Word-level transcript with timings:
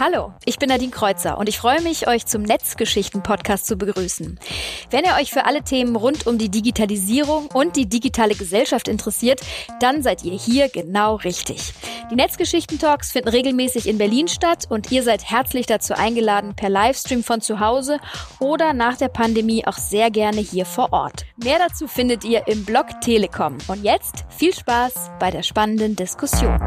Hallo, 0.00 0.32
ich 0.46 0.58
bin 0.58 0.70
Nadine 0.70 0.90
Kreuzer 0.90 1.36
und 1.36 1.46
ich 1.46 1.58
freue 1.58 1.82
mich, 1.82 2.08
euch 2.08 2.24
zum 2.24 2.40
Netzgeschichten-Podcast 2.40 3.66
zu 3.66 3.76
begrüßen. 3.76 4.40
Wenn 4.90 5.04
ihr 5.04 5.14
euch 5.20 5.30
für 5.30 5.44
alle 5.44 5.62
Themen 5.62 5.94
rund 5.94 6.26
um 6.26 6.38
die 6.38 6.48
Digitalisierung 6.48 7.48
und 7.48 7.76
die 7.76 7.86
digitale 7.86 8.34
Gesellschaft 8.34 8.88
interessiert, 8.88 9.42
dann 9.78 10.02
seid 10.02 10.24
ihr 10.24 10.32
hier 10.32 10.70
genau 10.70 11.16
richtig. 11.16 11.74
Die 12.10 12.14
Netzgeschichten-Talks 12.14 13.12
finden 13.12 13.28
regelmäßig 13.28 13.86
in 13.86 13.98
Berlin 13.98 14.26
statt 14.26 14.64
und 14.70 14.90
ihr 14.90 15.02
seid 15.02 15.30
herzlich 15.30 15.66
dazu 15.66 15.92
eingeladen, 15.92 16.56
per 16.56 16.70
Livestream 16.70 17.22
von 17.22 17.42
zu 17.42 17.60
Hause 17.60 17.98
oder 18.38 18.72
nach 18.72 18.96
der 18.96 19.08
Pandemie 19.08 19.66
auch 19.66 19.76
sehr 19.76 20.10
gerne 20.10 20.40
hier 20.40 20.64
vor 20.64 20.94
Ort. 20.94 21.26
Mehr 21.36 21.58
dazu 21.58 21.86
findet 21.86 22.24
ihr 22.24 22.48
im 22.48 22.64
Blog 22.64 22.86
Telekom. 23.02 23.58
Und 23.68 23.84
jetzt 23.84 24.24
viel 24.30 24.54
Spaß 24.54 25.10
bei 25.18 25.30
der 25.30 25.42
spannenden 25.42 25.94
Diskussion. 25.94 26.58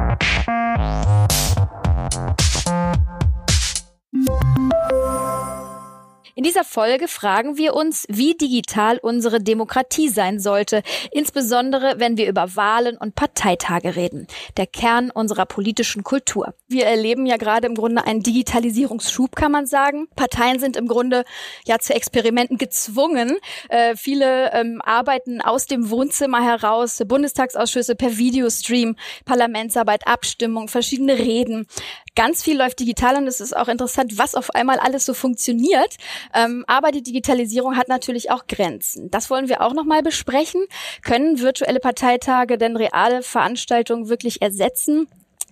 In 6.36 6.44
dieser 6.44 6.64
Folge 6.64 7.08
fragen 7.08 7.58
wir 7.58 7.76
uns, 7.76 8.06
wie 8.10 8.34
digital 8.34 8.98
unsere 8.98 9.40
Demokratie 9.40 10.10
sein 10.10 10.40
sollte, 10.40 10.82
insbesondere 11.12 12.00
wenn 12.00 12.18
wir 12.18 12.28
über 12.28 12.56
Wahlen 12.56 12.98
und 12.98 13.14
Parteitage 13.14 13.96
reden, 13.96 14.26
der 14.58 14.66
Kern 14.66 15.12
unserer 15.12 15.46
politischen 15.46 16.04
Kultur. 16.04 16.56
Wir 16.68 16.86
erleben 16.86 17.28
ja 17.28 17.38
gerade 17.38 17.68
im 17.68 17.76
Grunde 17.76 18.06
einen 18.06 18.22
Digitalisierungsschub, 18.22 19.36
kann 19.36 19.52
man 19.52 19.68
sagen. 19.68 20.08
Parteien 20.16 20.60
sind 20.60 20.76
im 20.76 20.88
Grunde 20.88 21.24
ja 21.66 21.78
zu 21.78 21.94
Experimenten 21.94 22.58
gezwungen. 22.58 23.38
Äh, 23.70 23.96
viele 23.96 24.52
ähm, 24.54 24.82
arbeiten 24.84 25.40
aus 25.40 25.68
dem 25.68 25.92
Wohnzimmer 25.92 26.44
heraus, 26.44 27.04
Bundestagsausschüsse 27.06 27.96
per 27.96 28.18
Videostream, 28.18 28.96
Parlamentsarbeit, 29.26 30.08
Abstimmung, 30.08 30.68
verschiedene 30.68 31.20
Reden. 31.20 31.68
Ganz 32.16 32.44
viel 32.44 32.58
läuft 32.58 32.80
digital 32.80 33.16
und 33.16 33.28
es 33.28 33.40
ist 33.40 33.56
auch 33.58 33.68
interessant, 33.68 34.18
was 34.20 34.36
auf 34.36 34.52
einmal 34.52 34.78
alles 34.78 35.06
so 35.06 35.16
funktioniert. 35.16 35.96
Ähm, 36.36 36.64
aber 36.68 36.92
die 36.92 37.02
Digitalisierung 37.02 37.76
hat 37.76 37.88
natürlich 37.88 38.30
auch 38.30 38.46
Grenzen. 38.48 39.10
Das 39.10 39.32
wollen 39.32 39.50
wir 39.50 39.62
auch 39.62 39.74
nochmal 39.74 40.04
besprechen. 40.04 40.64
Können 41.02 41.40
virtuelle 41.40 41.80
Parteitage 41.80 42.58
denn 42.60 42.78
reale 42.78 43.24
Veranstaltungen 43.24 44.10
wirklich 44.10 44.44
ersetzen? 44.44 45.08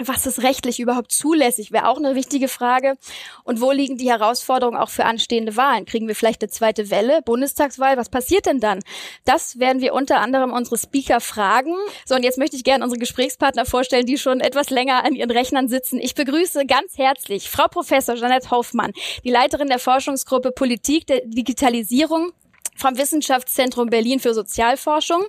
Was 0.08 0.26
ist 0.26 0.44
rechtlich 0.44 0.80
überhaupt 0.80 1.12
zulässig, 1.12 1.72
wäre 1.72 1.88
auch 1.88 1.98
eine 1.98 2.16
wichtige 2.16 2.48
Frage. 2.48 2.96
Und 3.44 3.62
wo 3.62 3.72
liegen 3.72 3.98
die 3.98 4.10
Herausforderungen 4.10 4.78
auch 4.78 4.90
für 4.90 5.06
anstehende 5.06 5.56
Wahlen? 5.56 5.86
Kriegen 5.86 6.08
wir 6.08 6.16
vielleicht 6.16 6.42
eine 6.42 6.50
zweite 6.50 6.90
Welle, 6.90 7.22
Bundestagswahl? 7.22 7.98
Was 7.98 8.10
passiert 8.10 8.46
denn 8.46 8.60
dann? 8.60 8.80
Das 9.26 9.60
werden 9.60 9.82
wir 9.82 9.94
unter 9.94 10.20
anderem 10.20 10.54
unsere 10.54 10.78
Speaker 10.78 11.20
fragen. 11.20 11.74
So, 12.06 12.16
und 12.16 12.24
jetzt 12.24 12.38
möchte 12.38 12.56
ich 12.56 12.64
gerne 12.64 12.84
unsere 12.84 13.00
Gesprächspartner 13.00 13.66
vorstellen, 13.66 14.06
die 14.06 14.18
schon 14.18 14.40
etwas 14.40 14.70
länger 14.70 15.04
an 15.04 15.16
ihren 15.16 15.32
Rechnern 15.32 15.68
sitzen. 15.68 16.00
Ich 16.00 16.16
begrüße 16.16 16.66
ganz 16.66 16.98
herzlich 16.98 17.50
Frau 17.50 17.68
Professor 17.68 18.16
Janette 18.16 18.52
Hoffmann, 18.52 18.92
die 19.24 19.32
Leiterin 19.32 19.68
der 19.68 19.80
Forschungsgruppe 19.80 20.52
Politik 20.52 21.08
der 21.08 21.22
Digitalisierung 21.26 22.32
vom 22.76 22.98
Wissenschaftszentrum 22.98 23.90
Berlin 23.90 24.20
für 24.20 24.34
Sozialforschung. 24.34 25.26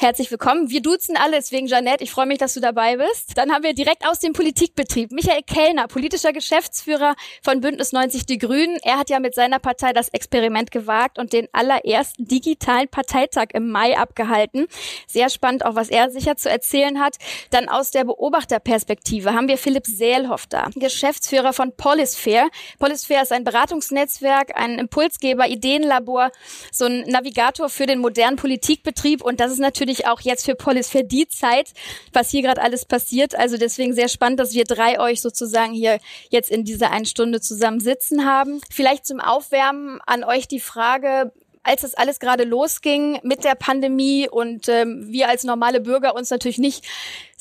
Herzlich 0.00 0.32
willkommen. 0.32 0.68
Wir 0.68 0.82
duzen 0.82 1.16
alle, 1.16 1.36
deswegen 1.36 1.68
Janette, 1.68 2.02
ich 2.02 2.10
freue 2.10 2.26
mich, 2.26 2.38
dass 2.38 2.54
du 2.54 2.60
dabei 2.60 2.96
bist. 2.96 3.36
Dann 3.36 3.52
haben 3.52 3.62
wir 3.62 3.72
direkt 3.72 4.04
aus 4.04 4.18
dem 4.18 4.32
Politikbetrieb 4.32 5.12
Michael 5.12 5.42
Kellner, 5.42 5.86
politischer 5.86 6.32
Geschäftsführer 6.32 7.14
von 7.42 7.60
Bündnis 7.60 7.92
90 7.92 8.26
Die 8.26 8.38
Grünen. 8.38 8.78
Er 8.82 8.98
hat 8.98 9.10
ja 9.10 9.20
mit 9.20 9.34
seiner 9.34 9.60
Partei 9.60 9.92
das 9.92 10.08
Experiment 10.08 10.72
gewagt 10.72 11.18
und 11.18 11.32
den 11.32 11.46
allerersten 11.52 12.24
digitalen 12.24 12.88
Parteitag 12.88 13.48
im 13.52 13.70
Mai 13.70 13.96
abgehalten. 13.96 14.66
Sehr 15.06 15.28
spannend, 15.28 15.64
auch 15.64 15.76
was 15.76 15.88
er 15.88 16.10
sicher 16.10 16.36
zu 16.36 16.50
erzählen 16.50 16.98
hat. 16.98 17.18
Dann 17.50 17.68
aus 17.68 17.92
der 17.92 18.04
Beobachterperspektive 18.04 19.34
haben 19.34 19.46
wir 19.46 19.58
Philipp 19.58 19.86
Seelhoff 19.86 20.46
da, 20.48 20.70
Geschäftsführer 20.74 21.52
von 21.52 21.76
Polisphere. 21.76 22.48
Polisphere 22.80 23.22
ist 23.22 23.30
ein 23.30 23.44
Beratungsnetzwerk, 23.44 24.58
ein 24.58 24.80
Impulsgeber, 24.80 25.46
Ideenlabor, 25.46 26.32
so 26.72 26.86
ein 26.86 27.02
Navigator 27.02 27.68
für 27.68 27.86
den 27.86 28.00
modernen 28.00 28.36
Politikbetrieb 28.36 29.22
und 29.22 29.38
das 29.38 29.52
ist 29.52 29.60
natürlich 29.60 29.81
natürlich 29.82 30.06
auch 30.06 30.20
jetzt 30.20 30.44
für 30.44 30.54
Polis 30.54 30.88
für 30.88 31.02
die 31.02 31.26
Zeit, 31.28 31.72
was 32.12 32.30
hier 32.30 32.42
gerade 32.42 32.62
alles 32.62 32.84
passiert. 32.84 33.34
Also 33.34 33.56
deswegen 33.56 33.94
sehr 33.94 34.08
spannend, 34.08 34.38
dass 34.38 34.54
wir 34.54 34.64
drei 34.64 35.00
euch 35.00 35.20
sozusagen 35.20 35.72
hier 35.72 35.98
jetzt 36.30 36.50
in 36.50 36.64
dieser 36.64 36.92
einen 36.92 37.04
Stunde 37.04 37.40
zusammen 37.40 37.80
sitzen 37.80 38.24
haben. 38.24 38.60
Vielleicht 38.70 39.06
zum 39.06 39.20
Aufwärmen 39.20 40.00
an 40.06 40.22
euch 40.22 40.46
die 40.46 40.60
Frage, 40.60 41.32
als 41.64 41.82
das 41.82 41.94
alles 41.94 42.20
gerade 42.20 42.44
losging 42.44 43.18
mit 43.22 43.44
der 43.44 43.54
Pandemie 43.54 44.28
und 44.28 44.68
ähm, 44.68 45.06
wir 45.08 45.28
als 45.28 45.44
normale 45.44 45.80
Bürger 45.80 46.14
uns 46.14 46.30
natürlich 46.30 46.58
nicht 46.58 46.84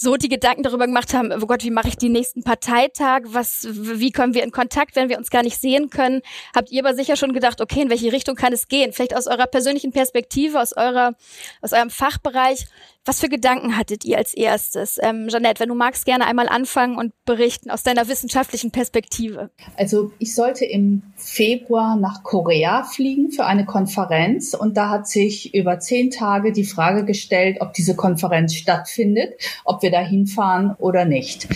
so 0.01 0.17
die 0.17 0.29
Gedanken 0.29 0.63
darüber 0.63 0.87
gemacht 0.87 1.13
haben, 1.13 1.31
oh 1.31 1.45
Gott, 1.45 1.63
wie 1.63 1.69
mache 1.69 1.87
ich 1.87 1.95
die 1.95 2.09
nächsten 2.09 2.43
Parteitag? 2.43 3.21
Was, 3.25 3.67
wie 3.69 4.11
kommen 4.11 4.33
wir 4.33 4.43
in 4.43 4.51
Kontakt, 4.51 4.95
wenn 4.95 5.09
wir 5.09 5.17
uns 5.17 5.29
gar 5.29 5.43
nicht 5.43 5.61
sehen 5.61 5.91
können? 5.91 6.21
Habt 6.55 6.71
ihr 6.71 6.83
aber 6.83 6.95
sicher 6.95 7.15
schon 7.15 7.33
gedacht, 7.33 7.61
okay, 7.61 7.83
in 7.83 7.89
welche 7.91 8.11
Richtung 8.11 8.35
kann 8.35 8.51
es 8.51 8.67
gehen? 8.67 8.93
Vielleicht 8.93 9.15
aus 9.15 9.27
eurer 9.27 9.45
persönlichen 9.45 9.91
Perspektive, 9.91 10.59
aus 10.59 10.75
eurer, 10.75 11.13
aus 11.61 11.71
eurem 11.73 11.91
Fachbereich. 11.91 12.65
Was 13.03 13.19
für 13.19 13.29
Gedanken 13.29 13.77
hattet 13.77 14.05
ihr 14.05 14.17
als 14.17 14.35
erstes? 14.35 14.99
Ähm, 15.01 15.27
Jeanette, 15.27 15.59
wenn 15.59 15.69
du 15.69 15.75
magst, 15.75 16.05
gerne 16.05 16.27
einmal 16.27 16.47
anfangen 16.47 16.97
und 16.97 17.13
berichten 17.25 17.71
aus 17.71 17.81
deiner 17.81 18.07
wissenschaftlichen 18.07 18.69
Perspektive. 18.69 19.49
Also 19.75 20.11
ich 20.19 20.35
sollte 20.35 20.65
im 20.65 21.01
Februar 21.15 21.95
nach 21.95 22.21
Korea 22.21 22.83
fliegen 22.83 23.31
für 23.31 23.45
eine 23.45 23.65
Konferenz 23.65 24.53
und 24.53 24.77
da 24.77 24.89
hat 24.89 25.07
sich 25.07 25.55
über 25.55 25.79
zehn 25.79 26.11
Tage 26.11 26.51
die 26.51 26.63
Frage 26.63 27.03
gestellt, 27.03 27.57
ob 27.59 27.73
diese 27.73 27.95
Konferenz 27.95 28.53
stattfindet, 28.53 29.33
ob 29.65 29.81
wir 29.81 29.90
da 29.91 29.99
hinfahren 29.99 30.75
oder 30.79 31.05
nicht. 31.05 31.47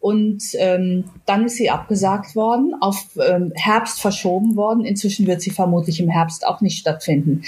Und 0.00 0.42
ähm, 0.58 1.04
dann 1.24 1.46
ist 1.46 1.56
sie 1.56 1.70
abgesagt 1.70 2.36
worden, 2.36 2.74
auf 2.80 3.06
ähm, 3.16 3.52
Herbst 3.56 4.00
verschoben 4.00 4.54
worden. 4.54 4.84
Inzwischen 4.84 5.26
wird 5.26 5.40
sie 5.40 5.50
vermutlich 5.50 5.98
im 6.00 6.08
Herbst 6.08 6.46
auch 6.46 6.60
nicht 6.60 6.78
stattfinden. 6.78 7.42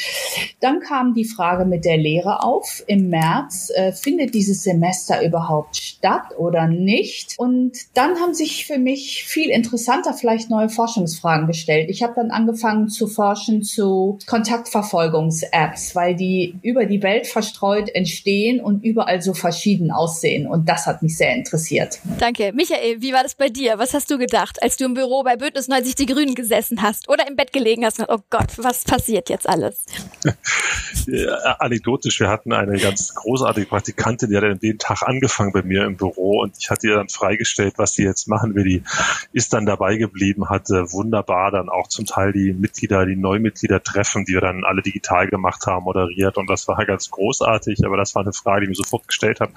Dann 0.61 0.81
kam 0.81 1.15
die 1.15 1.25
Frage 1.25 1.65
mit 1.65 1.85
der 1.85 1.97
Lehre 1.97 2.43
auf 2.43 2.83
im 2.87 3.11
März 3.11 3.71
äh, 3.75 3.93
findet 3.93 4.35
dieses 4.35 4.63
Semester 4.63 5.25
überhaupt 5.25 5.77
statt 5.77 6.37
oder 6.37 6.67
nicht? 6.67 7.35
Und 7.39 7.73
dann 7.95 8.17
haben 8.17 8.35
sich 8.35 8.67
für 8.67 8.79
mich 8.79 9.25
viel 9.25 9.51
interessanter 9.51 10.15
vielleicht 10.15 10.51
neue 10.51 10.69
Forschungsfragen 10.69 11.47
gestellt. 11.47 11.91
Ich 11.91 12.03
habe 12.03 12.15
dann 12.17 12.31
angefangen 12.31 12.89
zu 12.89 13.07
forschen 13.07 13.63
zu 13.63 14.19
Kontaktverfolgungs-Apps, 14.27 15.95
weil 15.95 16.17
die 16.17 16.59
über 16.63 16.87
die 16.87 17.03
Welt 17.03 17.27
verstreut 17.27 17.89
entstehen 17.95 18.61
und 18.61 18.85
überall 18.85 19.23
so 19.23 19.35
verschieden 19.35 19.91
aussehen. 19.91 20.28
Und 20.47 20.69
das 20.69 20.87
hat 20.87 21.03
mich 21.03 21.17
sehr 21.17 21.35
interessiert. 21.35 21.99
Danke. 22.19 22.53
Michael, 22.55 23.01
wie 23.01 23.13
war 23.13 23.23
das 23.23 23.35
bei 23.35 23.49
dir? 23.49 23.79
Was 23.79 23.95
hast 23.95 24.11
du 24.11 24.19
gedacht, 24.19 24.63
als 24.63 24.77
du 24.77 24.85
im 24.85 24.95
Büro 24.95 25.23
bei 25.23 25.37
Bündnis 25.37 25.69
90 25.69 25.95
Die 25.95 26.07
Grünen 26.07 26.35
gesessen 26.35 26.83
hast 26.83 27.09
oder 27.09 27.27
im 27.27 27.37
Bett 27.37 27.53
gelegen 27.53 27.85
hast? 27.85 28.01
Oh 28.09 28.19
Gott, 28.31 28.53
was 28.57 28.85
passiert 28.85 29.29
jetzt 29.29 29.49
alles? 29.49 29.85
Ja, 31.07 31.57
anekdotisch, 31.59 32.21
wir 32.21 32.29
hatten 32.29 32.53
eine 32.53 32.79
ganz 32.79 33.15
großartige 33.15 33.67
Praktikantin, 33.67 34.31
die 34.31 34.37
hat 34.37 34.45
an 34.45 34.59
dem 34.59 34.79
Tag 34.79 35.03
angefangen 35.03 35.53
bei 35.53 35.63
mir 35.63 35.85
im 35.85 35.97
Büro 35.97 36.41
und 36.43 36.57
ich 36.59 36.71
hatte 36.71 36.89
ihr 36.89 36.97
dann 36.97 37.09
freigestellt, 37.09 37.75
was 37.77 37.95
sie 37.95 38.05
jetzt 38.05 38.29
machen 38.29 38.55
will. 38.55 38.65
Die 38.65 38.83
ist 39.33 39.53
dann 39.53 39.65
dabei 39.65 39.97
geblieben, 39.97 40.51
hatte 40.51 40.93
wunderbar 40.93 41.51
dann 41.51 41.69
auch 41.69 41.89
zum 41.89 42.05
Teil 42.05 42.33
die 42.33 42.53
Mitglieder, 42.53 43.07
die 43.07 43.17
Neumitglieder 43.17 43.83
treffen, 43.83 44.25
die 44.27 44.35
wir 44.35 44.41
dann 44.41 44.65
alle 44.65 44.83
digital 44.83 45.29
gemacht 45.29 45.67
haben, 45.67 45.85
moderiert 45.85 46.37
und 46.37 46.49
das 46.49 46.69
war 46.69 46.85
ganz 46.85 47.11
großartig, 47.11 47.85
aber 47.85 47.97
das 47.97 48.15
war 48.15 48.23
eine 48.23 48.33
Frage, 48.33 48.61
die 48.61 48.73
ich 48.73 48.79
mir 48.79 48.85
sofort 48.85 49.09
gestellt 49.09 49.41
habe. 49.41 49.53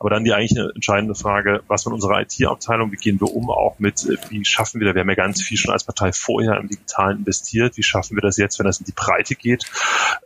Aber 0.00 0.10
dann 0.10 0.24
die 0.24 0.32
eigentlich 0.32 0.58
entscheidende 0.58 1.14
Frage, 1.14 1.62
was 1.68 1.84
mit 1.84 1.94
unserer 1.94 2.22
IT-Abteilung, 2.22 2.90
wie 2.90 2.96
gehen 2.96 3.20
wir 3.20 3.34
um 3.34 3.50
auch 3.50 3.78
mit, 3.78 4.08
wie 4.30 4.44
schaffen 4.44 4.80
wir 4.80 4.94
wir 4.94 5.00
haben 5.00 5.08
ja 5.10 5.14
ganz 5.14 5.42
viel 5.42 5.58
schon 5.58 5.72
als 5.72 5.84
Partei 5.84 6.12
vorher 6.12 6.56
im 6.56 6.68
Digitalen 6.68 7.18
investiert, 7.18 7.76
wie 7.76 7.82
schaffen 7.82 8.16
wir 8.16 8.22
das 8.22 8.38
jetzt, 8.38 8.58
wenn 8.58 8.66
das 8.66 8.80
in 8.80 8.86
die 8.86 8.92
Breite 8.92 9.34
geht, 9.34 9.64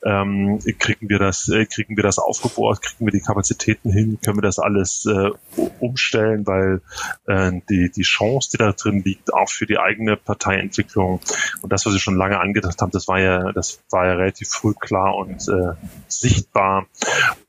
ähm, 0.04 0.60
kriegen 0.78 1.08
wir 1.08 1.18
das, 1.18 1.48
äh, 1.48 1.66
kriegen 1.66 1.96
wir 1.96 2.04
das 2.04 2.18
aufgebohrt, 2.18 2.82
kriegen 2.82 3.04
wir 3.04 3.12
die 3.12 3.20
Kapazitäten 3.20 3.90
hin, 3.90 4.18
können 4.24 4.38
wir 4.38 4.42
das 4.42 4.60
alles 4.60 5.06
äh, 5.06 5.30
umstellen, 5.80 6.46
weil 6.46 6.80
äh, 7.26 7.60
die, 7.68 7.90
die 7.90 8.02
Chance, 8.02 8.50
die 8.52 8.58
da 8.58 8.72
drin 8.72 9.02
liegt, 9.04 9.34
auch 9.34 9.50
für 9.50 9.66
die 9.66 9.78
eigene 9.78 10.16
Parteientwicklung 10.16 11.20
und 11.62 11.72
das, 11.72 11.84
was 11.84 11.92
Sie 11.92 12.00
schon 12.00 12.16
lange 12.16 12.38
angedacht 12.38 12.80
haben, 12.80 12.92
das 12.92 13.08
war 13.08 13.18
ja, 13.18 13.52
das 13.52 13.82
war 13.90 14.06
ja 14.06 14.12
relativ 14.12 14.48
früh 14.48 14.72
klar 14.72 15.16
und 15.16 15.48
äh, 15.48 15.74
sichtbar. 16.08 16.86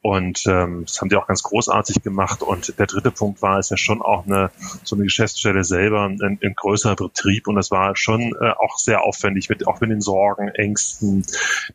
Und 0.02 0.44
ähm, 0.46 0.84
das 0.86 1.02
haben 1.02 1.10
die 1.10 1.16
auch 1.16 1.28
ganz 1.28 1.42
großartig 1.44 2.04
gemacht. 2.04 2.15
Und 2.44 2.78
der 2.80 2.88
dritte 2.88 3.12
Punkt 3.12 3.42
war, 3.42 3.60
es 3.60 3.70
ja 3.70 3.78
schon 3.78 4.02
auch 4.02 4.26
eine 4.26 4.52
so 4.84 4.96
eine 4.96 5.06
Geschäftsstelle 5.06 5.64
selber, 5.64 6.06
ein, 6.06 6.40
ein 6.42 6.54
größerer 6.56 6.96
Betrieb. 6.96 7.48
Und 7.48 7.56
das 7.56 7.72
war 7.72 7.96
schon 7.96 8.34
äh, 8.42 8.52
auch 8.52 8.78
sehr 8.78 9.04
aufwendig, 9.04 9.50
mit 9.50 9.68
auch 9.68 9.82
mit 9.82 9.90
den 9.90 10.02
Sorgen, 10.02 10.50
Ängsten 10.50 11.26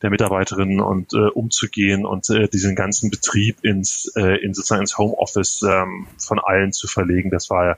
der 0.03 0.11
Mitarbeiterinnen 0.11 0.81
und 0.81 1.13
äh, 1.13 1.29
umzugehen 1.29 2.07
und 2.07 2.29
äh, 2.31 2.49
diesen 2.49 2.75
ganzen 2.75 3.11
Betrieb 3.11 3.59
ins, 3.63 4.13
äh, 4.17 4.43
in 4.43 4.55
sozusagen 4.55 4.83
ins 4.83 4.99
Homeoffice 4.99 5.63
ähm, 5.63 6.07
von 6.19 6.39
allen 6.39 6.73
zu 6.73 6.87
verlegen. 6.87 7.31
Das 7.31 7.51
war 7.51 7.67
ja, 7.67 7.77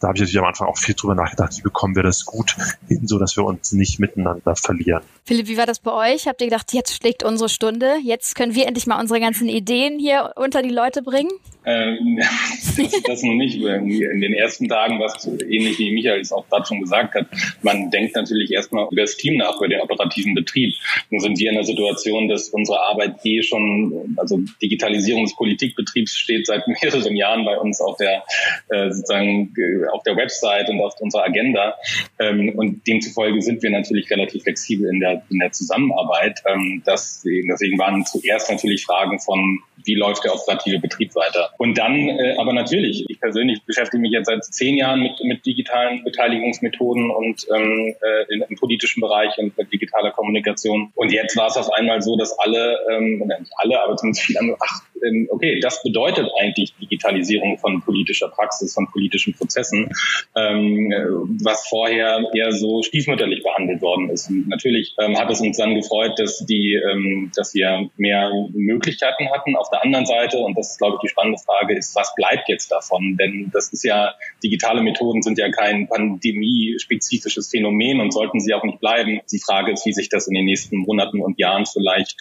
da 0.00 0.08
habe 0.08 0.16
ich 0.16 0.22
natürlich 0.22 0.38
am 0.38 0.46
Anfang 0.46 0.68
auch 0.68 0.78
viel 0.78 0.94
drüber 0.94 1.14
nachgedacht, 1.14 1.56
wie 1.58 1.62
bekommen 1.62 1.96
wir 1.96 2.02
das 2.02 2.24
gut 2.24 2.56
hin, 2.88 3.06
so 3.06 3.18
dass 3.18 3.36
wir 3.36 3.44
uns 3.44 3.72
nicht 3.72 3.98
miteinander 3.98 4.56
verlieren. 4.56 5.02
Philipp, 5.24 5.48
wie 5.48 5.58
war 5.58 5.66
das 5.66 5.80
bei 5.80 5.92
euch? 5.92 6.26
Habt 6.26 6.40
ihr 6.40 6.46
gedacht, 6.46 6.72
jetzt 6.72 6.96
schlägt 6.96 7.22
unsere 7.22 7.48
Stunde, 7.48 7.96
jetzt 8.02 8.34
können 8.34 8.54
wir 8.54 8.66
endlich 8.66 8.86
mal 8.86 9.00
unsere 9.00 9.20
ganzen 9.20 9.48
Ideen 9.48 9.98
hier 9.98 10.32
unter 10.36 10.62
die 10.62 10.70
Leute 10.70 11.02
bringen? 11.02 11.30
Ähm, 11.64 11.97
das, 12.76 13.02
das 13.02 13.22
noch 13.22 13.34
nicht. 13.34 13.56
In 13.56 14.20
den 14.20 14.34
ersten 14.34 14.68
Tagen, 14.68 15.00
was 15.00 15.26
ähnlich 15.26 15.78
wie 15.78 15.92
Michael 15.92 16.20
es 16.20 16.32
auch 16.32 16.48
gerade 16.48 16.66
schon 16.66 16.80
gesagt 16.80 17.14
hat, 17.14 17.26
man 17.62 17.90
denkt 17.90 18.14
natürlich 18.14 18.50
erstmal 18.52 18.86
über 18.90 19.02
das 19.02 19.16
Team 19.16 19.36
nach, 19.38 19.56
über 19.56 19.68
den 19.68 19.80
operativen 19.80 20.34
Betrieb. 20.34 20.74
Nun 21.10 21.20
sind 21.20 21.38
wir 21.38 21.50
in 21.50 21.56
der 21.56 21.64
Situation, 21.64 22.28
dass 22.28 22.48
unsere 22.50 22.80
Arbeit 22.84 23.16
eh 23.24 23.42
schon, 23.42 24.16
also 24.16 24.40
Digitalisierung 24.62 25.24
des 25.24 25.36
Politikbetriebs 25.36 26.16
steht 26.16 26.46
seit 26.46 26.66
mehreren 26.82 27.16
Jahren 27.16 27.44
bei 27.44 27.56
uns 27.58 27.80
auf 27.80 27.96
der 27.96 28.24
äh, 28.68 28.90
sozusagen 28.90 29.54
auf 29.92 30.02
der 30.02 30.16
Website 30.16 30.68
und 30.68 30.80
auf 30.80 30.94
unserer 31.00 31.24
Agenda. 31.24 31.76
Ähm, 32.18 32.52
und 32.56 32.86
demzufolge 32.86 33.40
sind 33.42 33.62
wir 33.62 33.70
natürlich 33.70 34.10
relativ 34.10 34.42
flexibel 34.42 34.88
in 34.88 35.00
der, 35.00 35.22
in 35.30 35.38
der 35.38 35.52
Zusammenarbeit. 35.52 36.42
Ähm, 36.46 36.82
das, 36.84 37.22
deswegen 37.24 37.78
waren 37.78 38.04
zuerst 38.04 38.50
natürlich 38.50 38.84
Fragen 38.84 39.18
von 39.18 39.60
wie 39.84 39.94
läuft 39.94 40.24
der 40.24 40.34
operative 40.34 40.78
Betrieb 40.80 41.14
weiter. 41.14 41.50
Und 41.58 41.78
dann, 41.88 42.08
äh, 42.08 42.36
aber 42.38 42.52
natürlich, 42.52 43.04
ich 43.08 43.20
persönlich 43.20 43.62
beschäftige 43.64 44.00
mich 44.00 44.12
jetzt 44.12 44.26
seit 44.26 44.44
zehn 44.44 44.76
Jahren 44.76 45.00
mit, 45.00 45.22
mit 45.22 45.44
digitalen 45.44 46.04
Beteiligungsmethoden 46.04 47.10
und 47.10 47.46
ähm, 47.54 47.94
äh, 48.00 48.34
im 48.34 48.56
politischen 48.56 49.00
Bereich 49.00 49.36
und 49.38 49.56
mit 49.56 49.72
digitaler 49.72 50.10
Kommunikation. 50.10 50.92
Und 50.94 51.12
jetzt 51.12 51.36
war 51.36 51.48
es 51.48 51.56
auf 51.56 51.72
einmal 51.72 52.02
so, 52.02 52.16
dass 52.16 52.38
alle, 52.38 52.78
ähm, 52.90 53.18
nicht 53.18 53.52
alle, 53.56 53.82
aber 53.82 53.96
zumindest 53.96 54.24
viele 54.24 54.40
andere, 54.40 54.56
ach, 54.60 54.82
okay, 55.30 55.60
das 55.60 55.82
bedeutet 55.82 56.28
eigentlich 56.40 56.74
Digitalisierung 56.80 57.58
von 57.58 57.82
politischer 57.82 58.28
Praxis, 58.28 58.74
von 58.74 58.88
politischen 58.90 59.34
Prozessen, 59.34 59.90
ähm, 60.36 61.38
was 61.42 61.66
vorher 61.68 62.24
eher 62.34 62.52
so 62.52 62.82
stiefmütterlich 62.82 63.42
behandelt 63.42 63.82
worden 63.82 64.10
ist. 64.10 64.28
Und 64.28 64.48
natürlich 64.48 64.94
ähm, 64.98 65.18
hat 65.18 65.30
es 65.30 65.40
uns 65.40 65.56
dann 65.56 65.74
gefreut, 65.74 66.18
dass 66.18 66.44
die, 66.46 66.74
ähm, 66.74 67.30
dass 67.34 67.54
wir 67.54 67.90
mehr 67.96 68.30
Möglichkeiten 68.52 69.30
hatten. 69.30 69.56
Auf 69.56 69.70
der 69.70 69.84
anderen 69.84 70.06
Seite, 70.06 70.38
und 70.38 70.56
das 70.56 70.72
ist, 70.72 70.78
glaube 70.78 70.96
ich, 70.96 71.00
die 71.02 71.08
spannende 71.08 71.38
Frage, 71.38 71.76
ist, 71.76 71.94
was 71.94 72.14
bleibt 72.14 72.48
jetzt 72.48 72.70
davon? 72.70 73.16
Denn 73.16 73.50
das 73.52 73.72
ist 73.72 73.84
ja, 73.84 74.14
digitale 74.42 74.82
Methoden 74.82 75.22
sind 75.22 75.38
ja 75.38 75.50
kein 75.50 75.88
pandemiespezifisches 75.88 77.50
Phänomen 77.50 78.00
und 78.00 78.12
sollten 78.12 78.40
sie 78.40 78.54
auch 78.54 78.64
nicht 78.64 78.80
bleiben. 78.80 79.20
Die 79.32 79.40
Frage 79.40 79.72
ist, 79.72 79.86
wie 79.86 79.92
sich 79.92 80.08
das 80.08 80.28
in 80.28 80.34
den 80.34 80.44
nächsten 80.44 80.78
Monaten 80.78 81.20
und 81.20 81.38
Jahren 81.38 81.66
vielleicht 81.66 82.16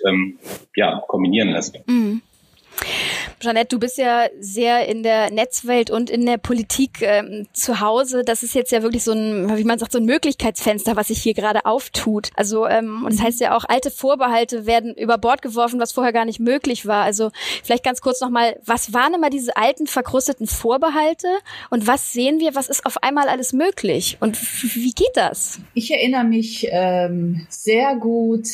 ja, 0.75 1.03
kombinieren 1.07 1.49
lässt. 1.49 1.77
Mhm. 1.87 2.21
Jeanette, 3.39 3.69
du 3.69 3.79
bist 3.79 3.97
ja 3.97 4.25
sehr 4.39 4.87
in 4.87 5.03
der 5.03 5.31
Netzwelt 5.31 5.91
und 5.91 6.09
in 6.09 6.25
der 6.25 6.37
Politik 6.37 7.01
ähm, 7.01 7.47
zu 7.53 7.79
Hause. 7.79 8.23
Das 8.25 8.41
ist 8.41 8.55
jetzt 8.55 8.71
ja 8.71 8.81
wirklich 8.81 9.03
so 9.03 9.11
ein, 9.11 9.57
wie 9.57 9.63
man 9.63 9.77
sagt, 9.77 9.91
so 9.91 9.99
ein 9.99 10.05
Möglichkeitsfenster, 10.05 10.95
was 10.95 11.09
sich 11.09 11.21
hier 11.21 11.35
gerade 11.35 11.65
auftut. 11.65 12.29
Also, 12.35 12.67
ähm, 12.67 13.03
und 13.05 13.13
das 13.13 13.21
heißt 13.21 13.39
ja 13.39 13.55
auch, 13.55 13.65
alte 13.67 13.91
Vorbehalte 13.91 14.65
werden 14.65 14.95
über 14.95 15.17
Bord 15.17 15.41
geworfen, 15.41 15.79
was 15.79 15.91
vorher 15.91 16.13
gar 16.13 16.25
nicht 16.25 16.39
möglich 16.39 16.87
war. 16.87 17.03
Also 17.03 17.31
vielleicht 17.63 17.83
ganz 17.83 18.01
kurz 18.01 18.21
nochmal, 18.21 18.59
was 18.65 18.93
waren 18.93 19.13
immer 19.13 19.29
diese 19.29 19.55
alten, 19.55 19.87
verkrusteten 19.87 20.47
Vorbehalte 20.47 21.27
und 21.69 21.85
was 21.85 22.13
sehen 22.13 22.39
wir, 22.39 22.55
was 22.55 22.69
ist 22.69 22.85
auf 22.85 23.03
einmal 23.03 23.27
alles 23.27 23.53
möglich 23.53 24.17
und 24.19 24.37
wie 24.75 24.91
geht 24.91 25.15
das? 25.15 25.59
Ich 25.73 25.91
erinnere 25.91 26.23
mich 26.23 26.67
ähm, 26.71 27.45
sehr 27.49 27.95
gut, 27.95 28.47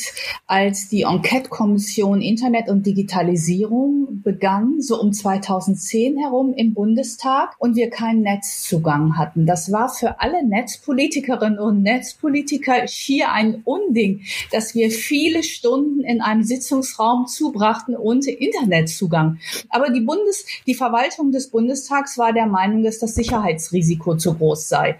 als 0.46 0.88
die 0.88 1.02
Enquete-Kommission 1.02 2.20
Internet 2.20 2.68
und 2.68 2.84
Digitalisierung 2.84 4.13
begann 4.22 4.80
so 4.80 5.00
um 5.00 5.12
2010 5.12 6.18
herum 6.18 6.54
im 6.54 6.74
Bundestag 6.74 7.54
und 7.58 7.76
wir 7.76 7.90
keinen 7.90 8.22
Netzzugang 8.22 9.16
hatten. 9.18 9.46
Das 9.46 9.72
war 9.72 9.88
für 9.88 10.20
alle 10.20 10.46
Netzpolitikerinnen 10.46 11.58
und 11.58 11.82
Netzpolitiker 11.82 12.86
schier 12.86 13.32
ein 13.32 13.62
Unding, 13.64 14.22
dass 14.52 14.74
wir 14.74 14.90
viele 14.90 15.42
Stunden 15.42 16.00
in 16.00 16.20
einem 16.20 16.42
Sitzungsraum 16.42 17.26
zubrachten 17.26 17.96
ohne 17.96 18.30
Internetzugang. 18.30 19.38
Aber 19.68 19.90
die 19.90 20.00
Bundes, 20.00 20.46
die 20.66 20.74
Verwaltung 20.74 21.32
des 21.32 21.50
Bundestags 21.50 22.18
war 22.18 22.32
der 22.32 22.46
Meinung, 22.46 22.82
dass 22.82 22.98
das 22.98 23.14
Sicherheitsrisiko 23.14 24.16
zu 24.16 24.34
groß 24.34 24.68
sei. 24.68 24.96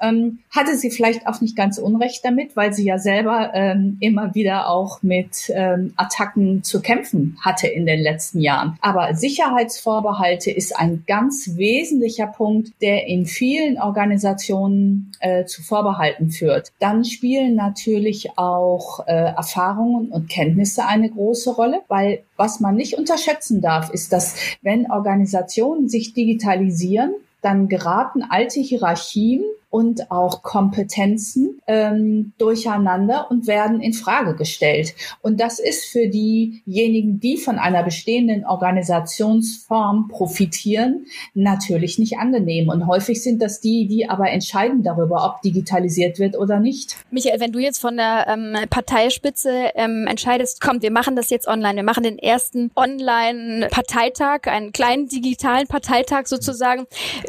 Ähm, 0.00 0.40
hatte 0.50 0.76
sie 0.76 0.90
vielleicht 0.90 1.26
auch 1.26 1.40
nicht 1.40 1.56
ganz 1.56 1.78
unrecht 1.78 2.24
damit, 2.24 2.56
weil 2.56 2.72
sie 2.72 2.84
ja 2.84 2.98
selber 2.98 3.52
ähm, 3.54 3.96
immer 4.00 4.34
wieder 4.34 4.68
auch 4.68 5.02
mit 5.02 5.50
ähm, 5.54 5.92
Attacken 5.96 6.62
zu 6.62 6.80
kämpfen 6.80 7.38
hatte 7.40 7.66
in 7.66 7.86
den 7.86 8.00
letzten 8.00 8.40
Jahren. 8.40 8.51
Aber 8.80 9.14
Sicherheitsvorbehalte 9.14 10.50
ist 10.50 10.76
ein 10.76 11.04
ganz 11.06 11.56
wesentlicher 11.56 12.26
Punkt, 12.26 12.72
der 12.80 13.06
in 13.06 13.26
vielen 13.26 13.80
Organisationen 13.80 15.12
äh, 15.20 15.44
zu 15.44 15.62
Vorbehalten 15.62 16.30
führt. 16.30 16.72
Dann 16.78 17.04
spielen 17.04 17.54
natürlich 17.54 18.38
auch 18.38 19.06
äh, 19.06 19.12
Erfahrungen 19.12 20.10
und 20.10 20.28
Kenntnisse 20.28 20.86
eine 20.86 21.10
große 21.10 21.54
Rolle, 21.54 21.82
weil 21.88 22.22
was 22.42 22.58
man 22.58 22.74
nicht 22.74 22.98
unterschätzen 22.98 23.60
darf, 23.60 23.90
ist, 23.90 24.12
dass 24.12 24.34
wenn 24.62 24.90
Organisationen 24.90 25.88
sich 25.88 26.12
digitalisieren, 26.12 27.14
dann 27.40 27.68
geraten 27.68 28.24
alte 28.28 28.58
Hierarchien 28.58 29.44
und 29.72 30.10
auch 30.10 30.42
Kompetenzen 30.42 31.58
ähm, 31.66 32.34
durcheinander 32.36 33.30
und 33.30 33.46
werden 33.46 33.80
in 33.80 33.94
Frage 33.94 34.36
gestellt. 34.36 34.94
Und 35.22 35.40
das 35.40 35.58
ist 35.58 35.86
für 35.86 36.08
diejenigen, 36.08 37.20
die 37.20 37.38
von 37.38 37.58
einer 37.58 37.82
bestehenden 37.82 38.44
Organisationsform 38.44 40.08
profitieren, 40.08 41.06
natürlich 41.32 41.98
nicht 41.98 42.18
angenehm. 42.18 42.68
Und 42.68 42.86
häufig 42.86 43.22
sind 43.22 43.40
das 43.40 43.60
die, 43.60 43.88
die 43.88 44.10
aber 44.10 44.28
entscheiden 44.28 44.82
darüber, 44.82 45.24
ob 45.24 45.40
digitalisiert 45.40 46.18
wird 46.18 46.36
oder 46.36 46.60
nicht. 46.60 46.96
Michael, 47.10 47.40
wenn 47.40 47.52
du 47.52 47.58
jetzt 47.58 47.80
von 47.80 47.96
der 47.96 48.26
ähm, 48.28 48.54
Parteispitze 48.68 49.70
ähm, 49.74 50.06
entscheidest, 50.06 50.60
kommt, 50.60 50.82
wir 50.82 50.92
machen 50.92 51.16
das 51.16 51.30
jetzt 51.30 51.48
online, 51.48 51.76
wir 51.76 51.82
machen 51.82 52.02
den 52.02 52.18
ersten 52.32 52.70
Online-Parteitag, 52.76 54.46
einen 54.46 54.72
kleinen 54.72 55.06
digitalen 55.06 55.66
Parteitag 55.66 56.26
sozusagen. 56.26 56.86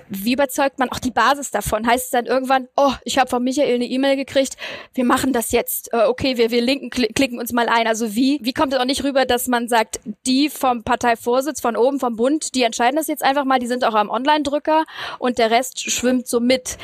Wie 0.08 0.32
überzeugt 0.32 0.80
man 0.80 0.90
auch 0.92 1.00
die 1.00 1.12
Basis 1.12 1.52
davon? 1.52 1.86
Heißt 1.86 2.06
es 2.06 2.12
dann 2.12 2.26
irgendwann, 2.26 2.70
oh, 2.78 2.94
ich 3.04 3.18
habe 3.18 3.30
von 3.30 3.44
Michael 3.44 3.76
eine 3.76 3.86
E-Mail 3.86 4.16
gekriegt, 4.16 4.56
wir 4.94 5.04
machen 5.04 5.34
das 5.34 5.52
jetzt, 5.52 5.92
äh, 5.92 6.06
okay, 6.06 6.38
wir, 6.38 6.52
wir 6.52 6.62
linken, 6.62 6.90
klicken 6.90 7.38
uns 7.38 7.52
mal 7.52 7.68
ein. 7.68 7.86
Also 7.86 8.16
wie, 8.16 8.40
wie 8.42 8.54
kommt 8.54 8.72
es 8.72 8.80
auch 8.80 8.86
nicht 8.86 9.04
rüber, 9.04 9.26
dass 9.26 9.50
man 9.50 9.68
sagt, 9.68 10.00
die 10.26 10.50
vom 10.50 10.84
Parteivorsitz, 10.84 11.60
von 11.60 11.76
oben, 11.76 12.00
vom 12.00 12.16
Bund, 12.16 12.56
die 12.56 12.64
entscheiden 12.64 12.96
das 12.96 13.08
jetzt 13.08 13.24
einfach 13.24 13.44
mal, 13.44 13.60
die 13.60 13.68
sind 13.68 13.84
auch 13.84 13.96
am 13.96 14.10
Online-Drücker 14.10 14.86
und 15.20 15.38
der 15.38 15.52
Rest 15.52 15.82
schwimmt 15.92 16.28
so 16.28 16.40
mit. 16.40 16.78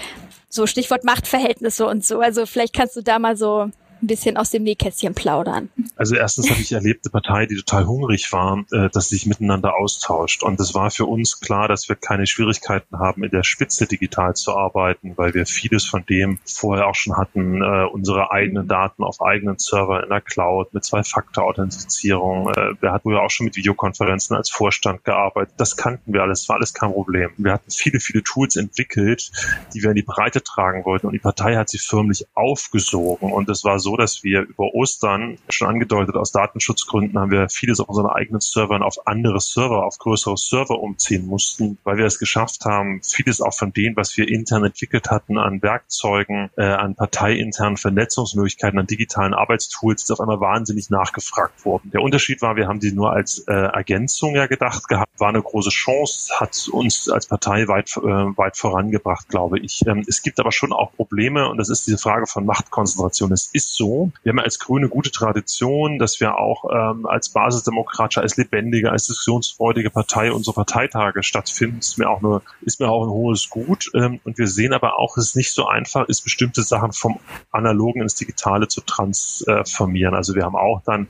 So 0.51 0.66
Stichwort 0.66 1.04
Machtverhältnisse 1.04 1.86
und 1.86 2.04
so. 2.04 2.19
Also 2.21 2.48
vielleicht 2.48 2.74
kannst 2.74 2.95
du 2.95 3.04
da 3.04 3.19
mal 3.19 3.38
so 3.38 3.69
ein 4.01 4.07
bisschen 4.07 4.37
aus 4.37 4.49
dem 4.51 4.63
Nähkästchen 4.63 5.13
plaudern? 5.13 5.69
Also 5.95 6.15
erstens 6.15 6.49
habe 6.49 6.61
ich 6.61 6.71
erlebt 6.71 7.05
eine 7.05 7.11
Partei, 7.11 7.45
die 7.45 7.55
total 7.55 7.85
hungrig 7.85 8.31
war, 8.31 8.63
äh, 8.71 8.89
dass 8.89 9.09
sie 9.09 9.15
sich 9.15 9.25
miteinander 9.25 9.75
austauscht. 9.75 10.43
Und 10.43 10.59
es 10.59 10.73
war 10.73 10.91
für 10.91 11.05
uns 11.05 11.39
klar, 11.39 11.67
dass 11.67 11.89
wir 11.89 11.95
keine 11.95 12.27
Schwierigkeiten 12.27 12.99
haben, 12.99 13.23
in 13.23 13.31
der 13.31 13.43
Spitze 13.43 13.85
digital 13.85 14.35
zu 14.35 14.56
arbeiten, 14.56 15.13
weil 15.18 15.33
wir 15.33 15.45
vieles 15.45 15.85
von 15.85 16.06
dem 16.06 16.39
vorher 16.45 16.87
auch 16.87 16.95
schon 16.95 17.18
hatten, 17.18 17.61
äh, 17.61 17.85
unsere 17.91 18.31
eigenen 18.31 18.68
Daten 18.68 19.03
auf 19.03 19.21
eigenen 19.21 19.57
Server 19.57 20.03
in 20.03 20.09
der 20.09 20.21
Cloud 20.21 20.73
mit 20.73 20.83
Zwei-Faktor-Authentifizierung. 20.83 22.49
Äh, 22.49 22.81
wir 22.81 22.91
hatten 22.91 23.11
ja 23.11 23.19
auch 23.19 23.29
schon 23.29 23.45
mit 23.45 23.56
Videokonferenzen 23.56 24.35
als 24.35 24.49
Vorstand 24.49 25.03
gearbeitet. 25.03 25.56
Das 25.57 25.75
kannten 25.75 26.13
wir 26.13 26.21
alles, 26.21 26.47
war 26.49 26.57
alles 26.57 26.73
kein 26.73 26.91
Problem. 26.91 27.31
Wir 27.37 27.53
hatten 27.53 27.71
viele, 27.71 27.99
viele 27.99 28.23
Tools 28.23 28.56
entwickelt, 28.56 29.31
die 29.73 29.81
wir 29.81 29.89
in 29.89 29.95
die 29.95 30.03
Breite 30.03 30.44
tragen 30.44 30.85
wollten. 30.85 31.07
Und 31.07 31.13
die 31.13 31.19
Partei 31.19 31.56
hat 31.56 31.69
sie 31.69 31.79
förmlich 31.79 32.25
aufgesogen. 32.35 33.31
Und 33.31 33.49
es 33.49 33.63
war 33.63 33.79
so, 33.79 33.88
so, 33.89 33.97
dass 33.97 34.23
wir 34.23 34.41
über 34.41 34.75
Ostern 34.75 35.39
schon 35.49 35.67
angedeutet, 35.67 36.15
aus 36.15 36.31
Datenschutzgründen 36.31 37.17
haben 37.17 37.31
wir 37.31 37.49
vieles 37.49 37.79
auf 37.79 37.89
unseren 37.89 38.05
eigenen 38.05 38.39
Servern 38.39 38.83
auf 38.83 39.07
andere 39.07 39.39
Server, 39.39 39.83
auf 39.83 39.97
größere 39.97 40.37
Server 40.37 40.79
umziehen 40.79 41.25
mussten, 41.25 41.79
weil 41.83 41.97
wir 41.97 42.05
es 42.05 42.19
geschafft 42.19 42.65
haben, 42.65 43.01
vieles 43.03 43.41
auch 43.41 43.53
von 43.53 43.73
dem, 43.73 43.95
was 43.95 44.15
wir 44.15 44.27
intern 44.27 44.63
entwickelt 44.63 45.09
hatten 45.09 45.39
an 45.39 45.63
Werkzeugen, 45.63 46.51
äh, 46.55 46.65
an 46.65 46.95
parteiinternen 46.95 47.77
Vernetzungsmöglichkeiten, 47.77 48.77
an 48.77 48.85
digitalen 48.85 49.33
Arbeitstools, 49.33 50.03
ist 50.03 50.11
auf 50.11 50.19
einmal 50.19 50.39
wahnsinnig 50.39 50.91
nachgefragt 50.91 51.65
worden. 51.65 51.89
Der 51.91 52.01
Unterschied 52.01 52.43
war, 52.43 52.55
wir 52.55 52.67
haben 52.67 52.79
die 52.79 52.91
nur 52.91 53.11
als 53.11 53.39
äh, 53.47 53.53
Ergänzung 53.53 54.35
ja 54.35 54.45
gedacht 54.45 54.87
gehabt, 54.87 55.19
war 55.19 55.29
eine 55.29 55.41
große 55.41 55.71
Chance, 55.71 56.31
hat 56.39 56.67
uns 56.71 57.09
als 57.09 57.25
Partei 57.25 57.67
weit, 57.67 57.97
äh, 57.97 58.01
weit 58.01 58.55
vorangebracht, 58.55 59.29
glaube 59.29 59.57
ich. 59.57 59.81
Ähm, 59.87 60.05
es 60.07 60.21
gibt 60.21 60.39
aber 60.39 60.51
schon 60.51 60.73
auch 60.73 60.93
Probleme 60.93 61.49
und 61.49 61.57
das 61.57 61.69
ist 61.69 61.87
diese 61.87 61.97
Frage 61.97 62.27
von 62.27 62.45
Machtkonzentration. 62.45 63.31
Es 63.31 63.49
ist 63.51 63.79
so. 63.80 64.12
Wir 64.24 64.31
haben 64.31 64.40
als 64.40 64.59
Grüne 64.59 64.90
gute 64.90 65.09
Tradition, 65.09 65.98
dass 65.98 66.19
wir 66.19 66.38
auch 66.38 66.66
ähm, 66.71 67.06
als 67.06 67.30
basisdemokratische, 67.30 68.21
als 68.21 68.38
lebendige, 68.38 68.92
als 68.92 69.07
diskussionsfreudige 69.07 69.90
Partei 69.90 70.31
unsere 70.31 70.54
Parteitage 70.54 71.24
stattfinden. 71.24 71.80
Ist 71.80 71.98
mir 71.98 72.09
auch 72.09 72.21
eine, 72.21 72.42
ist 72.62 72.80
mir 72.80 72.90
auch 72.90 73.04
ein 73.04 73.09
hohes 73.09 73.50
Gut. 73.50 73.90
Ähm, 73.95 74.19
und 74.26 74.38
wir 74.38 74.48
sehen 74.48 74.74
aber 74.74 75.00
auch, 75.00 75.18
es 75.18 75.30
ist 75.30 75.36
nicht 75.36 75.54
so 75.54 75.66
einfach 75.68 76.07
ist, 76.09 76.21
bestimmte 76.21 76.62
Sachen 76.62 76.92
vom 76.92 77.19
Analogen 77.52 78.02
ins 78.02 78.16
Digitale 78.16 78.68
zu 78.68 78.81
transformieren. 78.81 80.14
Also 80.14 80.36
wir 80.36 80.44
haben 80.44 80.56
auch 80.56 80.81
dann 80.86 81.07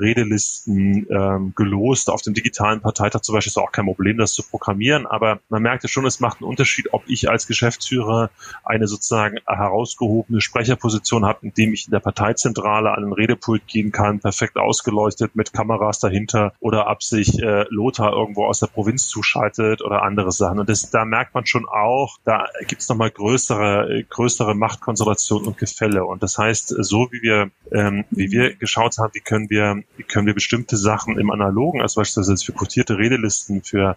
Redelisten 0.00 1.06
ähm, 1.10 1.52
gelost 1.54 2.08
auf 2.08 2.22
dem 2.22 2.34
digitalen 2.34 2.80
Parteitag 2.80 3.20
zum 3.20 3.34
Beispiel 3.34 3.50
ist 3.50 3.58
auch 3.58 3.72
kein 3.72 3.84
Problem, 3.84 4.16
das 4.16 4.32
zu 4.32 4.42
programmieren. 4.42 5.06
Aber 5.06 5.40
man 5.50 5.62
merkte 5.62 5.88
schon, 5.88 6.06
es 6.06 6.18
macht 6.18 6.40
einen 6.40 6.48
Unterschied, 6.48 6.92
ob 6.92 7.02
ich 7.06 7.28
als 7.28 7.46
Geschäftsführer 7.46 8.30
eine 8.64 8.86
sozusagen 8.86 9.38
herausgehobene 9.46 10.40
Sprecherposition 10.40 11.26
habe, 11.26 11.40
indem 11.42 11.74
ich 11.74 11.86
in 11.86 11.90
der 11.90 12.00
Parteizentrale 12.06 12.92
an 12.92 13.02
den 13.02 13.12
Redepult 13.12 13.66
gehen 13.66 13.90
kann, 13.90 14.20
perfekt 14.20 14.58
ausgeleuchtet 14.58 15.34
mit 15.34 15.52
Kameras 15.52 15.98
dahinter 15.98 16.52
oder 16.60 16.86
ab 16.86 17.02
sich 17.02 17.42
äh, 17.42 17.64
Lothar 17.68 18.12
irgendwo 18.12 18.44
aus 18.46 18.60
der 18.60 18.68
Provinz 18.68 19.08
zuschaltet 19.08 19.82
oder 19.82 20.02
andere 20.02 20.30
Sachen. 20.30 20.60
Und 20.60 20.68
das, 20.68 20.88
da 20.92 21.04
merkt 21.04 21.34
man 21.34 21.46
schon 21.46 21.66
auch, 21.66 22.18
da 22.24 22.46
gibt's 22.68 22.88
nochmal 22.88 23.10
größere, 23.10 24.04
größere 24.08 24.54
Machtkonzentration 24.54 25.46
und 25.46 25.58
Gefälle. 25.58 26.04
Und 26.04 26.22
das 26.22 26.38
heißt, 26.38 26.68
so 26.78 27.08
wie 27.10 27.22
wir, 27.22 27.50
ähm, 27.72 28.04
wie 28.10 28.30
wir 28.30 28.54
geschaut 28.54 28.98
haben, 28.98 29.10
wie 29.14 29.20
können 29.20 29.50
wir, 29.50 29.82
wie 29.96 30.04
können 30.04 30.28
wir 30.28 30.34
bestimmte 30.34 30.76
Sachen 30.76 31.18
im 31.18 31.32
Analogen, 31.32 31.82
also 31.82 32.00
beispielsweise 32.00 32.44
für 32.44 32.52
quotierte 32.52 32.98
Redelisten 32.98 33.64
für 33.64 33.96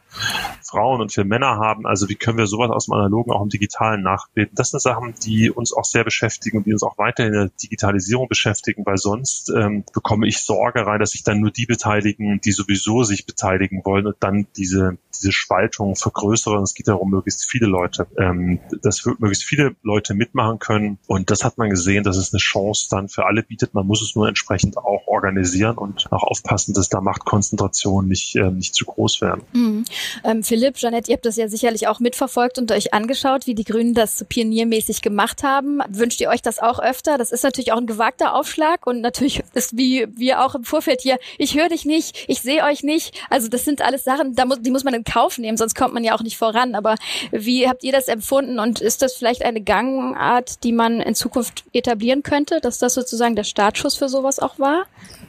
Frauen 0.63 0.99
und 0.99 1.13
für 1.13 1.25
Männer 1.25 1.57
haben, 1.57 1.85
also 1.85 2.09
wie 2.09 2.15
können 2.15 2.39
wir 2.39 2.47
sowas 2.47 2.71
aus 2.71 2.87
dem 2.87 2.95
Analogen 2.95 3.31
auch 3.31 3.43
im 3.43 3.49
Digitalen 3.49 4.01
nachbilden. 4.01 4.55
Das 4.55 4.71
sind 4.71 4.81
Sachen, 4.81 5.13
die 5.23 5.51
uns 5.51 5.73
auch 5.73 5.85
sehr 5.85 6.03
beschäftigen 6.03 6.57
und 6.57 6.65
die 6.65 6.73
uns 6.73 6.81
auch 6.81 6.97
weiterhin 6.97 7.51
Digitalisierung 7.61 7.98
beschäftigen, 8.27 8.85
weil 8.85 8.97
sonst 8.97 9.51
ähm, 9.55 9.83
bekomme 9.93 10.27
ich 10.27 10.39
Sorge 10.39 10.85
rein, 10.85 10.99
dass 10.99 11.11
sich 11.11 11.23
dann 11.23 11.39
nur 11.39 11.51
die 11.51 11.65
beteiligen, 11.65 12.39
die 12.41 12.51
sowieso 12.51 13.03
sich 13.03 13.25
beteiligen 13.25 13.81
wollen 13.85 14.07
und 14.07 14.17
dann 14.19 14.47
diese, 14.57 14.97
diese 15.15 15.31
Spaltung 15.31 15.95
vergrößern. 15.95 16.63
Es 16.63 16.73
geht 16.73 16.87
darum, 16.87 17.09
möglichst 17.09 17.45
viele 17.45 17.67
Leute, 17.67 18.07
ähm, 18.17 18.59
dass 18.81 19.05
möglichst 19.05 19.43
viele 19.43 19.75
Leute 19.83 20.13
mitmachen 20.13 20.59
können. 20.59 20.99
Und 21.07 21.29
das 21.31 21.43
hat 21.43 21.57
man 21.57 21.69
gesehen, 21.69 22.03
dass 22.03 22.17
es 22.17 22.33
eine 22.33 22.39
Chance 22.39 22.87
dann 22.89 23.09
für 23.09 23.25
alle 23.25 23.43
bietet. 23.43 23.73
Man 23.73 23.87
muss 23.87 24.01
es 24.01 24.15
nur 24.15 24.27
entsprechend 24.27 24.77
auch 24.77 25.07
organisieren 25.07 25.77
und 25.77 26.11
auch 26.11 26.23
aufpassen, 26.23 26.73
dass 26.73 26.89
da 26.89 27.01
Machtkonzentrationen 27.01 28.09
nicht, 28.09 28.35
äh, 28.35 28.51
nicht 28.51 28.75
zu 28.75 28.85
groß 28.85 29.21
werden. 29.21 29.43
Mhm. 29.53 29.85
Ähm, 30.23 30.43
Philipp, 30.43 30.75
Jeanette, 30.75 31.09
ihr 31.09 31.15
habt 31.15 31.25
das 31.25 31.35
ja 31.35 31.47
sicherlich 31.47 31.87
auch 31.87 31.99
mitverfolgt 31.99 32.57
und 32.57 32.71
euch 32.71 32.93
angeschaut, 32.93 33.47
wie 33.47 33.55
die 33.55 33.63
Grünen 33.63 33.93
das 33.93 34.17
so 34.17 34.25
pioniermäßig 34.25 35.01
gemacht 35.01 35.43
haben. 35.43 35.79
Wünscht 35.89 36.21
ihr 36.21 36.29
euch 36.29 36.41
das 36.41 36.59
auch 36.59 36.79
öfter? 36.79 37.17
Das 37.17 37.31
ist 37.31 37.43
natürlich 37.43 37.71
auch 37.71 37.77
ein 37.77 37.87
gewagter 37.89 38.33
Aufschlag 38.33 38.87
und 38.87 39.01
natürlich 39.01 39.41
ist 39.53 39.75
wie 39.77 40.07
wir 40.15 40.45
auch 40.45 40.55
im 40.55 40.63
Vorfeld 40.63 41.01
hier, 41.01 41.17
ich 41.37 41.57
höre 41.57 41.69
dich 41.69 41.85
nicht, 41.85 42.25
ich 42.27 42.41
sehe 42.41 42.63
euch 42.63 42.83
nicht. 42.83 43.21
Also 43.29 43.49
das 43.49 43.65
sind 43.65 43.81
alles 43.81 44.03
Sachen, 44.03 44.35
da 44.35 44.45
muss, 44.45 44.61
die 44.61 44.71
muss 44.71 44.85
man 44.85 44.93
in 44.93 45.03
Kauf 45.03 45.37
nehmen, 45.37 45.57
sonst 45.57 45.75
kommt 45.75 45.93
man 45.93 46.03
ja 46.03 46.15
auch 46.15 46.21
nicht 46.21 46.37
voran. 46.37 46.75
Aber 46.75 46.95
wie 47.31 47.67
habt 47.67 47.83
ihr 47.83 47.91
das 47.91 48.07
empfunden 48.07 48.59
und 48.59 48.79
ist 48.79 49.01
das 49.01 49.15
vielleicht 49.15 49.43
eine 49.43 49.61
Gangart, 49.61 50.63
die 50.63 50.71
man 50.71 51.01
in 51.01 51.15
Zukunft 51.15 51.65
etablieren 51.73 52.23
könnte, 52.23 52.61
dass 52.61 52.79
das 52.79 52.93
sozusagen 52.93 53.35
der 53.35 53.43
Startschuss 53.43 53.95
für 53.95 54.07
sowas 54.07 54.39
auch 54.39 54.59
war? 54.59 54.85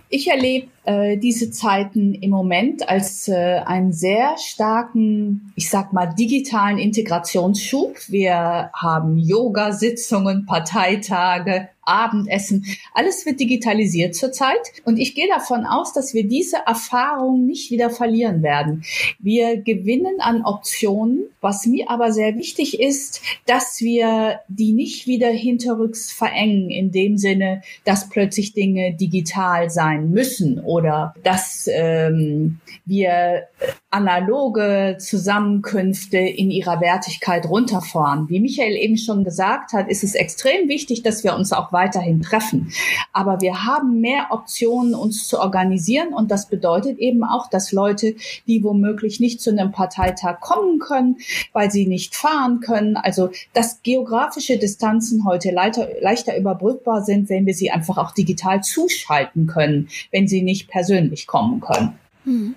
Ich 0.08 0.28
erlebe 0.28 0.68
äh, 0.84 1.18
diese 1.18 1.50
Zeiten 1.50 2.14
im 2.14 2.30
Moment 2.30 2.88
als 2.88 3.28
äh, 3.28 3.60
einen 3.64 3.92
sehr 3.92 4.36
starken, 4.38 5.52
ich 5.54 5.68
sag 5.68 5.92
mal, 5.92 6.06
digitalen 6.06 6.78
Integrationsschub. 6.78 7.96
Wir 8.08 8.70
haben 8.74 9.18
Yoga-Sitzungen, 9.18 10.46
Parteitage, 10.46 11.68
Abendessen. 11.90 12.64
Alles 12.94 13.26
wird 13.26 13.40
digitalisiert 13.40 14.14
zurzeit. 14.14 14.58
Und 14.84 14.98
ich 14.98 15.14
gehe 15.14 15.28
davon 15.28 15.64
aus, 15.64 15.92
dass 15.92 16.14
wir 16.14 16.26
diese 16.26 16.58
Erfahrung 16.66 17.46
nicht 17.46 17.70
wieder 17.70 17.90
verlieren 17.90 18.42
werden. 18.42 18.84
Wir 19.18 19.60
gewinnen 19.60 20.20
an 20.20 20.44
Optionen. 20.44 21.24
Was 21.40 21.66
mir 21.66 21.88
aber 21.90 22.12
sehr 22.12 22.36
wichtig 22.36 22.80
ist, 22.80 23.22
dass 23.46 23.80
wir 23.80 24.40
die 24.48 24.72
nicht 24.72 25.06
wieder 25.06 25.28
hinterrücks 25.28 26.12
verengen, 26.12 26.68
in 26.68 26.92
dem 26.92 27.16
Sinne, 27.16 27.62
dass 27.84 28.10
plötzlich 28.10 28.52
Dinge 28.52 28.94
digital 28.94 29.70
sein 29.70 30.10
müssen 30.10 30.60
oder 30.70 31.12
dass 31.24 31.68
ähm, 31.68 32.60
wir 32.86 33.48
analoge 33.90 34.98
Zusammenkünfte 35.00 36.18
in 36.18 36.52
ihrer 36.52 36.80
Wertigkeit 36.80 37.48
runterfahren. 37.48 38.28
Wie 38.28 38.38
Michael 38.38 38.76
eben 38.76 38.96
schon 38.96 39.24
gesagt 39.24 39.72
hat, 39.72 39.88
ist 39.88 40.04
es 40.04 40.14
extrem 40.14 40.68
wichtig, 40.68 41.02
dass 41.02 41.24
wir 41.24 41.34
uns 41.34 41.52
auch 41.52 41.72
weiterhin 41.72 42.22
treffen. 42.22 42.72
Aber 43.12 43.40
wir 43.40 43.64
haben 43.64 44.00
mehr 44.00 44.28
Optionen, 44.30 44.94
uns 44.94 45.26
zu 45.26 45.40
organisieren 45.40 46.14
und 46.14 46.30
das 46.30 46.48
bedeutet 46.48 46.98
eben 46.98 47.24
auch, 47.24 47.50
dass 47.50 47.72
Leute, 47.72 48.14
die 48.46 48.62
womöglich 48.62 49.18
nicht 49.18 49.40
zu 49.40 49.50
einem 49.50 49.72
Parteitag 49.72 50.38
kommen 50.40 50.78
können, 50.78 51.16
weil 51.52 51.72
sie 51.72 51.86
nicht 51.86 52.14
fahren 52.14 52.60
können, 52.60 52.96
also 52.96 53.30
dass 53.54 53.82
geografische 53.82 54.56
Distanzen 54.56 55.24
heute 55.24 55.50
leichter, 55.50 55.88
leichter 56.00 56.38
überbrückbar 56.38 57.02
sind, 57.02 57.28
wenn 57.28 57.44
wir 57.44 57.54
sie 57.54 57.72
einfach 57.72 57.98
auch 57.98 58.12
digital 58.12 58.62
zuschalten 58.62 59.48
können, 59.48 59.88
wenn 60.12 60.28
sie 60.28 60.42
nicht 60.42 60.68
persönlich 60.68 61.26
kommen 61.26 61.60
können. 61.60 61.98
Mhm. 62.24 62.54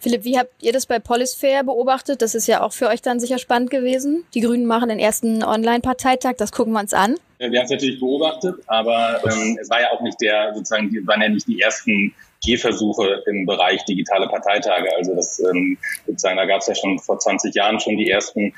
Philipp, 0.00 0.24
wie 0.24 0.38
habt 0.38 0.62
ihr 0.62 0.72
das 0.72 0.86
bei 0.86 0.98
Polisfair 0.98 1.64
beobachtet? 1.64 2.22
Das 2.22 2.34
ist 2.34 2.46
ja 2.46 2.62
auch 2.62 2.72
für 2.72 2.88
euch 2.88 3.02
dann 3.02 3.20
sicher 3.20 3.38
spannend 3.38 3.70
gewesen. 3.70 4.24
Die 4.34 4.40
Grünen 4.40 4.66
machen 4.66 4.88
den 4.88 4.98
ersten 4.98 5.42
Online-Parteitag, 5.42 6.34
das 6.38 6.52
gucken 6.52 6.72
wir 6.72 6.80
uns 6.80 6.94
an. 6.94 7.16
Wir 7.38 7.46
haben 7.46 7.66
es 7.66 7.70
natürlich 7.70 8.00
beobachtet, 8.00 8.56
aber 8.66 9.20
ähm, 9.24 9.58
es 9.60 9.68
war 9.68 9.80
ja 9.80 9.90
auch 9.92 10.00
nicht 10.00 10.20
der, 10.20 10.54
sozusagen, 10.54 10.88
die 10.88 11.06
waren 11.06 11.20
ja 11.20 11.28
nicht 11.28 11.46
die 11.46 11.60
ersten 11.60 12.14
Gehversuche 12.44 13.22
im 13.26 13.46
Bereich 13.46 13.84
digitale 13.84 14.28
Parteitage. 14.28 14.88
Also 14.96 15.14
das 15.14 15.40
ähm, 15.40 15.78
sozusagen, 16.06 16.36
da 16.36 16.46
gab 16.46 16.60
es 16.60 16.66
ja 16.66 16.74
schon 16.74 16.98
vor 16.98 17.18
20 17.18 17.54
Jahren 17.54 17.80
schon 17.80 17.96
die 17.96 18.10
ersten 18.10 18.54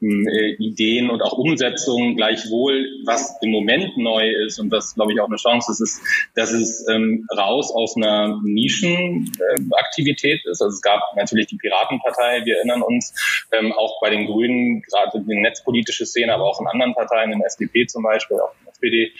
ähm, 0.00 0.28
äh, 0.28 0.54
Ideen 0.58 1.10
und 1.10 1.22
auch 1.22 1.32
Umsetzungen. 1.32 2.16
Gleichwohl, 2.16 2.86
was 3.04 3.36
im 3.42 3.50
Moment 3.50 3.96
neu 3.96 4.28
ist 4.46 4.58
und 4.58 4.70
was, 4.70 4.94
glaube 4.94 5.12
ich, 5.12 5.20
auch 5.20 5.28
eine 5.28 5.36
Chance 5.36 5.72
ist, 5.72 5.80
ist, 5.80 6.02
dass 6.34 6.52
es 6.52 6.86
ähm, 6.88 7.26
raus 7.36 7.72
aus 7.74 7.96
einer 7.96 8.40
Nischenaktivität 8.42 10.44
ist. 10.44 10.62
Also 10.62 10.74
es 10.74 10.82
gab 10.82 11.00
natürlich 11.16 11.46
die 11.46 11.56
Piratenpartei, 11.56 12.44
wir 12.44 12.56
erinnern 12.56 12.82
uns, 12.82 13.14
ähm, 13.52 13.72
auch 13.72 14.00
bei 14.00 14.10
den 14.10 14.26
Grünen, 14.26 14.82
gerade 14.82 15.20
die 15.20 15.40
netzpolitische 15.40 16.06
Szene, 16.06 16.34
aber 16.34 16.44
auch 16.44 16.60
in 16.60 16.66
anderen 16.66 16.94
Parteien, 16.94 17.32
in 17.32 17.38
der 17.38 17.48
FDP 17.48 17.86
zum 17.86 18.02
Beispiel, 18.02 18.38
auch 18.38 18.52
in 18.60 18.61
SPD, 18.82 19.12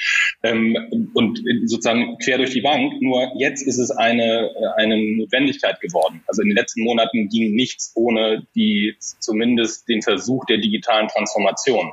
ähm, 0.43 1.11
und 1.15 1.41
sozusagen 1.67 2.19
quer 2.19 2.39
durch 2.39 2.51
die 2.51 2.61
Bank. 2.61 3.01
Nur 3.01 3.33
jetzt 3.39 3.63
ist 3.63 3.79
es 3.79 3.91
eine, 3.91 4.51
eine 4.77 4.97
Notwendigkeit 5.17 5.81
geworden. 5.81 6.23
Also 6.27 6.43
in 6.43 6.49
den 6.49 6.57
letzten 6.57 6.83
Monaten 6.83 7.29
ging 7.29 7.55
nichts 7.55 7.93
ohne 7.95 8.47
die, 8.55 8.97
zumindest 8.99 9.89
den 9.89 10.03
Versuch 10.03 10.45
der 10.47 10.59
digitalen 10.59 11.09
Transformation. 11.09 11.93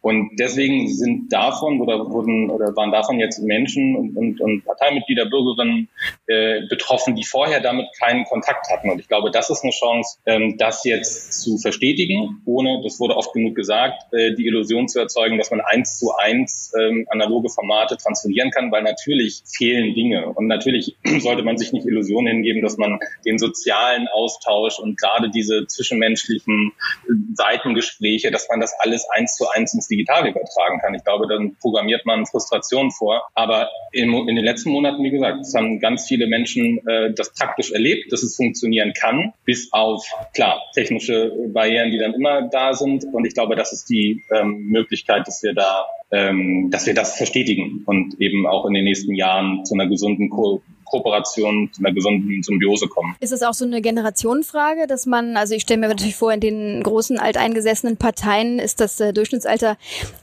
Und 0.00 0.36
deswegen 0.38 0.88
sind 0.88 1.32
davon 1.32 1.80
oder 1.80 2.10
wurden 2.10 2.50
oder 2.50 2.74
waren 2.76 2.92
davon 2.92 3.20
jetzt 3.20 3.40
Menschen 3.42 3.96
und, 3.96 4.16
und, 4.16 4.40
und 4.40 4.64
Parteimitglieder, 4.64 5.26
Bürgerinnen 5.26 5.88
äh, 6.26 6.62
betroffen, 6.68 7.14
die 7.14 7.24
vorher 7.24 7.60
damit 7.60 7.86
keinen 7.98 8.24
Kontakt 8.24 8.68
hatten. 8.70 8.90
Und 8.90 9.00
ich 9.00 9.08
glaube, 9.08 9.30
das 9.30 9.50
ist 9.50 9.62
eine 9.62 9.72
Chance, 9.72 10.18
ähm, 10.26 10.56
das 10.58 10.84
jetzt 10.84 11.42
zu 11.42 11.58
verstetigen, 11.58 12.42
ohne, 12.46 12.80
das 12.82 12.98
wurde 13.00 13.16
oft 13.16 13.32
genug 13.32 13.54
gesagt, 13.54 14.12
äh, 14.12 14.34
die 14.34 14.46
Illusion 14.46 14.88
zu 14.88 14.98
erzeugen, 14.98 15.38
dass 15.38 15.50
man 15.50 15.60
eins 15.60 15.98
zu 15.98 16.12
eins 16.16 16.72
ähm, 16.80 17.01
analoge 17.08 17.48
Formate 17.48 17.96
transferieren 17.96 18.50
kann, 18.50 18.70
weil 18.72 18.82
natürlich 18.82 19.42
fehlen 19.46 19.94
Dinge. 19.94 20.28
Und 20.28 20.46
natürlich 20.46 20.96
sollte 21.18 21.42
man 21.42 21.58
sich 21.58 21.72
nicht 21.72 21.86
Illusionen 21.86 22.34
hingeben, 22.34 22.62
dass 22.62 22.76
man 22.76 22.98
den 23.24 23.38
sozialen 23.38 24.08
Austausch 24.08 24.78
und 24.78 24.98
gerade 24.98 25.30
diese 25.30 25.66
zwischenmenschlichen 25.66 26.72
Seitengespräche, 27.34 28.30
dass 28.30 28.48
man 28.48 28.60
das 28.60 28.74
alles 28.78 29.06
eins 29.10 29.36
zu 29.36 29.48
eins 29.48 29.74
ins 29.74 29.88
Digitale 29.88 30.30
übertragen 30.30 30.80
kann. 30.80 30.94
Ich 30.94 31.04
glaube, 31.04 31.26
dann 31.28 31.56
programmiert 31.60 32.06
man 32.06 32.26
Frustration 32.26 32.90
vor. 32.90 33.28
Aber 33.34 33.70
in, 33.92 34.12
in 34.12 34.36
den 34.36 34.44
letzten 34.44 34.70
Monaten, 34.70 35.02
wie 35.02 35.10
gesagt, 35.10 35.40
es 35.40 35.54
haben 35.54 35.80
ganz 35.80 36.06
viele 36.06 36.26
Menschen 36.26 36.86
äh, 36.86 37.12
das 37.14 37.32
praktisch 37.34 37.72
erlebt, 37.72 38.12
dass 38.12 38.22
es 38.22 38.36
funktionieren 38.36 38.92
kann, 38.92 39.32
bis 39.44 39.72
auf, 39.72 40.04
klar, 40.34 40.60
technische 40.74 41.32
Barrieren, 41.48 41.90
die 41.90 41.98
dann 41.98 42.14
immer 42.14 42.42
da 42.42 42.74
sind. 42.74 43.04
Und 43.12 43.26
ich 43.26 43.34
glaube, 43.34 43.56
das 43.56 43.72
ist 43.72 43.88
die 43.88 44.22
ähm, 44.30 44.66
Möglichkeit, 44.68 45.26
dass 45.26 45.42
wir 45.42 45.54
da 45.54 45.86
ähm, 46.12 46.70
dass 46.70 46.86
wir 46.86 46.91
das 46.94 47.16
verstetigen 47.16 47.82
und 47.86 48.20
eben 48.20 48.46
auch 48.46 48.66
in 48.66 48.74
den 48.74 48.84
nächsten 48.84 49.14
Jahren 49.14 49.64
zu 49.64 49.74
einer 49.74 49.86
gesunden 49.86 50.30
Ko 50.30 50.62
Kooperation, 50.92 51.70
zu 51.72 51.80
einer 51.82 51.94
gesunden 51.94 52.42
Symbiose 52.42 52.86
kommen. 52.86 53.16
Ist 53.18 53.32
es 53.32 53.42
auch 53.42 53.54
so 53.54 53.64
eine 53.64 53.80
Generationenfrage, 53.80 54.86
dass 54.86 55.06
man, 55.06 55.38
also 55.38 55.54
ich 55.54 55.62
stelle 55.62 55.80
mir 55.80 55.88
natürlich 55.88 56.16
vor, 56.16 56.32
in 56.32 56.40
den 56.40 56.82
großen 56.82 57.18
alteingesessenen 57.18 57.96
Parteien 57.96 58.58
ist 58.58 58.78
das 58.78 59.00
äh, 59.00 59.14
Durchschnittsalter 59.14 59.78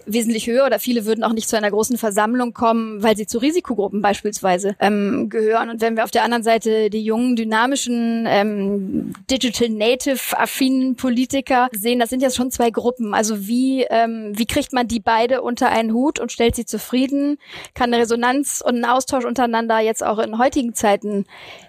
wesentlich 0.05 0.45
höher 0.45 0.65
oder 0.65 0.77
viele 0.77 1.05
würden 1.05 1.23
auch 1.23 1.33
nicht 1.33 1.49
zu 1.49 1.57
einer 1.57 1.71
großen 1.71 1.97
Versammlung 1.97 2.53
kommen, 2.53 3.01
weil 3.01 3.17
sie 3.17 3.25
zu 3.25 3.39
Risikogruppen 3.39 4.03
beispielsweise 4.03 4.75
ähm, 4.79 5.29
gehören. 5.29 5.71
Und 5.71 5.81
wenn 5.81 5.95
wir 5.95 6.03
auf 6.03 6.11
der 6.11 6.23
anderen 6.23 6.43
Seite 6.43 6.91
die 6.91 7.03
jungen, 7.03 7.35
dynamischen, 7.35 8.27
ähm, 8.27 9.13
Digital 9.29 9.69
Native 9.69 10.37
affinen 10.37 10.95
Politiker 10.95 11.69
sehen, 11.71 11.99
das 11.99 12.11
sind 12.11 12.21
ja 12.21 12.29
schon 12.29 12.51
zwei 12.51 12.69
Gruppen. 12.69 13.15
Also 13.15 13.47
wie, 13.47 13.85
ähm, 13.89 14.33
wie 14.35 14.45
kriegt 14.45 14.71
man 14.71 14.87
die 14.87 14.99
beide 14.99 15.41
unter 15.41 15.69
einen 15.69 15.93
Hut 15.93 16.19
und 16.19 16.31
stellt 16.31 16.55
sie 16.55 16.65
zufrieden? 16.65 17.39
Kann 17.73 17.91
eine 17.91 18.03
Resonanz 18.03 18.63
und 18.63 18.75
ein 18.75 18.85
Austausch 18.85 19.25
untereinander 19.25 19.79
jetzt 19.79 20.05
auch 20.05 20.19
in 20.19 20.37
heutigen 20.37 20.58
heutigen 20.59 20.73
Zeiten 20.73 21.25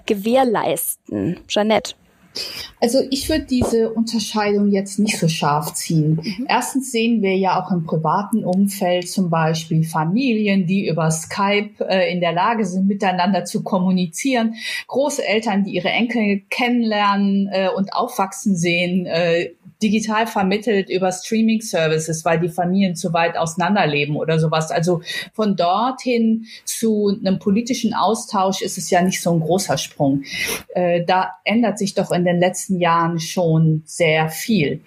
gewährleisten? 0.07 1.39
Jeanette. 1.47 1.95
Also 2.81 3.01
ich 3.11 3.29
würde 3.29 3.45
diese 3.45 3.93
Unterscheidung 3.93 4.71
jetzt 4.71 5.01
nicht 5.01 5.19
so 5.19 5.27
scharf 5.27 5.75
ziehen. 5.75 6.21
Mhm. 6.23 6.47
Erstens 6.49 6.93
sehen 6.93 7.23
wir 7.23 7.37
ja 7.37 7.61
auch 7.61 7.73
im 7.73 7.85
privaten 7.85 8.45
Umfeld 8.45 9.11
zum 9.11 9.31
Beispiel 9.31 9.83
Familien, 9.83 10.65
die 10.67 10.89
über 10.89 11.11
Skype 11.11 11.85
äh, 11.89 12.13
in 12.13 12.21
der 12.21 12.33
Lage 12.33 12.65
sind, 12.65 12.87
miteinander 12.87 13.45
zu 13.45 13.65
kommunizieren. 13.65 14.55
Großeltern, 14.87 15.65
die 15.65 15.73
ihre 15.73 15.91
Enkel 15.91 16.43
kennenlernen 16.51 17.49
äh, 17.53 17.69
und 17.69 17.93
aufwachsen 17.93 18.55
sehen. 18.57 19.07
Äh, 19.07 19.51
digital 19.83 20.27
vermittelt 20.27 20.91
über 20.91 21.11
Streaming-Services, 21.11 22.25
weil 22.25 22.41
die 22.41 22.49
Familien 22.49 22.97
zu 22.97 23.13
weit 23.13 23.37
auseinanderleben 23.37 24.17
oder 24.17 24.39
sowas. 24.39 24.71
Also 24.71 25.03
von 25.33 25.57
dorthin 25.57 26.47
zu 26.65 27.17
einem 27.19 27.39
politischen 27.39 27.95
Austausch 27.95 28.63
ist 28.63 28.79
es 28.79 28.91
ja 28.91 29.03
nicht 29.03 29.23
so 29.23 29.33
ein 29.33 29.41
großer 29.41 29.79
Sprung. 29.79 30.23
Äh, 30.75 31.05
da 31.05 31.33
ändert 31.45 31.79
sich 31.79 31.95
doch 31.95 32.11
in 32.11 32.25
den 32.25 32.39
letzten 32.39 32.79
Jahren 32.79 33.19
schon 33.19 33.83
sehr 33.85 34.29
viel, 34.29 34.81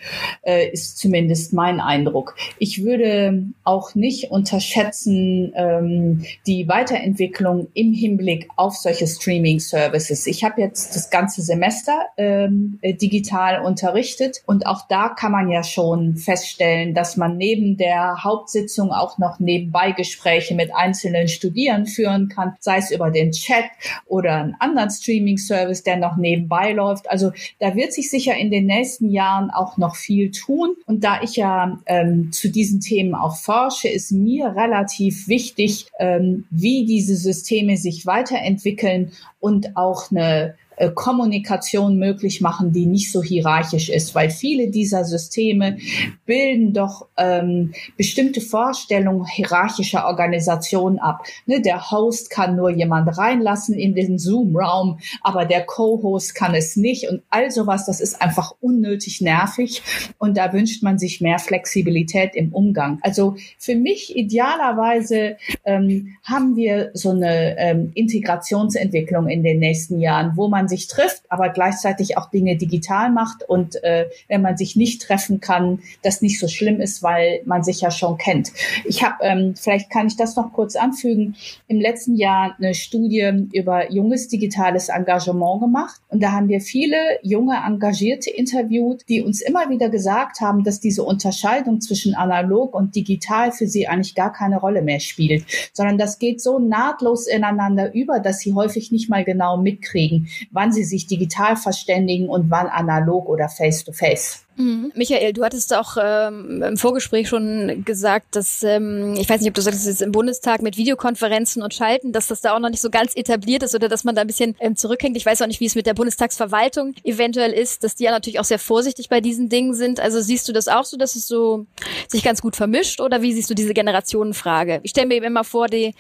äh, 0.43 0.69
ist 0.69 0.97
zumindest 0.97 1.53
mein 1.53 1.79
Eindruck. 1.79 2.35
Ich 2.59 2.83
würde 2.83 3.43
auch 3.63 3.95
nicht 3.95 4.31
unterschätzen 4.31 5.53
ähm, 5.55 6.25
die 6.45 6.67
Weiterentwicklung 6.67 7.67
im 7.73 7.93
Hinblick 7.93 8.47
auf 8.55 8.75
solche 8.75 9.07
Streaming-Services. 9.07 10.27
Ich 10.27 10.43
habe 10.43 10.61
jetzt 10.61 10.95
das 10.95 11.09
ganze 11.09 11.41
Semester 11.41 11.93
ähm, 12.17 12.79
äh, 12.81 12.93
digital 12.93 13.63
unterrichtet 13.63 14.43
und 14.45 14.65
auch 14.65 14.82
da 14.89 15.09
kann 15.09 15.31
man 15.31 15.49
ja 15.49 15.63
schon 15.63 16.15
feststellen, 16.15 16.93
dass 16.93 17.17
man 17.17 17.37
neben 17.37 17.77
der 17.77 18.23
Hauptsitzung 18.23 18.91
auch 18.91 19.17
noch 19.17 19.39
nebenbei 19.39 19.91
Gespräche 19.91 20.55
mit 20.55 20.73
einzelnen 20.73 21.27
Studierenden 21.27 21.87
führen 21.87 22.29
kann, 22.29 22.55
sei 22.59 22.77
es 22.77 22.91
über 22.91 23.11
den 23.11 23.31
Chat 23.31 23.65
oder 24.05 24.35
einen 24.35 24.55
anderen 24.59 24.89
Streaming-Service, 24.89 25.83
der 25.83 25.97
noch 25.97 26.17
nebenbei 26.17 26.71
läuft. 26.73 27.09
Also 27.09 27.31
da 27.59 27.75
wird 27.75 27.93
sich 27.93 28.09
sicher 28.09 28.35
in 28.35 28.51
den 28.51 28.65
nächsten 28.65 29.09
Jahren 29.09 29.49
auch 29.49 29.77
noch 29.77 29.95
viel 29.95 30.31
tun. 30.31 30.75
Und 30.85 31.03
da 31.03 31.21
ich 31.21 31.35
ja 31.35 31.79
ähm, 31.85 32.31
zu 32.31 32.49
diesen 32.49 32.79
Themen 32.79 33.15
auch 33.15 33.35
forsche, 33.35 33.87
ist 33.87 34.11
mir 34.11 34.55
relativ 34.55 35.27
wichtig, 35.27 35.87
ähm, 35.99 36.45
wie 36.49 36.85
diese 36.85 37.15
Systeme 37.15 37.77
sich 37.77 38.05
weiterentwickeln 38.05 39.11
und 39.39 39.75
auch 39.75 40.09
eine 40.11 40.55
Kommunikation 40.95 41.97
möglich 41.97 42.41
machen, 42.41 42.71
die 42.71 42.85
nicht 42.85 43.11
so 43.11 43.21
hierarchisch 43.21 43.89
ist, 43.89 44.15
weil 44.15 44.29
viele 44.29 44.69
dieser 44.69 45.05
Systeme 45.05 45.77
bilden 46.25 46.73
doch 46.73 47.07
ähm, 47.17 47.73
bestimmte 47.97 48.41
Vorstellungen 48.41 49.25
hierarchischer 49.25 50.05
Organisationen 50.05 50.99
ab. 50.99 51.23
Ne, 51.45 51.61
der 51.61 51.91
Host 51.91 52.29
kann 52.29 52.55
nur 52.55 52.69
jemand 52.69 53.17
reinlassen 53.17 53.75
in 53.75 53.95
den 53.95 54.17
Zoom-Raum, 54.17 54.99
aber 55.21 55.45
der 55.45 55.65
Co-Host 55.65 56.35
kann 56.35 56.55
es 56.55 56.75
nicht 56.75 57.09
und 57.09 57.21
all 57.29 57.51
sowas, 57.51 57.85
das 57.85 58.01
ist 58.01 58.21
einfach 58.21 58.53
unnötig 58.61 59.21
nervig 59.21 59.81
und 60.17 60.37
da 60.37 60.53
wünscht 60.53 60.83
man 60.83 60.97
sich 60.97 61.21
mehr 61.21 61.39
Flexibilität 61.39 62.35
im 62.35 62.53
Umgang. 62.53 62.99
Also 63.01 63.35
für 63.57 63.75
mich 63.75 64.15
idealerweise 64.15 65.37
ähm, 65.65 66.15
haben 66.23 66.55
wir 66.55 66.91
so 66.93 67.11
eine 67.11 67.57
ähm, 67.57 67.91
Integrationsentwicklung 67.93 69.27
in 69.27 69.43
den 69.43 69.59
nächsten 69.59 69.99
Jahren, 69.99 70.33
wo 70.35 70.47
man 70.47 70.67
sich 70.73 70.87
trifft, 70.87 71.23
aber 71.29 71.49
gleichzeitig 71.49 72.17
auch 72.17 72.29
Dinge 72.31 72.57
digital 72.57 73.11
macht 73.11 73.47
und 73.47 73.83
äh, 73.83 74.07
wenn 74.27 74.41
man 74.41 74.57
sich 74.57 74.75
nicht 74.75 75.01
treffen 75.03 75.39
kann, 75.39 75.79
das 76.01 76.21
nicht 76.21 76.39
so 76.39 76.47
schlimm 76.47 76.81
ist, 76.81 77.03
weil 77.03 77.41
man 77.45 77.63
sich 77.63 77.81
ja 77.81 77.91
schon 77.91 78.17
kennt. 78.17 78.51
Ich 78.85 79.03
habe, 79.03 79.17
ähm, 79.21 79.55
vielleicht 79.55 79.89
kann 79.91 80.07
ich 80.07 80.17
das 80.17 80.35
noch 80.35 80.51
kurz 80.53 80.75
anfügen, 80.75 81.35
im 81.67 81.79
letzten 81.79 82.15
Jahr 82.15 82.55
eine 82.57 82.73
Studie 82.73 83.47
über 83.53 83.91
junges 83.91 84.27
digitales 84.27 84.89
Engagement 84.89 85.61
gemacht 85.61 86.01
und 86.09 86.23
da 86.23 86.31
haben 86.31 86.49
wir 86.49 86.59
viele 86.61 86.97
junge 87.21 87.55
Engagierte 87.65 88.31
interviewt, 88.31 89.03
die 89.09 89.21
uns 89.21 89.41
immer 89.41 89.69
wieder 89.69 89.89
gesagt 89.89 90.41
haben, 90.41 90.63
dass 90.63 90.79
diese 90.79 91.03
Unterscheidung 91.03 91.81
zwischen 91.81 92.15
analog 92.15 92.73
und 92.73 92.95
digital 92.95 93.51
für 93.51 93.67
sie 93.67 93.87
eigentlich 93.87 94.15
gar 94.15 94.33
keine 94.33 94.59
Rolle 94.59 94.81
mehr 94.81 94.99
spielt, 94.99 95.45
sondern 95.73 95.97
das 95.97 96.17
geht 96.17 96.41
so 96.41 96.57
nahtlos 96.59 97.27
ineinander 97.27 97.93
über, 97.93 98.19
dass 98.19 98.39
sie 98.39 98.53
häufig 98.53 98.91
nicht 98.91 99.09
mal 99.09 99.23
genau 99.23 99.57
mitkriegen, 99.57 100.27
wann 100.53 100.71
sie 100.71 100.83
sich 100.83 101.07
digital 101.07 101.57
verständigen 101.57 102.29
und 102.29 102.49
wann 102.49 102.67
analog 102.67 103.27
oder 103.27 103.49
face-to-face. 103.49 104.45
Mhm. 104.55 104.91
Michael, 104.95 105.33
du 105.33 105.43
hattest 105.43 105.73
auch 105.73 105.97
ähm, 106.01 106.61
im 106.61 106.77
Vorgespräch 106.77 107.27
schon 107.27 107.83
gesagt, 107.85 108.35
dass, 108.35 108.63
ähm, 108.63 109.15
ich 109.17 109.27
weiß 109.27 109.41
nicht, 109.41 109.49
ob 109.49 109.55
du 109.55 109.61
sagst, 109.61 109.85
jetzt 109.85 110.01
im 110.01 110.11
Bundestag 110.11 110.61
mit 110.61 110.77
Videokonferenzen 110.77 111.63
und 111.63 111.73
Schalten, 111.73 112.11
dass 112.11 112.27
das 112.27 112.41
da 112.41 112.55
auch 112.55 112.59
noch 112.59 112.69
nicht 112.69 112.81
so 112.81 112.89
ganz 112.89 113.15
etabliert 113.15 113.63
ist 113.63 113.73
oder 113.73 113.89
dass 113.89 114.03
man 114.03 114.15
da 114.15 114.21
ein 114.21 114.27
bisschen 114.27 114.55
ähm, 114.59 114.75
zurückhängt. 114.75 115.17
Ich 115.17 115.25
weiß 115.25 115.41
auch 115.41 115.47
nicht, 115.47 115.59
wie 115.59 115.65
es 115.65 115.75
mit 115.75 115.85
der 115.85 115.93
Bundestagsverwaltung 115.93 116.93
eventuell 117.03 117.51
ist, 117.51 117.83
dass 117.83 117.95
die 117.95 118.03
ja 118.03 118.11
natürlich 118.11 118.39
auch 118.39 118.45
sehr 118.45 118.59
vorsichtig 118.59 119.09
bei 119.09 119.21
diesen 119.21 119.49
Dingen 119.49 119.73
sind. 119.73 119.99
Also 119.99 120.21
siehst 120.21 120.47
du 120.47 120.53
das 120.53 120.67
auch 120.67 120.85
so, 120.85 120.97
dass 120.97 121.15
es 121.15 121.27
so 121.27 121.65
sich 122.07 122.23
ganz 122.23 122.41
gut 122.41 122.55
vermischt 122.55 123.01
oder 123.01 123.21
wie 123.21 123.33
siehst 123.33 123.49
du 123.49 123.55
diese 123.55 123.73
Generationenfrage? 123.73 124.79
Ich 124.83 124.91
stelle 124.91 125.07
mir 125.07 125.15
eben 125.15 125.25
immer 125.25 125.43
vor, 125.43 125.67
die, 125.67 125.95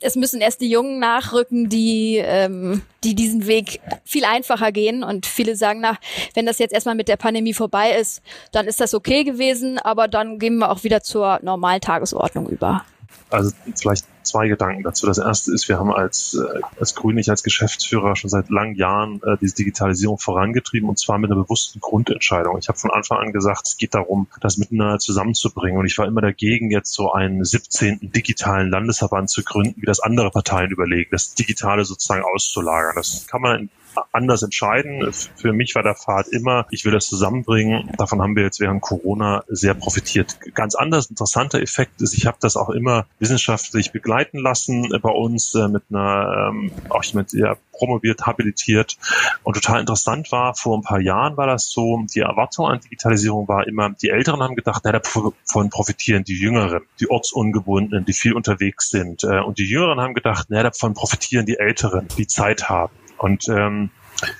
es 0.00 0.14
müssen 0.16 0.40
erst 0.40 0.60
die 0.60 0.70
Jungen 0.70 0.98
nachrücken, 0.98 1.68
die, 1.68 2.20
ähm, 2.22 2.82
die 3.04 3.14
diesen 3.14 3.46
Weg 3.46 3.80
viel 4.04 4.24
einfacher 4.24 4.72
gehen 4.72 5.02
und 5.02 5.26
viele 5.26 5.56
sagen, 5.56 5.80
na, 5.80 5.96
wenn 6.34 6.46
das 6.46 6.58
jetzt 6.58 6.72
erstmal 6.74 6.94
mit 6.94 7.08
der 7.08 7.16
Pandemie 7.16 7.54
vorbei 7.54 7.77
vorbei 7.78 7.98
ist, 7.98 8.22
dann 8.52 8.66
ist 8.66 8.80
das 8.80 8.94
okay 8.94 9.24
gewesen, 9.24 9.78
aber 9.78 10.08
dann 10.08 10.38
gehen 10.38 10.58
wir 10.58 10.70
auch 10.70 10.84
wieder 10.84 11.02
zur 11.02 11.40
normalen 11.42 11.80
Tagesordnung 11.80 12.48
über. 12.48 12.84
Also 13.30 13.50
vielleicht 13.76 14.06
zwei 14.22 14.48
Gedanken 14.48 14.82
dazu. 14.82 15.06
Das 15.06 15.18
erste 15.18 15.52
ist, 15.52 15.68
wir 15.68 15.78
haben 15.78 15.92
als, 15.92 16.34
äh, 16.34 16.60
als 16.80 16.94
Grüne, 16.94 17.20
ich 17.20 17.28
als 17.28 17.42
Geschäftsführer 17.42 18.16
schon 18.16 18.30
seit 18.30 18.48
langen 18.48 18.74
Jahren 18.74 19.20
äh, 19.22 19.36
diese 19.38 19.54
Digitalisierung 19.56 20.18
vorangetrieben 20.18 20.88
und 20.88 20.98
zwar 20.98 21.18
mit 21.18 21.30
einer 21.30 21.42
bewussten 21.42 21.80
Grundentscheidung. 21.80 22.56
Ich 22.58 22.68
habe 22.68 22.78
von 22.78 22.90
Anfang 22.90 23.18
an 23.18 23.32
gesagt, 23.32 23.66
es 23.66 23.76
geht 23.76 23.94
darum, 23.94 24.28
das 24.40 24.56
miteinander 24.56 24.98
zusammenzubringen 24.98 25.78
und 25.78 25.86
ich 25.86 25.96
war 25.98 26.06
immer 26.06 26.22
dagegen, 26.22 26.70
jetzt 26.70 26.92
so 26.94 27.12
einen 27.12 27.44
17. 27.44 28.12
digitalen 28.14 28.70
Landesverband 28.70 29.28
zu 29.28 29.42
gründen, 29.42 29.80
wie 29.80 29.86
das 29.86 30.00
andere 30.00 30.30
Parteien 30.30 30.70
überlegen, 30.70 31.10
das 31.10 31.34
Digitale 31.34 31.84
sozusagen 31.84 32.24
auszulagern. 32.24 32.94
Das 32.96 33.26
kann 33.26 33.42
man 33.42 33.60
in 33.60 33.70
anders 34.12 34.42
entscheiden. 34.42 35.12
Für 35.12 35.52
mich 35.52 35.74
war 35.74 35.82
der 35.82 35.94
Pfad 35.94 36.28
immer, 36.28 36.66
ich 36.70 36.84
will 36.84 36.92
das 36.92 37.06
zusammenbringen. 37.06 37.90
Davon 37.96 38.20
haben 38.22 38.36
wir 38.36 38.42
jetzt 38.42 38.60
während 38.60 38.80
Corona 38.80 39.44
sehr 39.48 39.74
profitiert. 39.74 40.38
Ganz 40.54 40.74
anders, 40.74 41.06
interessanter 41.06 41.60
Effekt 41.60 42.00
ist, 42.00 42.14
ich 42.14 42.26
habe 42.26 42.38
das 42.40 42.56
auch 42.56 42.70
immer 42.70 43.06
wissenschaftlich 43.18 43.92
begleiten 43.92 44.38
lassen 44.38 44.88
bei 45.02 45.10
uns 45.10 45.54
äh, 45.54 45.68
mit 45.68 45.84
einer, 45.90 46.50
ähm, 46.50 46.70
auch 46.88 47.04
jemand, 47.04 47.32
der 47.32 47.58
promoviert, 47.72 48.26
habilitiert. 48.26 48.98
Und 49.42 49.54
total 49.54 49.80
interessant 49.80 50.30
war, 50.32 50.54
vor 50.54 50.76
ein 50.76 50.82
paar 50.82 51.00
Jahren 51.00 51.36
war 51.36 51.46
das 51.46 51.70
so, 51.70 52.04
die 52.12 52.20
Erwartung 52.20 52.66
an 52.66 52.80
Digitalisierung 52.80 53.48
war 53.48 53.66
immer, 53.66 53.90
die 53.90 54.10
Älteren 54.10 54.42
haben 54.42 54.56
gedacht, 54.56 54.82
na, 54.84 54.92
davon 54.92 55.70
profitieren 55.70 56.24
die 56.24 56.38
Jüngeren, 56.38 56.82
die 57.00 57.10
Ortsungebundenen, 57.10 58.04
die 58.04 58.12
viel 58.12 58.34
unterwegs 58.34 58.90
sind. 58.90 59.24
Äh, 59.24 59.40
und 59.40 59.58
die 59.58 59.64
Jüngeren 59.64 60.00
haben 60.00 60.14
gedacht, 60.14 60.46
na, 60.50 60.62
davon 60.62 60.94
profitieren 60.94 61.46
die 61.46 61.58
Älteren, 61.58 62.08
die 62.18 62.26
Zeit 62.26 62.68
haben. 62.68 62.92
Und 63.18 63.48
ähm, 63.48 63.90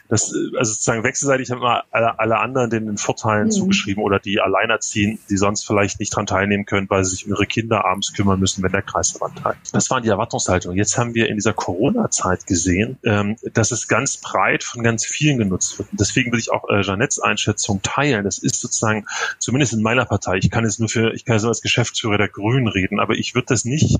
das, 0.09 0.33
also 0.57 0.73
sozusagen 0.73 1.05
wechselseitig 1.05 1.51
haben 1.51 1.59
immer 1.59 1.85
alle, 1.91 2.19
alle 2.19 2.39
anderen 2.39 2.71
den, 2.71 2.87
den 2.87 2.99
Vorteilen 2.99 3.47
mhm. 3.47 3.51
zugeschrieben 3.51 4.03
oder 4.03 4.19
die 4.19 4.41
Alleinerziehen, 4.41 5.19
die 5.29 5.37
sonst 5.37 5.67
vielleicht 5.67 6.01
nicht 6.01 6.15
dran 6.15 6.27
teilnehmen 6.27 6.67
können, 6.67 6.89
weil 6.91 7.05
sie 7.05 7.11
sich 7.11 7.27
um 7.27 7.33
ihre 7.33 7.47
Kinder 7.47 7.85
abends 7.85 8.13
kümmern 8.13 8.41
müssen, 8.41 8.63
wenn 8.63 8.73
der 8.73 8.83
Kreisverband 8.83 9.39
teilt. 9.39 9.59
Das 9.73 9.91
waren 9.91 10.03
die 10.03 10.09
Erwartungshaltungen. 10.09 10.77
Jetzt 10.77 10.99
haben 10.99 11.15
wir 11.15 11.29
in 11.29 11.37
dieser 11.37 11.53
Corona-Zeit 11.53 12.47
gesehen, 12.47 12.99
ähm, 13.05 13.37
dass 13.53 13.71
es 13.71 13.89
ganz 13.89 14.17
breit 14.17 14.65
von 14.65 14.83
ganz 14.83 15.05
vielen 15.05 15.39
genutzt 15.39 15.79
wird. 15.79 15.91
Und 15.93 16.01
deswegen 16.01 16.33
will 16.33 16.39
ich 16.39 16.51
auch 16.51 16.69
äh, 16.69 16.83
Jeanettes 16.83 17.21
Einschätzung 17.21 17.83
teilen. 17.83 18.25
Das 18.25 18.39
ist 18.39 18.61
sozusagen, 18.61 19.07
zumindest 19.39 19.73
in 19.73 19.83
meiner 19.83 20.05
Partei, 20.05 20.39
ich 20.39 20.51
kann 20.51 20.65
es 20.65 20.79
nur 20.79 20.89
für, 20.89 21.15
ich 21.15 21.25
kann 21.25 21.37
es 21.37 21.43
nur 21.43 21.51
als 21.51 21.63
Geschäftsführer 21.63 22.19
der 22.19 22.29
Grünen 22.29 22.69
reden, 22.69 23.01
aber 23.01 23.15
ich 23.15 23.35
würde 23.35 23.47
das 23.49 23.65
nicht, 23.65 23.99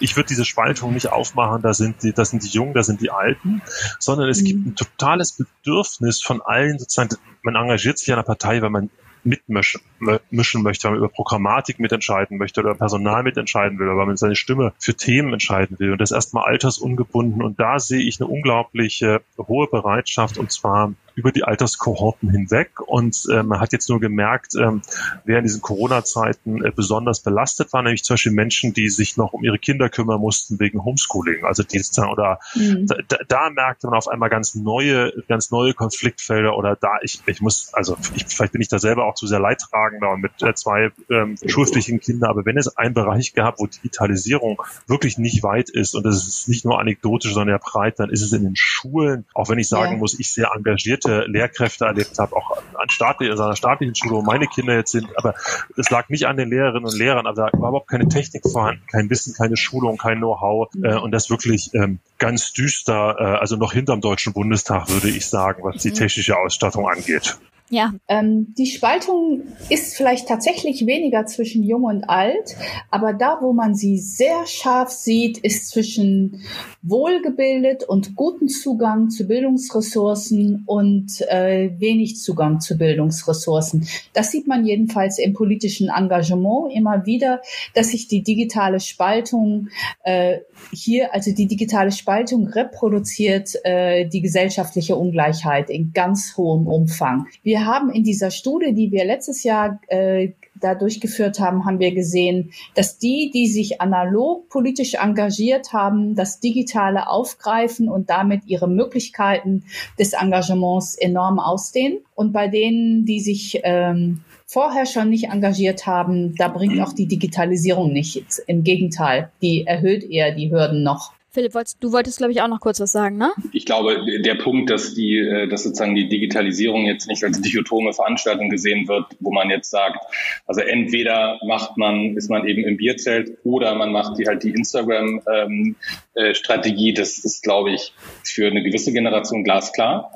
ich 0.00 0.16
würde 0.16 0.28
diese 0.28 0.44
Spaltung 0.44 0.92
nicht 0.92 1.12
aufmachen, 1.12 1.62
da 1.62 1.74
sind 1.74 2.02
die, 2.02 2.12
das 2.12 2.30
sind 2.30 2.42
die 2.42 2.48
Jungen, 2.48 2.74
da 2.74 2.82
sind 2.82 3.00
die 3.00 3.10
Alten, 3.10 3.62
sondern 3.98 4.28
es 4.28 4.40
mhm. 4.40 4.44
gibt 4.44 4.66
ein 4.66 4.76
totales 4.76 5.19
totales 5.20 5.32
Bedürfnis 5.32 6.22
von 6.22 6.40
allen 6.42 6.78
sozusagen, 6.78 7.16
man 7.42 7.56
engagiert 7.56 7.98
sich 7.98 8.08
in 8.08 8.14
einer 8.14 8.22
Partei, 8.22 8.62
weil 8.62 8.70
man 8.70 8.90
mitmischen 9.22 9.82
mischen 10.30 10.62
möchte, 10.62 10.84
weil 10.84 10.92
man 10.92 11.00
über 11.00 11.10
Programmatik 11.10 11.78
mitentscheiden 11.78 12.38
möchte 12.38 12.60
oder 12.60 12.74
Personal 12.74 13.22
mitentscheiden 13.22 13.78
will, 13.78 13.88
oder 13.88 13.98
weil 13.98 14.06
man 14.06 14.16
seine 14.16 14.34
Stimme 14.34 14.72
für 14.78 14.94
Themen 14.94 15.34
entscheiden 15.34 15.78
will 15.78 15.92
und 15.92 16.00
das 16.00 16.10
erstmal 16.10 16.44
altersungebunden. 16.44 17.42
Und 17.42 17.60
da 17.60 17.78
sehe 17.78 18.00
ich 18.00 18.18
eine 18.18 18.30
unglaubliche 18.30 19.20
hohe 19.36 19.66
Bereitschaft 19.66 20.38
und 20.38 20.50
zwar 20.50 20.94
über 21.20 21.32
die 21.32 21.44
Alterskohorten 21.44 22.30
hinweg. 22.30 22.80
Und 22.80 23.26
äh, 23.30 23.42
man 23.42 23.60
hat 23.60 23.72
jetzt 23.72 23.88
nur 23.90 24.00
gemerkt, 24.00 24.54
ähm, 24.54 24.80
wer 25.24 25.38
in 25.38 25.44
diesen 25.44 25.60
Corona-Zeiten 25.60 26.64
äh, 26.64 26.72
besonders 26.74 27.20
belastet 27.20 27.72
war, 27.74 27.82
nämlich 27.82 28.04
zum 28.04 28.14
Beispiel 28.14 28.32
Menschen, 28.32 28.72
die 28.72 28.88
sich 28.88 29.18
noch 29.18 29.34
um 29.34 29.44
ihre 29.44 29.58
Kinder 29.58 29.90
kümmern 29.90 30.18
mussten 30.18 30.58
wegen 30.58 30.82
Homeschooling. 30.82 31.44
Also 31.44 31.62
die 31.62 31.80
oder 32.10 32.38
mhm. 32.54 32.86
da, 32.86 33.16
da 33.28 33.50
merkte 33.50 33.86
man 33.86 33.96
auf 33.96 34.08
einmal 34.08 34.30
ganz 34.30 34.54
neue, 34.54 35.12
ganz 35.28 35.50
neue 35.50 35.74
Konfliktfelder 35.74 36.56
oder 36.56 36.76
da 36.76 36.98
ich, 37.02 37.20
ich 37.26 37.40
muss, 37.40 37.72
also 37.74 37.96
ich, 38.14 38.26
vielleicht 38.26 38.52
bin 38.52 38.62
ich 38.62 38.68
da 38.68 38.78
selber 38.78 39.06
auch 39.06 39.14
zu 39.14 39.26
sehr 39.26 39.40
leidtragender 39.40 40.10
und 40.10 40.20
mit 40.20 40.42
äh, 40.42 40.54
zwei 40.54 40.90
ähm, 41.10 41.36
schulpflichtigen 41.44 42.00
Kindern, 42.00 42.30
aber 42.30 42.44
wenn 42.44 42.56
es 42.56 42.76
einen 42.76 42.94
Bereich 42.94 43.34
gab, 43.34 43.58
wo 43.58 43.66
Digitalisierung 43.66 44.62
wirklich 44.86 45.18
nicht 45.18 45.42
weit 45.42 45.70
ist 45.70 45.94
und 45.94 46.04
das 46.04 46.26
ist 46.26 46.48
nicht 46.48 46.64
nur 46.64 46.78
anekdotisch, 46.78 47.32
sondern 47.32 47.56
eher 47.56 47.58
breit, 47.58 47.98
dann 47.98 48.10
ist 48.10 48.22
es 48.22 48.32
in 48.32 48.42
den 48.42 48.56
Schulen, 48.56 49.26
auch 49.34 49.48
wenn 49.48 49.58
ich 49.58 49.68
sagen 49.68 49.92
ja. 49.92 49.98
muss, 49.98 50.18
ich 50.18 50.32
sehr 50.32 50.52
engagierte 50.54 51.09
gute 51.10 51.26
Lehrkräfte 51.30 51.84
erlebt 51.86 52.18
habe, 52.18 52.36
auch 52.36 52.56
an 52.74 52.88
staatlich, 52.88 53.30
also 53.30 53.44
einer 53.44 53.56
staatlichen 53.56 53.94
Schule, 53.94 54.16
wo 54.16 54.22
meine 54.22 54.46
Kinder 54.46 54.74
jetzt 54.74 54.92
sind. 54.92 55.06
Aber 55.16 55.34
es 55.76 55.90
lag 55.90 56.08
nicht 56.08 56.26
an 56.26 56.36
den 56.36 56.50
Lehrerinnen 56.50 56.84
und 56.84 56.96
Lehrern, 56.96 57.26
aber 57.26 57.36
da 57.36 57.42
war 57.58 57.70
überhaupt 57.70 57.88
keine 57.88 58.08
Technik 58.08 58.42
vorhanden, 58.50 58.82
kein 58.90 59.10
Wissen, 59.10 59.34
keine 59.34 59.56
Schulung, 59.56 59.96
kein 59.96 60.18
Know-how 60.18 60.68
äh, 60.82 60.94
und 60.94 61.12
das 61.12 61.30
wirklich 61.30 61.70
ähm, 61.74 61.98
ganz 62.18 62.52
düster, 62.52 63.16
äh, 63.18 63.22
also 63.38 63.56
noch 63.56 63.72
hinterm 63.72 64.00
Deutschen 64.00 64.32
Bundestag, 64.32 64.88
würde 64.88 65.08
ich 65.08 65.26
sagen, 65.26 65.62
was 65.64 65.82
die 65.82 65.90
mhm. 65.90 65.94
technische 65.94 66.36
Ausstattung 66.36 66.88
angeht. 66.88 67.38
Ja. 67.72 67.92
Ähm, 68.08 68.52
die 68.58 68.66
Spaltung 68.66 69.42
ist 69.68 69.96
vielleicht 69.96 70.26
tatsächlich 70.26 70.86
weniger 70.86 71.24
zwischen 71.26 71.62
Jung 71.62 71.84
und 71.84 72.02
Alt, 72.02 72.56
aber 72.90 73.12
da, 73.12 73.38
wo 73.40 73.52
man 73.52 73.76
sie 73.76 73.96
sehr 73.98 74.44
scharf 74.46 74.90
sieht, 74.90 75.38
ist 75.38 75.68
zwischen 75.68 76.42
wohlgebildet 76.82 77.84
und 77.84 78.16
guten 78.16 78.48
Zugang 78.48 79.10
zu 79.10 79.26
Bildungsressourcen 79.26 80.62
und 80.66 81.20
äh, 81.28 81.70
wenig 81.78 82.16
Zugang 82.18 82.60
zu 82.60 82.78
Bildungsressourcen. 82.78 83.86
Das 84.14 84.30
sieht 84.30 84.46
man 84.46 84.64
jedenfalls 84.64 85.18
im 85.18 85.34
politischen 85.34 85.90
Engagement 85.94 86.72
immer 86.74 87.04
wieder, 87.04 87.42
dass 87.74 87.88
sich 87.88 88.08
die 88.08 88.22
digitale 88.22 88.80
Spaltung 88.80 89.68
äh, 90.04 90.38
hier, 90.72 91.12
also 91.12 91.34
die 91.34 91.46
digitale 91.46 91.92
Spaltung 91.92 92.48
reproduziert 92.48 93.54
äh, 93.64 94.08
die 94.08 94.22
gesellschaftliche 94.22 94.96
Ungleichheit 94.96 95.68
in 95.68 95.92
ganz 95.92 96.34
hohem 96.36 96.66
Umfang. 96.66 97.26
Wir 97.42 97.66
haben 97.66 97.90
in 97.90 98.04
dieser 98.04 98.30
Studie, 98.30 98.72
die 98.72 98.90
wir 98.90 99.04
letztes 99.04 99.42
Jahr 99.42 99.80
äh, 99.88 100.30
da 100.60 100.74
durchgeführt 100.74 101.40
haben, 101.40 101.64
haben 101.64 101.78
wir 101.78 101.94
gesehen, 101.94 102.52
dass 102.74 102.98
die, 102.98 103.30
die 103.32 103.48
sich 103.48 103.80
analog 103.80 104.48
politisch 104.48 104.94
engagiert 104.94 105.72
haben, 105.72 106.14
das 106.14 106.40
Digitale 106.40 107.08
aufgreifen 107.08 107.88
und 107.88 108.10
damit 108.10 108.42
ihre 108.46 108.68
Möglichkeiten 108.68 109.64
des 109.98 110.12
Engagements 110.12 110.94
enorm 110.94 111.38
ausdehnen. 111.38 111.98
Und 112.14 112.32
bei 112.32 112.48
denen, 112.48 113.04
die 113.06 113.20
sich 113.20 113.60
ähm, 113.64 114.20
vorher 114.46 114.86
schon 114.86 115.10
nicht 115.10 115.28
engagiert 115.28 115.86
haben, 115.86 116.34
da 116.36 116.48
bringt 116.48 116.80
auch 116.80 116.92
die 116.92 117.06
Digitalisierung 117.06 117.92
nichts. 117.92 118.38
Im 118.38 118.64
Gegenteil, 118.64 119.30
die 119.42 119.66
erhöht 119.66 120.02
eher 120.02 120.32
die 120.32 120.50
Hürden 120.50 120.82
noch. 120.82 121.12
Philipp, 121.32 121.52
du 121.80 121.92
wolltest, 121.92 122.18
glaube 122.18 122.32
ich, 122.32 122.42
auch 122.42 122.48
noch 122.48 122.58
kurz 122.58 122.80
was 122.80 122.90
sagen, 122.90 123.16
ne? 123.16 123.30
Ich 123.52 123.64
glaube, 123.64 124.00
der 124.24 124.34
Punkt, 124.34 124.68
dass 124.68 124.94
die, 124.94 125.18
äh, 125.18 125.46
dass 125.46 125.62
sozusagen 125.62 125.94
die 125.94 126.08
Digitalisierung 126.08 126.86
jetzt 126.86 127.06
nicht 127.06 127.22
als 127.22 127.40
dichotome 127.40 127.92
Veranstaltung 127.92 128.50
gesehen 128.50 128.88
wird, 128.88 129.04
wo 129.20 129.30
man 129.30 129.48
jetzt 129.48 129.70
sagt, 129.70 130.04
also 130.46 130.60
entweder 130.60 131.38
macht 131.46 131.76
man, 131.76 132.16
ist 132.16 132.30
man 132.30 132.48
eben 132.48 132.64
im 132.64 132.76
Bierzelt 132.76 133.38
oder 133.44 133.76
man 133.76 133.92
macht 133.92 134.18
die 134.18 134.26
halt 134.26 134.42
die 134.42 134.50
Instagram-Strategie. 134.50 136.88
Ähm, 136.88 136.94
äh, 136.94 136.98
das 136.98 137.18
ist, 137.18 137.44
glaube 137.44 137.70
ich, 137.70 137.92
für 138.30 138.46
eine 138.46 138.62
gewisse 138.62 138.92
Generation 138.92 139.44
glasklar. 139.44 140.12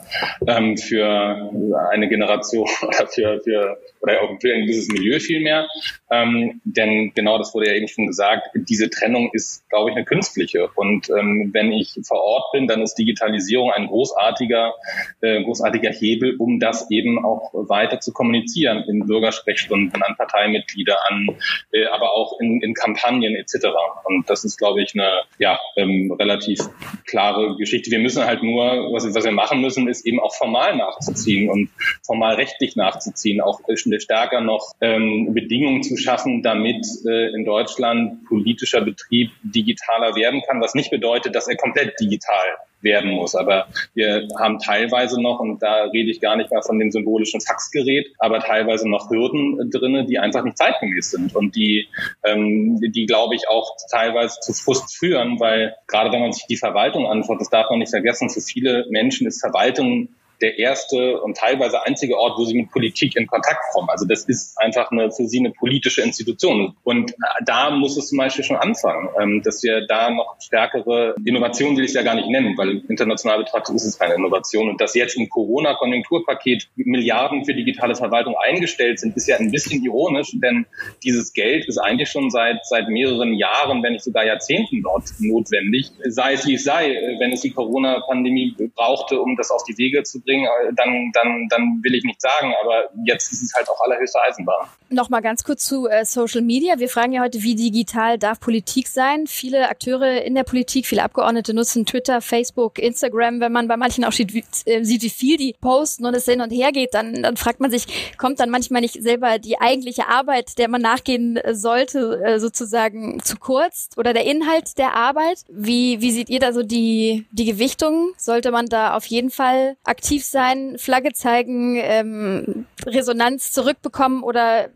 Ähm, 0.47 0.77
für 0.77 1.51
eine 1.91 2.09
Generation 2.09 2.69
oder 2.83 3.07
für, 3.07 3.41
für 3.43 3.79
oder 4.05 4.21
auch 4.23 4.39
für 4.41 4.53
ein 4.53 4.67
gewisses 4.67 4.89
Milieu 4.89 5.19
vielmehr. 5.19 5.67
Ähm, 6.11 6.61
denn 6.65 7.13
genau 7.15 7.39
das 7.39 7.55
wurde 7.55 7.69
ja 7.69 7.75
eben 7.75 7.89
schon 7.89 8.07
gesagt, 8.07 8.51
diese 8.55 8.91
Trennung 8.91 9.31
ist, 9.33 9.69
glaube 9.71 9.91
ich, 9.91 9.97
eine 9.97 10.05
künstliche. 10.05 10.69
Und 10.75 11.09
ähm, 11.09 11.51
wenn 11.53 11.73
ich 11.73 11.99
vor 12.07 12.23
Ort 12.23 12.53
bin, 12.53 12.69
dann 12.69 12.83
ist 12.83 12.95
Digitalisierung 12.95 13.71
ein 13.73 13.87
großartiger, 13.87 14.75
äh, 15.23 15.43
großartiger 15.43 15.91
Hebel, 15.91 16.37
um 16.39 16.61
das 16.61 16.91
eben 16.91 17.25
auch 17.25 17.53
weiter 17.55 18.01
zu 18.01 18.13
kommunizieren 18.13 18.85
in 18.87 19.07
Bürgersprechstunden, 19.07 20.03
an 20.03 20.17
Parteimitglieder, 20.17 20.99
an, 21.09 21.37
äh, 21.73 21.87
aber 21.87 22.13
auch 22.13 22.39
in, 22.41 22.61
in 22.61 22.75
Kampagnen 22.75 23.35
etc. 23.35 23.69
Und 24.05 24.29
das 24.29 24.45
ist, 24.45 24.59
glaube 24.59 24.83
ich, 24.83 24.95
eine 24.95 25.23
ja, 25.39 25.59
ähm, 25.77 26.13
relativ 26.13 26.61
klare 27.07 27.57
Geschichte. 27.57 27.91
Wir 27.91 28.01
müssen 28.05 28.25
halt 28.25 28.43
nur, 28.43 28.93
was, 28.93 29.13
was 29.15 29.25
wir 29.25 29.33
machen 29.33 29.61
müssen, 29.61 29.89
ist 29.89 30.07
eben 30.07 30.21
auch 30.21 30.35
formal 30.35 30.77
nachzuziehen 30.77 31.51
und 31.51 31.71
formal 32.03 32.37
rechtlich 32.37 32.77
nachzuziehen, 32.77 33.41
auch 33.41 33.61
stärker 33.99 34.41
noch 34.41 34.73
ähm, 34.81 35.35
Bedingungen 35.35 35.83
zu 35.83 35.97
schaffen, 35.97 36.43
damit 36.43 36.87
äh, 37.07 37.35
in 37.35 37.45
Deutschland 37.45 38.25
politischer 38.27 38.83
Betrieb 38.83 39.31
digitaler 39.43 40.15
werden 40.15 40.43
kann, 40.47 40.61
was 40.61 40.75
nicht 40.75 40.91
bedeutet, 40.91 41.35
dass 41.35 41.49
er 41.49 41.57
komplett 41.57 41.99
digital 41.99 42.45
werden 42.85 43.11
muss. 43.11 43.35
Aber 43.35 43.67
wir 43.95 44.29
haben 44.39 44.59
teilweise 44.59 45.21
noch, 45.21 45.41
und 45.41 45.63
da 45.63 45.85
rede 45.85 46.11
ich 46.11 46.21
gar 46.21 46.37
nicht 46.37 46.53
mal 46.53 46.63
von 46.63 46.79
dem 46.79 46.93
symbolischen 46.93 47.41
Faxgerät, 47.41 48.07
aber 48.19 48.41
teilweise 48.41 48.89
noch 48.89 49.11
Hürden 49.11 49.71
drinne, 49.71 50.05
die 50.05 50.19
einfach 50.19 50.45
nicht 50.45 50.59
zeitgemäß 50.59 51.11
sind 51.11 51.35
und 51.35 51.57
die, 51.57 51.89
ähm, 52.25 52.79
die 52.81 53.07
glaube 53.07 53.35
ich 53.35 53.49
auch 53.49 53.77
teilweise 53.91 54.39
zu 54.41 54.53
Frust 54.53 54.97
führen, 54.97 55.41
weil 55.41 55.75
gerade 55.89 56.13
wenn 56.13 56.21
man 56.21 56.33
sich 56.33 56.47
die 56.47 56.57
Verwaltung 56.57 57.07
anschaut, 57.07 57.41
das 57.41 57.51
darf 57.51 57.71
man 57.71 57.81
nicht 57.81 57.91
vergessen, 57.91 58.31
für 58.31 58.41
viele 58.41 58.87
Menschen 58.91 59.27
ist 59.27 59.41
Verwaltung 59.41 60.11
der 60.41 60.59
erste 60.59 61.21
und 61.21 61.37
teilweise 61.37 61.85
einzige 61.85 62.19
Ort, 62.19 62.39
wo 62.39 62.45
sie 62.45 62.55
mit 62.55 62.71
Politik 62.71 63.17
in 63.17 63.27
Kontakt 63.27 63.61
kommen. 63.73 63.89
Also 63.89 64.07
das 64.07 64.25
ist 64.25 64.59
einfach 64.59 64.91
eine, 64.91 65.11
für 65.11 65.27
sie 65.27 65.39
eine 65.39 65.51
politische 65.51 66.03
Institution. 66.03 66.77
Und 66.83 67.13
äh, 67.13 67.15
da 67.45 67.71
muss 67.71 67.97
es 67.97 68.09
zum 68.09 68.19
Beispiel 68.19 68.45
schon 68.45 68.57
anfangen, 68.57 69.09
ähm, 69.21 69.43
dass 69.43 69.63
wir 69.63 69.87
da 69.87 70.11
noch 70.11 70.37
stärkere 70.41 71.15
Innovation 71.25 71.77
will 71.77 71.85
ich 71.85 71.95
ja 71.95 72.03
gar 72.03 72.15
nicht 72.15 72.29
nennen, 72.29 72.57
weil 72.57 72.83
international 72.89 73.39
betrachtet 73.39 73.75
ist 73.77 73.85
es 73.85 73.99
keine 73.99 74.15
Innovation. 74.15 74.69
Und 74.69 74.81
dass 74.81 74.95
jetzt 74.95 75.17
im 75.17 75.29
Corona-Konjunkturpaket 75.29 76.69
Milliarden 76.77 77.45
für 77.45 77.55
digitale 77.55 77.95
Verwaltung 77.95 78.35
eingestellt 78.37 78.99
sind, 79.01 79.17
ist 79.17 79.29
ja 79.29 79.37
ein 79.37 79.51
bisschen 79.51 79.83
ironisch, 79.85 80.33
denn 80.35 80.67
dieses 81.03 81.33
Geld 81.33 81.67
ist 81.67 81.79
eigentlich 81.79 82.11
schon 82.11 82.31
seit, 82.31 82.67
seit 82.67 82.89
mehreren 82.89 83.35
Jahren, 83.35 83.83
wenn 83.83 83.93
nicht 83.93 84.05
sogar 84.05 84.25
Jahrzehnten 84.25 84.83
dort 84.83 85.05
notwendig. 85.19 85.91
Sei 86.05 86.33
es 86.35 86.47
wie 86.47 86.55
es 86.55 86.65
sei, 86.65 87.17
wenn 87.19 87.33
es 87.33 87.41
die 87.41 87.51
Corona-Pandemie 87.51 88.55
brauchte, 88.75 89.21
um 89.21 89.37
das 89.37 89.51
auf 89.51 89.65
die 89.65 89.77
Wege 89.79 90.03
zu 90.03 90.24
bringen, 90.25 90.45
äh, 90.45 90.73
dann, 90.75 91.11
dann, 91.13 91.47
dann 91.49 91.81
will 91.83 91.95
ich 91.95 92.05
nicht 92.05 92.21
sagen, 92.21 92.55
aber 92.63 92.89
jetzt 93.05 93.33
ist 93.33 93.43
es 93.43 93.55
halt 93.55 93.69
auch 93.69 93.81
allerhöchste 93.81 94.21
Eisenbahn. 94.23 94.67
Nochmal 94.91 95.23
ganz 95.23 95.45
kurz 95.45 95.65
zu 95.65 95.89
äh, 95.89 96.05
Social 96.05 96.43
Media. 96.43 96.79
Wir 96.79 96.89
fragen 96.89 97.13
ja 97.13 97.23
heute, 97.23 97.43
wie 97.43 97.55
digital 97.55 98.19
darf 98.19 98.41
Politik 98.41 98.89
sein? 98.89 99.27
Viele 99.27 99.69
Akteure 99.69 100.23
in 100.23 100.35
der 100.35 100.45
Politik, 100.45 100.87
viele 100.87 101.03
Abgeordnete 101.03 101.55
nutzen 101.55 101.87
Twitter, 101.87 102.21
Facebook, 102.21 102.79
Instagram. 102.79 103.41
Wenn 103.41 103.53
man 103.53 103.69
bei 103.69 103.77
manchen 103.77 104.05
auch 104.05 104.13
sieht, 104.13 104.35
wie, 104.35 104.45
äh, 104.67 104.85
sieht, 104.85 105.03
wie 105.03 105.11
viel 105.11 105.37
die 105.37 105.55
posten 105.61 106.07
und 106.07 106.15
es 106.15 106.25
hin 106.25 106.41
und 106.41 106.51
her 106.51 106.73
geht, 106.73 106.95
dann, 106.95 107.23
dann 107.23 107.37
fragt 107.37 107.61
man 107.61 107.71
sich, 107.71 108.17
kommt 108.19 108.41
dann 108.41 108.51
manchmal 108.51 108.83
nicht 108.83 109.03
selber 109.03 109.39
die 109.39 109.61
eigentliche 109.61 110.09
Arbeit, 110.09 110.59
der 110.59 110.69
man 110.69 110.83
nachgehen 110.83 111.37
äh, 111.37 111.55
sollte, 111.55 112.23
äh, 112.25 112.39
sozusagen 112.39 113.21
zu 113.23 113.37
kurz 113.37 113.89
oder 113.97 114.13
der 114.13 114.25
Inhalt 114.25 114.79
der 114.79 114.95
Arbeit? 114.95 115.39
Wie, 115.49 116.01
wie 116.01 116.13
seht 116.13 116.31
ihr 116.31 116.41
da 116.41 116.53
so 116.53 116.63
die, 116.63 117.27
die 117.33 117.45
Gewichtung? 117.45 118.13
Sollte 118.17 118.51
man 118.51 118.67
da 118.67 118.95
auf 118.95 119.07
jeden 119.07 119.31
Fall 119.31 119.77
aktiv 119.85 120.14
aktiv 120.15 120.25
sein, 120.25 120.79
Flagge 120.79 121.13
zeigen, 121.13 121.77
ähm, 121.77 122.67
Resonanz 122.87 123.53
zurückbekommen 123.53 124.23
oder 124.23 124.69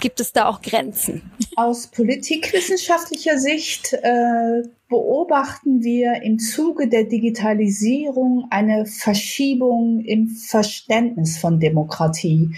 gibt 0.00 0.20
es 0.20 0.32
da 0.32 0.46
auch 0.46 0.62
Grenzen? 0.62 1.30
Aus 1.56 1.88
politikwissenschaftlicher 1.88 3.38
Sicht 3.38 3.92
äh, 3.92 4.62
beobachten 4.88 5.82
wir 5.82 6.22
im 6.22 6.38
Zuge 6.38 6.88
der 6.88 7.04
Digitalisierung 7.04 8.46
eine 8.48 8.86
Verschiebung 8.86 10.00
im 10.00 10.28
Verständnis 10.28 11.36
von 11.36 11.60
Demokratie. 11.60 12.50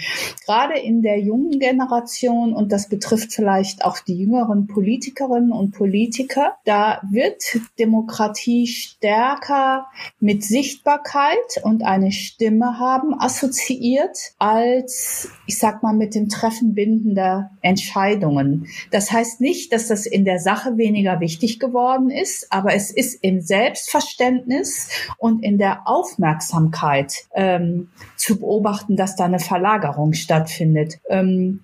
Gerade 0.46 0.78
in 0.78 1.02
der 1.02 1.18
jungen 1.18 1.58
Generation, 1.58 2.54
und 2.54 2.70
das 2.70 2.88
betrifft 2.88 3.32
vielleicht 3.32 3.84
auch 3.84 3.98
die 3.98 4.14
jüngeren 4.14 4.68
Politikerinnen 4.68 5.50
und 5.50 5.72
Politiker, 5.72 6.56
da 6.64 7.02
wird 7.10 7.42
Demokratie 7.80 8.68
stärker 8.68 9.86
mit 10.20 10.44
Sichtbarkeit 10.44 11.60
und 11.64 11.82
eine 11.82 12.12
Stimme 12.12 12.78
haben 12.78 13.12
assoziiert 13.18 14.34
als, 14.38 15.30
ich 15.46 15.58
sag 15.58 15.82
mal, 15.82 15.94
mit 15.94 16.14
dem 16.14 16.28
Treffen 16.28 16.74
bindender 16.74 17.50
Entscheidungen. 17.60 18.68
Das 18.92 19.10
heißt 19.10 19.40
nicht, 19.40 19.72
dass 19.72 19.88
das 19.88 20.06
in 20.06 20.24
der 20.24 20.38
Sache 20.38 20.76
weniger 20.76 21.18
wichtig 21.18 21.58
geworden 21.58 22.10
ist 22.10 22.19
ist, 22.20 22.52
aber 22.52 22.74
es 22.74 22.90
ist 22.90 23.22
im 23.22 23.40
Selbstverständnis 23.40 24.88
und 25.18 25.42
in 25.42 25.58
der 25.58 25.86
Aufmerksamkeit 25.86 27.26
ähm, 27.34 27.90
zu 28.16 28.38
beobachten, 28.38 28.96
dass 28.96 29.16
da 29.16 29.24
eine 29.24 29.38
Verlagerung 29.38 30.12
stattfindet. 30.12 31.00
Ähm, 31.08 31.60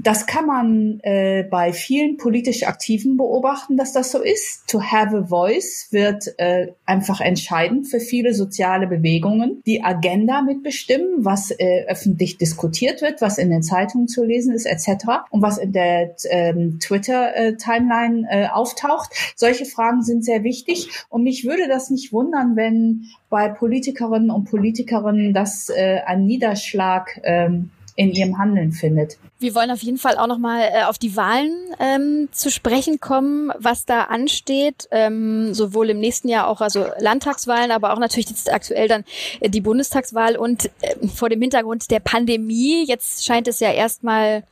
das 0.00 0.26
kann 0.26 0.46
man 0.46 1.00
äh, 1.02 1.42
bei 1.50 1.72
vielen 1.72 2.18
politisch 2.18 2.62
Aktiven 2.62 3.16
beobachten, 3.16 3.76
dass 3.76 3.92
das 3.92 4.12
so 4.12 4.22
ist. 4.22 4.68
To 4.68 4.80
have 4.80 5.16
a 5.16 5.24
voice 5.24 5.88
wird 5.90 6.34
äh, 6.38 6.68
einfach 6.86 7.20
entscheidend 7.20 7.88
für 7.88 7.98
viele 7.98 8.32
soziale 8.32 8.86
Bewegungen. 8.86 9.60
Die 9.66 9.82
Agenda 9.82 10.42
mitbestimmen, 10.42 11.24
was 11.24 11.50
äh, 11.50 11.84
öffentlich 11.88 12.38
diskutiert 12.38 13.02
wird, 13.02 13.20
was 13.20 13.38
in 13.38 13.50
den 13.50 13.64
Zeitungen 13.64 14.06
zu 14.06 14.24
lesen 14.24 14.54
ist, 14.54 14.66
etc. 14.66 15.26
und 15.30 15.42
was 15.42 15.58
in 15.58 15.72
der 15.72 16.14
ähm, 16.30 16.78
Twitter-Timeline 16.80 18.26
äh, 18.30 18.46
auftaucht. 18.46 19.10
Solche 19.34 19.64
Fragen 19.64 20.02
sind 20.02 20.24
sehr 20.24 20.44
wichtig. 20.44 20.90
Und 21.08 21.24
mich 21.24 21.44
würde 21.44 21.66
das 21.66 21.90
nicht 21.90 22.12
wundern, 22.12 22.54
wenn 22.54 23.06
bei 23.30 23.48
Politikerinnen 23.48 24.30
und 24.30 24.44
Politikerinnen 24.44 25.34
das 25.34 25.70
äh, 25.70 26.02
einen 26.06 26.26
Niederschlag 26.26 27.20
ähm, 27.24 27.70
in 27.98 28.12
ihrem 28.12 28.38
Handeln 28.38 28.70
findet. 28.70 29.18
Wir 29.40 29.56
wollen 29.56 29.72
auf 29.72 29.82
jeden 29.82 29.98
Fall 29.98 30.18
auch 30.18 30.28
nochmal 30.28 30.70
äh, 30.72 30.84
auf 30.84 30.98
die 30.98 31.16
Wahlen 31.16 31.52
ähm, 31.80 32.28
zu 32.30 32.48
sprechen 32.48 33.00
kommen, 33.00 33.50
was 33.58 33.86
da 33.86 34.02
ansteht, 34.04 34.86
ähm, 34.92 35.52
sowohl 35.52 35.90
im 35.90 35.98
nächsten 35.98 36.28
Jahr 36.28 36.46
auch 36.46 36.60
also 36.60 36.86
Landtagswahlen, 37.00 37.72
aber 37.72 37.92
auch 37.92 37.98
natürlich 37.98 38.30
jetzt 38.30 38.52
aktuell 38.52 38.86
dann 38.86 39.04
äh, 39.40 39.50
die 39.50 39.60
Bundestagswahl 39.60 40.36
und 40.36 40.66
äh, 40.80 41.08
vor 41.08 41.28
dem 41.28 41.40
Hintergrund 41.40 41.90
der 41.90 41.98
Pandemie. 41.98 42.84
Jetzt 42.86 43.24
scheint 43.24 43.48
es 43.48 43.58
ja 43.58 43.72
erstmal 43.72 44.44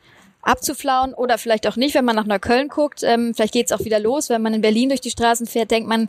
abzuflauen 0.43 1.15
oder 1.15 1.39
vielleicht 1.39 1.69
auch 1.69 1.77
nicht, 1.77 1.95
wenn 1.95 2.05
man 2.05 2.17
nach 2.17 2.27
Neukölln 2.27 2.67
guckt. 2.67 3.05
Ähm, 3.05 3.33
vielleicht 3.33 3.53
geht 3.53 3.67
es 3.67 3.73
auch 3.73 3.85
wieder 3.85 4.01
los. 4.01 4.29
Wenn 4.29 4.43
man 4.43 4.55
in 4.55 4.61
Berlin 4.61 4.89
durch 4.89 5.01
die 5.01 5.11
Straßen 5.11 5.47
fährt, 5.47 5.71
denkt 5.71 5.89
man, 5.89 6.09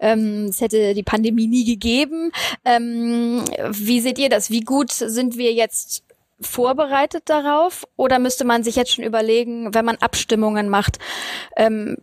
ähm, 0.00 0.46
es 0.46 0.60
hätte 0.60 0.94
die 0.94 1.04
Pandemie 1.04 1.46
nie 1.46 1.64
gegeben. 1.64 2.32
Ähm, 2.64 3.44
wie 3.70 4.00
seht 4.00 4.18
ihr 4.18 4.28
das? 4.28 4.50
Wie 4.50 4.62
gut 4.62 4.90
sind 4.90 5.38
wir 5.38 5.52
jetzt 5.52 6.02
vorbereitet 6.42 7.24
darauf? 7.28 7.84
Oder 7.96 8.18
müsste 8.18 8.44
man 8.44 8.64
sich 8.64 8.76
jetzt 8.76 8.94
schon 8.94 9.04
überlegen, 9.04 9.74
wenn 9.74 9.84
man 9.84 9.96
Abstimmungen 9.96 10.68
macht, 10.68 10.98
ähm, 11.56 11.96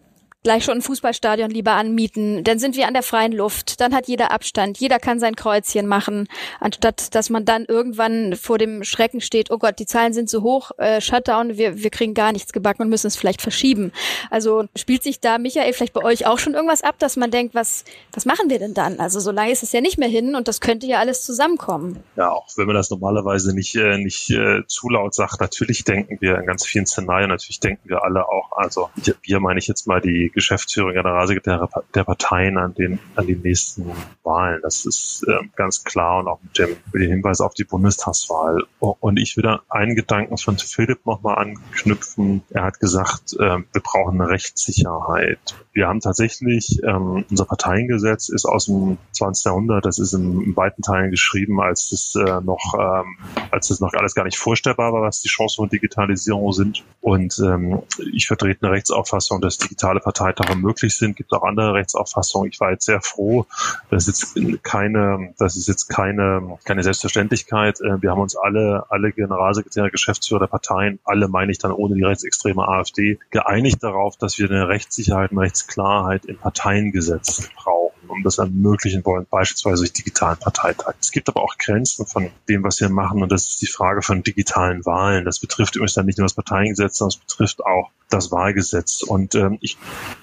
gleich 0.43 0.63
schon 0.63 0.77
ein 0.77 0.81
Fußballstadion 0.81 1.49
lieber 1.49 1.73
anmieten. 1.73 2.43
Dann 2.43 2.59
sind 2.59 2.77
wir 2.77 2.87
an 2.87 2.93
der 2.93 3.03
freien 3.03 3.33
Luft. 3.33 3.81
Dann 3.81 3.93
hat 3.93 4.07
jeder 4.07 4.31
Abstand. 4.31 4.77
Jeder 4.77 4.99
kann 4.99 5.19
sein 5.19 5.35
Kreuzchen 5.35 5.85
machen, 5.85 6.27
anstatt 6.59 7.13
dass 7.13 7.29
man 7.29 7.43
dann 7.43 7.65
irgendwann 7.65 8.35
vor 8.35 8.57
dem 8.57 8.83
Schrecken 8.83 9.19
steht, 9.19 9.51
oh 9.51 9.57
Gott, 9.57 9.79
die 9.79 9.85
Zahlen 9.85 10.13
sind 10.13 10.29
so 10.29 10.41
hoch, 10.41 10.71
äh, 10.77 11.01
Shutdown, 11.01 11.57
wir, 11.57 11.83
wir 11.83 11.89
kriegen 11.89 12.13
gar 12.13 12.31
nichts 12.31 12.53
gebacken 12.53 12.83
und 12.83 12.89
müssen 12.89 13.07
es 13.07 13.17
vielleicht 13.17 13.41
verschieben. 13.41 13.91
Also 14.29 14.65
spielt 14.75 15.03
sich 15.03 15.19
da, 15.19 15.37
Michael, 15.37 15.73
vielleicht 15.73 15.93
bei 15.93 16.03
euch 16.03 16.25
auch 16.25 16.39
schon 16.39 16.53
irgendwas 16.53 16.83
ab, 16.83 16.95
dass 16.99 17.17
man 17.17 17.31
denkt, 17.31 17.53
was, 17.53 17.83
was 18.13 18.25
machen 18.25 18.49
wir 18.49 18.59
denn 18.59 18.73
dann? 18.73 18.99
Also 18.99 19.19
so 19.19 19.31
lange 19.31 19.51
ist 19.51 19.63
es 19.63 19.73
ja 19.73 19.81
nicht 19.81 19.97
mehr 19.97 20.07
hin 20.07 20.35
und 20.35 20.47
das 20.47 20.61
könnte 20.61 20.87
ja 20.87 20.99
alles 20.99 21.25
zusammenkommen. 21.25 21.99
Ja, 22.15 22.31
auch 22.31 22.47
wenn 22.55 22.67
man 22.67 22.75
das 22.75 22.89
normalerweise 22.89 23.53
nicht, 23.53 23.75
äh, 23.75 23.97
nicht 23.97 24.29
äh, 24.29 24.61
zu 24.67 24.89
laut 24.89 25.13
sagt, 25.13 25.41
natürlich 25.41 25.83
denken 25.83 26.17
wir 26.21 26.37
in 26.37 26.45
ganz 26.45 26.65
vielen 26.65 26.85
Szenarien, 26.85 27.29
natürlich 27.29 27.59
denken 27.59 27.89
wir 27.89 28.03
alle 28.03 28.27
auch, 28.29 28.51
also 28.53 28.89
wir 29.21 29.39
meine 29.39 29.59
ich 29.59 29.67
jetzt 29.67 29.85
mal 29.85 29.99
die 29.99 30.28
Geschäftsführung, 30.29 30.93
Generalsekretär 30.93 31.69
der 31.95 32.03
Parteien 32.03 32.57
an 32.57 32.73
den, 32.73 32.99
an 33.15 33.27
den 33.27 33.41
nächsten 33.41 33.91
Wahlen. 34.23 34.59
Das 34.61 34.85
ist 34.85 35.25
äh, 35.27 35.39
ganz 35.55 35.83
klar 35.83 36.19
und 36.19 36.27
auch 36.27 36.39
mit 36.41 36.57
dem, 36.57 36.69
mit 36.93 37.03
dem 37.03 37.11
Hinweis 37.11 37.41
auf 37.41 37.53
die 37.53 37.63
Bundestagswahl. 37.63 38.63
Und 38.79 39.17
ich 39.17 39.35
will 39.37 39.43
da 39.43 39.61
einen 39.69 39.95
Gedanken 39.95 40.37
von 40.37 40.57
Philipp 40.57 41.05
nochmal 41.05 41.37
anknüpfen. 41.37 42.43
Er 42.49 42.63
hat 42.63 42.79
gesagt, 42.79 43.33
äh, 43.33 43.57
wir 43.71 43.81
brauchen 43.81 44.19
eine 44.19 44.29
Rechtssicherheit. 44.29 45.55
Wir 45.73 45.87
haben 45.87 46.01
tatsächlich, 46.01 46.81
ähm, 46.83 47.25
unser 47.29 47.45
Parteiengesetz 47.45 48.29
ist 48.29 48.45
aus 48.45 48.65
dem 48.65 48.97
20. 49.13 49.45
Jahrhundert, 49.45 49.85
das 49.85 49.97
ist 49.97 50.13
in, 50.13 50.41
in 50.41 50.55
weiten 50.55 50.81
Teilen 50.81 51.09
geschrieben, 51.11 51.61
als 51.61 51.91
es 51.91 52.15
äh, 52.15 52.41
noch, 52.41 52.73
ähm, 52.77 53.17
als 53.51 53.69
es 53.69 53.79
noch 53.79 53.93
alles 53.93 54.13
gar 54.13 54.25
nicht 54.25 54.37
vorstellbar 54.37 54.91
war, 54.91 55.01
was 55.01 55.21
die 55.21 55.29
Chancen 55.29 55.55
von 55.55 55.69
Digitalisierung 55.69 56.51
sind. 56.51 56.83
Und 57.01 57.39
ähm, 57.39 57.81
ich 58.11 58.27
vertrete 58.27 58.65
eine 58.65 58.75
Rechtsauffassung, 58.75 59.41
dass 59.41 59.57
digitale 59.57 59.99
Parteien 59.99 60.18
Parteitage 60.19 60.55
möglich 60.55 60.97
sind. 60.97 61.15
Gibt 61.15 61.31
auch 61.33 61.43
andere 61.43 61.73
Rechtsauffassungen. 61.73 62.49
Ich 62.51 62.59
war 62.59 62.71
jetzt 62.71 62.85
sehr 62.85 63.01
froh, 63.01 63.45
dass 63.89 64.07
jetzt 64.07 64.37
keine, 64.63 65.33
das 65.37 65.55
ist 65.55 65.67
jetzt 65.67 65.87
keine, 65.87 66.57
keine 66.65 66.83
Selbstverständlichkeit. 66.83 67.79
Äh, 67.81 68.01
wir 68.01 68.11
haben 68.11 68.21
uns 68.21 68.35
alle, 68.35 68.85
alle 68.89 69.11
Generalsekretäre, 69.11 69.91
Geschäftsführer 69.91 70.41
der 70.41 70.47
Parteien, 70.47 70.99
alle 71.03 71.27
meine 71.27 71.51
ich 71.51 71.57
dann 71.57 71.71
ohne 71.71 71.95
die 71.95 72.03
rechtsextreme 72.03 72.67
AfD, 72.67 73.19
geeinigt 73.29 73.83
darauf, 73.83 74.17
dass 74.17 74.37
wir 74.37 74.49
eine 74.49 74.67
Rechtssicherheit, 74.67 75.31
eine 75.31 75.41
Rechtsklarheit 75.41 76.25
im 76.25 76.37
Parteiengesetz 76.37 77.49
brauchen 77.55 77.78
um 78.09 78.23
das 78.23 78.37
ermöglichen 78.37 79.05
wollen, 79.05 79.25
beispielsweise 79.29 79.83
durch 79.83 79.93
digitalen 79.93 80.37
Parteitag. 80.37 80.95
Es 80.99 81.11
gibt 81.11 81.29
aber 81.29 81.41
auch 81.41 81.57
Grenzen 81.57 82.05
von 82.05 82.29
dem, 82.47 82.63
was 82.63 82.79
wir 82.79 82.89
machen 82.89 83.21
und 83.23 83.31
das 83.31 83.47
ist 83.49 83.61
die 83.61 83.67
Frage 83.67 84.01
von 84.01 84.23
digitalen 84.23 84.85
Wahlen. 84.85 85.25
Das 85.25 85.39
betrifft 85.39 85.75
übrigens 85.75 85.93
dann 85.93 86.05
nicht 86.05 86.17
nur 86.17 86.25
das 86.25 86.33
Parteiengesetz, 86.33 86.97
sondern 86.97 87.17
es 87.17 87.25
betrifft 87.25 87.65
auch 87.65 87.91
das 88.09 88.31
Wahlgesetz. 88.31 89.03
Und 89.03 89.35
ähm, 89.35 89.57
ich 89.61 89.77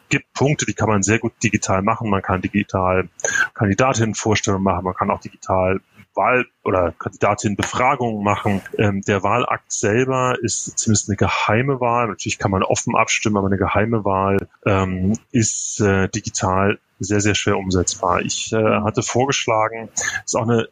gibt 0.09 0.33
Punkte, 0.33 0.66
die 0.66 0.75
kann 0.75 0.88
man 0.88 1.03
sehr 1.03 1.18
gut 1.18 1.33
digital 1.42 1.83
machen. 1.83 2.11
Man 2.11 2.22
kann 2.22 2.42
digital 2.42 3.09
Kandidatinnenvorstellungen 3.55 4.64
machen, 4.64 4.85
man 4.85 4.94
kann 4.94 5.11
auch 5.11 5.20
digital 5.20 5.81
Wahl- 6.14 6.46
oder 6.66 6.92
Kandidatinnenbefragungen 6.98 8.22
machen. 8.22 8.62
Ähm, 8.79 9.02
der 9.02 9.22
Wahlakt 9.22 9.72
selber 9.72 10.37
ist 10.40 10.79
zumindest 10.79 11.09
eine 11.09 11.16
geheime 11.16 11.81
Wahl. 11.81 12.09
Natürlich 12.09 12.38
kann 12.38 12.50
man 12.50 12.62
offen 12.62 12.96
abstimmen, 12.96 13.37
aber 13.37 13.46
eine 13.46 13.59
geheime 13.59 14.05
Wahl 14.05 14.48
ähm, 14.64 15.18
ist 15.31 15.81
äh, 15.81 16.09
digital 16.09 16.79
sehr, 16.98 17.20
sehr 17.20 17.35
schwer 17.35 17.59
umsetzbar. 17.59 18.22
Ich 18.22 18.52
äh, 18.52 18.57
hatte 18.57 19.02
vorgeschlagen, 19.02 19.90
ist 20.24 20.37
auch 20.37 20.48
eine, 20.48 20.68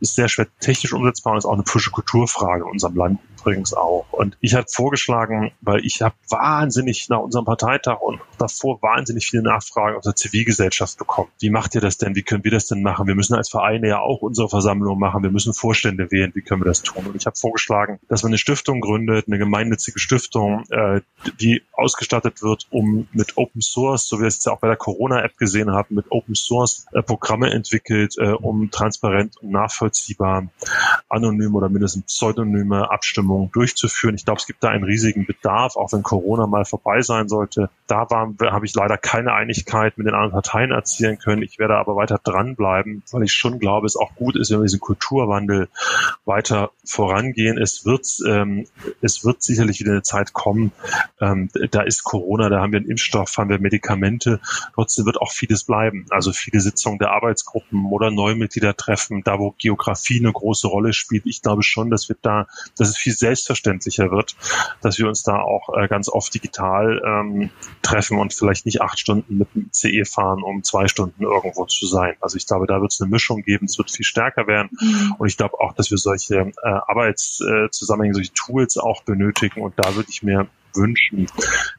ist 0.00 0.14
sehr 0.14 0.28
schwer 0.28 0.46
technisch 0.60 0.92
umsetzbar 0.92 1.32
und 1.32 1.38
ist 1.38 1.46
auch 1.46 1.54
eine 1.54 1.62
politische 1.62 1.90
Kulturfrage 1.90 2.64
in 2.64 2.70
unserem 2.70 2.96
Land 2.96 3.20
übrigens 3.40 3.74
auch. 3.74 4.06
Und 4.12 4.36
ich 4.40 4.54
hatte 4.54 4.68
vorgeschlagen, 4.72 5.52
weil 5.60 5.84
ich 5.84 6.02
habe 6.02 6.14
wahnsinnig 6.28 7.08
nach 7.08 7.18
unserem 7.18 7.44
Parteitag 7.44 8.00
und 8.00 8.20
davor 8.38 8.80
wahnsinnig 8.82 9.26
viele 9.26 9.42
Nachfragen 9.42 9.96
aus 9.96 10.04
der 10.04 10.14
Zivilgesellschaft 10.14 10.98
bekommen. 10.98 11.28
Wie 11.40 11.50
macht 11.50 11.74
ihr 11.74 11.80
das 11.80 11.98
denn? 11.98 12.14
Wie 12.14 12.22
können 12.22 12.44
wir 12.44 12.50
das 12.50 12.66
denn 12.66 12.82
machen? 12.82 13.06
Wir 13.06 13.14
müssen 13.14 13.34
als 13.34 13.48
Vereine 13.48 13.88
ja 13.88 14.00
auch 14.00 14.22
unsere 14.22 14.48
Versammlung 14.48 14.98
machen. 14.98 15.22
Wir 15.22 15.30
müssen 15.32 15.54
Vorstände 15.54 16.10
wählen. 16.10 16.32
Wie 16.34 16.42
können 16.42 16.60
wir 16.60 16.66
das 16.66 16.82
tun? 16.82 17.06
Und 17.06 17.16
ich 17.16 17.26
habe 17.26 17.36
vorgeschlagen, 17.36 17.98
dass 18.08 18.22
man 18.22 18.30
eine 18.30 18.38
Stiftung 18.38 18.80
gründet, 18.80 19.26
eine 19.26 19.38
gemeinnützige 19.38 19.98
Stiftung, 19.98 20.64
äh, 20.70 21.00
die 21.40 21.62
ausgestattet 21.72 22.42
wird, 22.42 22.66
um 22.70 23.08
mit 23.12 23.36
Open 23.36 23.60
Source, 23.60 24.06
so 24.06 24.18
wie 24.18 24.22
wir 24.22 24.28
es 24.28 24.36
jetzt 24.36 24.48
auch 24.48 24.60
bei 24.60 24.68
der 24.68 24.76
Corona-App 24.76 25.36
gesehen 25.36 25.72
haben, 25.72 25.94
mit 25.94 26.10
Open 26.10 26.34
Source 26.34 26.86
äh, 26.92 27.02
Programme 27.02 27.50
entwickelt, 27.50 28.14
äh, 28.18 28.30
um 28.30 28.70
transparent 28.70 29.36
und 29.38 29.50
nachvollziehbar 29.50 30.48
anonym 31.08 31.54
oder 31.54 31.68
mindestens 31.68 32.06
pseudonyme 32.06 32.90
Abstimmungen 32.90 33.22
Abstimmung 33.22 33.50
durchzuführen. 33.52 34.14
Ich 34.14 34.24
glaube, 34.24 34.40
es 34.40 34.46
gibt 34.46 34.62
da 34.62 34.68
einen 34.68 34.84
riesigen 34.84 35.26
Bedarf, 35.26 35.76
auch 35.76 35.92
wenn 35.92 36.02
Corona 36.02 36.46
mal 36.46 36.64
vorbei 36.64 37.02
sein 37.02 37.28
sollte. 37.28 37.70
Da 37.86 38.06
habe 38.10 38.66
ich 38.66 38.74
leider 38.74 38.96
keine 38.96 39.32
Einigkeit 39.32 39.98
mit 39.98 40.06
den 40.06 40.14
anderen 40.14 40.32
Parteien 40.32 40.70
erzielen 40.70 41.18
können. 41.18 41.42
Ich 41.42 41.58
werde 41.58 41.76
aber 41.76 41.96
weiter 41.96 42.18
dranbleiben, 42.22 43.02
weil 43.12 43.22
ich 43.22 43.32
schon 43.32 43.58
glaube, 43.58 43.86
es 43.86 43.96
auch 43.96 44.14
gut 44.14 44.36
ist, 44.36 44.50
wenn 44.50 44.58
wir 44.58 44.64
diesen 44.64 44.80
Kulturwandel 45.22 45.68
weiter 46.24 46.70
vorangehen. 46.84 47.58
Es 47.58 47.84
wird, 47.84 48.06
ähm, 48.26 48.66
es 49.00 49.24
wird 49.24 49.42
sicherlich 49.42 49.80
wieder 49.80 49.92
eine 49.92 50.02
Zeit 50.02 50.32
kommen. 50.32 50.72
Ähm, 51.20 51.48
da 51.70 51.82
ist 51.82 52.04
Corona, 52.04 52.48
da 52.48 52.60
haben 52.60 52.72
wir 52.72 52.80
einen 52.80 52.90
Impfstoff, 52.90 53.36
haben 53.38 53.50
wir 53.50 53.58
Medikamente. 53.58 54.40
Trotzdem 54.74 55.06
wird 55.06 55.20
auch 55.20 55.32
vieles 55.32 55.64
bleiben. 55.64 56.06
Also 56.10 56.32
viele 56.32 56.60
Sitzungen 56.60 56.98
der 56.98 57.10
Arbeitsgruppen 57.10 57.86
oder 57.90 58.10
Neumitglieder 58.10 58.76
treffen, 58.76 59.22
da 59.24 59.38
wo 59.38 59.54
Geografie 59.58 60.20
eine 60.20 60.32
große 60.32 60.66
Rolle 60.68 60.92
spielt. 60.92 61.26
Ich 61.26 61.42
glaube 61.42 61.62
schon, 61.62 61.90
dass 61.90 62.08
wir 62.08 62.16
da, 62.20 62.46
dass 62.76 62.88
es 62.88 62.96
viel 62.96 63.12
selbstverständlicher 63.12 64.10
wird, 64.10 64.36
dass 64.80 64.98
wir 64.98 65.08
uns 65.08 65.22
da 65.22 65.40
auch 65.40 65.76
äh, 65.76 65.88
ganz 65.88 66.08
oft 66.08 66.34
digital 66.34 67.00
ähm, 67.04 67.50
treffen 67.82 68.18
und 68.18 68.32
vielleicht 68.34 68.66
nicht 68.66 68.80
acht 68.80 68.98
Stunden 68.98 69.38
mit 69.38 69.54
dem 69.54 69.70
CE 69.72 70.04
fahren, 70.04 70.42
um 70.42 70.62
zwei 70.62 70.88
Stunden 70.88 71.22
irgendwo 71.22 71.66
zu 71.66 71.86
sein. 71.86 72.14
Also 72.20 72.36
ich 72.36 72.46
glaube, 72.46 72.66
da 72.66 72.80
wird 72.80 72.92
es 72.92 73.00
eine 73.00 73.10
Mischung 73.10 73.42
geben, 73.42 73.66
es 73.66 73.78
wird 73.78 73.90
viel 73.90 74.04
stärker 74.04 74.46
werden. 74.46 74.70
Mhm. 74.80 75.11
Und 75.18 75.28
ich 75.28 75.36
glaube 75.36 75.60
auch, 75.60 75.72
dass 75.74 75.90
wir 75.90 75.98
solche 75.98 76.36
äh, 76.36 76.52
Arbeitszusammenhänge, 76.62 78.14
solche 78.14 78.32
Tools 78.32 78.78
auch 78.78 79.02
benötigen. 79.02 79.60
Und 79.60 79.74
da 79.76 79.94
würde 79.94 80.10
ich 80.10 80.22
mir 80.22 80.48
wünschen, 80.74 81.26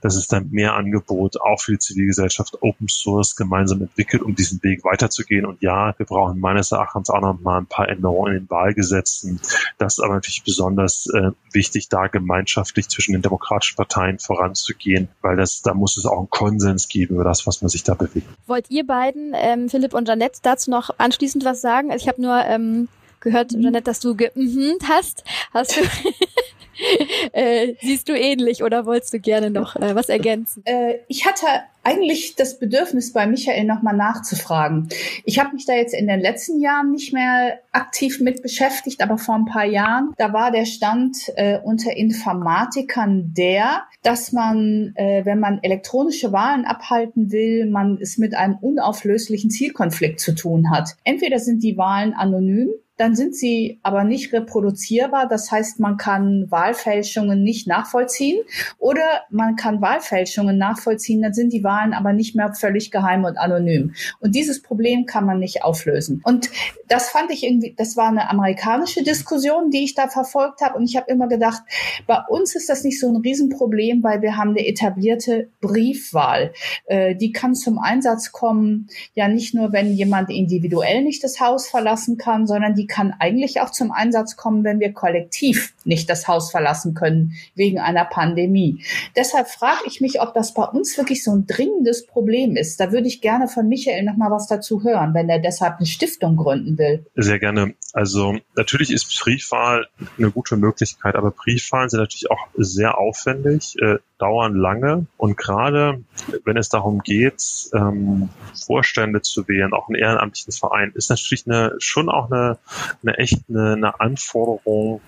dass 0.02 0.16
es 0.16 0.28
dann 0.28 0.50
mehr 0.52 0.74
Angebot 0.74 1.40
auch 1.42 1.60
für 1.60 1.74
die 1.74 1.80
Zivilgesellschaft 1.80 2.62
Open 2.62 2.88
Source 2.88 3.36
gemeinsam 3.36 3.82
entwickelt, 3.82 4.24
um 4.24 4.36
diesen 4.36 4.62
Weg 4.64 4.84
weiterzugehen. 4.84 5.46
Und 5.46 5.62
ja, 5.62 5.94
wir 5.98 6.06
brauchen 6.06 6.40
meines 6.40 6.72
Erachtens 6.72 7.10
auch 7.10 7.22
noch 7.22 7.40
mal 7.42 7.60
ein 7.60 7.66
paar 7.66 7.90
Änderungen 7.90 8.34
in 8.34 8.44
den 8.44 8.50
Wahlgesetzen. 8.50 9.40
Das 9.78 9.98
ist 9.98 10.04
aber 10.04 10.16
natürlich 10.16 10.44
besonders 10.44 11.08
äh, 11.14 11.32
wichtig, 11.52 11.90
da 11.90 12.08
gemeinschaftlich 12.08 12.90
zwischen 12.90 13.14
den 13.14 13.22
demokratischen 13.22 13.76
Parteien 13.76 14.20
voranzugehen, 14.20 15.10
weil 15.22 15.38
das, 15.38 15.62
da 15.62 15.74
muss 15.74 15.98
es 15.98 16.06
auch 16.06 16.20
einen 16.20 16.30
Konsens 16.30 16.88
geben 16.88 17.16
über 17.16 17.24
das, 17.24 17.48
was 17.48 17.62
man 17.62 17.70
sich 17.70 17.84
da 17.84 17.94
bewegt. 17.94 18.28
Wollt 18.48 18.70
ihr 18.70 18.86
beiden, 18.86 19.34
ähm, 19.36 19.70
Philipp 19.70 19.94
und 19.94 20.08
Janette, 20.08 20.40
dazu 20.42 20.72
noch 20.72 20.90
anschließend 20.98 21.46
was 21.46 21.62
sagen? 21.62 21.92
Also 21.92 22.04
ich 22.04 22.10
habe 22.10 22.22
nur 22.22 22.38
ähm, 22.46 22.88
gehört, 23.24 23.54
Janette, 23.54 23.86
dass 23.86 24.00
du 24.00 24.16
ge 24.16 24.30
mhm 24.36 24.78
hast. 24.88 25.24
Hast 25.52 25.78
du 25.78 25.82
äh, 27.34 27.74
siehst 27.82 28.10
du 28.10 28.14
ähnlich 28.14 28.64
oder 28.64 28.86
wolltest 28.86 29.14
du 29.14 29.20
gerne 29.20 29.50
noch 29.50 29.76
äh, 29.76 29.96
was 29.96 30.10
ergänzen? 30.10 30.64
Äh, 30.66 31.00
ich 31.08 31.26
hatte 31.26 31.48
eigentlich 31.84 32.36
das 32.36 32.60
Bedürfnis, 32.60 33.12
bei 33.12 33.28
Michael 33.28 33.66
nochmal 33.66 33.96
nachzufragen. 33.96 34.88
Ich 35.26 35.40
habe 35.40 35.54
mich 35.54 35.66
da 35.66 35.74
jetzt 35.74 35.94
in 35.94 36.08
den 36.08 36.22
letzten 36.22 36.62
Jahren 36.62 36.92
nicht 36.92 37.14
mehr 37.14 37.60
aktiv 37.74 38.22
mit 38.22 38.42
beschäftigt, 38.42 39.02
aber 39.02 39.18
vor 39.18 39.36
ein 39.36 39.46
paar 39.46 39.66
Jahren, 39.66 40.14
da 40.18 40.32
war 40.32 40.52
der 40.52 40.66
Stand 40.66 41.18
äh, 41.36 41.60
unter 41.60 41.96
Informatikern 41.96 43.34
der, 43.36 43.84
dass 44.02 44.32
man, 44.32 44.94
äh, 44.96 45.26
wenn 45.26 45.40
man 45.40 45.62
elektronische 45.62 46.32
Wahlen 46.32 46.66
abhalten 46.66 47.32
will, 47.32 47.66
man 47.66 47.98
es 48.02 48.18
mit 48.18 48.34
einem 48.34 48.56
unauflöslichen 48.62 49.50
Zielkonflikt 49.50 50.22
zu 50.22 50.34
tun 50.34 50.72
hat. 50.72 50.96
Entweder 51.04 51.40
sind 51.40 51.64
die 51.64 51.78
Wahlen 51.78 52.14
anonym 52.14 52.70
dann 53.04 53.16
sind 53.18 53.36
sie 53.36 53.80
aber 53.84 54.06
nicht 54.06 54.32
reproduzierbar. 54.32 55.28
Das 55.28 55.52
heißt, 55.52 55.78
man 55.82 55.98
kann 55.98 56.50
Wahlfälschungen 56.50 57.44
nicht 57.44 57.68
nachvollziehen 57.68 58.40
oder 58.80 59.04
man 59.30 59.58
kann 59.58 59.82
Wahlfälschungen 59.82 60.58
nachvollziehen, 60.58 61.22
dann 61.22 61.34
sind 61.34 61.52
die 61.52 61.66
Wahlen 61.66 61.94
aber 61.94 62.14
nicht 62.14 62.34
mehr 62.34 62.54
völlig 62.54 62.92
geheim 62.92 63.26
und 63.26 63.38
anonym. 63.38 63.94
Und 64.22 64.36
dieses 64.36 64.62
Problem 64.62 65.06
kann 65.06 65.26
man 65.26 65.40
nicht 65.40 65.66
auflösen. 65.66 66.22
Und 66.24 66.50
das 66.88 67.10
fand 67.10 67.30
ich 67.32 67.44
irgendwie, 67.44 67.74
das 67.78 67.98
war 67.98 68.08
eine 68.08 68.30
amerikanische 68.30 69.04
Diskussion, 69.04 69.70
die 69.70 69.84
ich 69.84 69.96
da 69.96 70.08
verfolgt 70.08 70.62
habe. 70.62 70.78
Und 70.78 70.86
ich 70.86 70.96
habe 70.96 71.12
immer 71.12 71.28
gedacht, 71.28 71.62
bei 72.08 72.20
uns 72.30 72.56
ist 72.56 72.70
das 72.70 72.86
nicht 72.86 73.02
so 73.02 73.10
ein 73.10 73.18
Riesenproblem, 73.18 74.02
weil 74.02 74.22
wir 74.22 74.38
haben 74.38 74.52
eine 74.52 74.66
etablierte 74.66 75.50
Briefwahl. 75.60 76.54
Äh, 76.86 77.18
die 77.18 77.34
kann 77.34 77.54
zum 77.54 77.80
Einsatz 77.80 78.32
kommen, 78.32 78.88
ja 79.14 79.28
nicht 79.28 79.54
nur, 79.54 79.74
wenn 79.74 79.92
jemand 79.92 80.30
individuell 80.30 81.04
nicht 81.04 81.22
das 81.22 81.42
Haus 81.42 81.68
verlassen 81.68 82.18
kann, 82.18 82.48
sondern 82.48 82.76
die 82.76 82.88
kann 82.94 83.12
eigentlich 83.20 83.60
auch 83.60 83.72
zum 83.72 83.92
Einsatz 83.92 84.38
kommen, 84.38 84.64
wenn 84.64 84.80
wir 84.80 84.94
kollektiv 84.94 85.74
nicht 85.84 86.12
das 86.12 86.28
Haus 86.28 86.52
verlassen 86.52 86.94
können 86.94 87.34
wegen 87.56 87.80
einer 87.80 88.06
Pandemie. 88.06 88.84
Deshalb 89.16 89.48
frage 89.48 89.82
ich 89.88 90.00
mich, 90.00 90.22
ob 90.22 90.36
das 90.36 90.54
bei 90.54 90.64
uns 90.64 90.96
wirklich 90.96 91.24
so 91.24 91.32
ein 91.32 91.48
dringendes 91.48 92.06
Problem 92.06 92.56
ist. 92.56 92.80
Da 92.80 92.92
würde 92.92 93.08
ich 93.08 93.20
gerne 93.20 93.48
von 93.48 93.68
Michael 93.68 94.04
noch 94.04 94.16
mal 94.16 94.30
was 94.30 94.46
dazu 94.46 94.84
hören, 94.84 95.16
wenn 95.16 95.28
er 95.28 95.40
deshalb 95.40 95.78
eine 95.78 95.88
Stiftung 95.88 96.36
gründen 96.36 96.78
will. 96.78 97.04
Sehr 97.16 97.40
gerne. 97.40 97.74
Also 97.94 98.38
natürlich 98.56 98.92
ist 98.92 99.06
Briefwahl 99.20 99.88
eine 100.20 100.30
gute 100.30 100.56
Möglichkeit, 100.56 101.16
aber 101.16 101.32
Briefwahlen 101.32 101.90
sind 101.90 102.00
natürlich 102.00 102.30
auch 102.30 102.48
sehr 102.56 103.00
aufwendig, 103.00 103.76
äh, 103.82 103.98
dauern 104.24 104.56
lange 104.56 105.06
und 105.18 105.36
gerade 105.36 106.02
wenn 106.46 106.56
es 106.56 106.70
darum 106.70 107.00
geht, 107.00 107.70
ähm, 107.74 108.30
Vorstände 108.66 109.22
zu 109.22 109.46
wählen, 109.50 109.74
auch 109.74 109.90
in 109.90 109.96
ehrenamtlichen 109.96 110.54
Verein, 110.54 110.94
ist 110.96 111.10
natürlich 111.10 111.46
eine, 111.46 111.76
schon 111.80 112.08
auch 112.08 112.32
eine, 112.32 112.58
eine 113.02 113.18
echt 113.18 113.44
eine, 113.50 113.74
eine 113.74 114.00
Anforderung, 114.00 115.02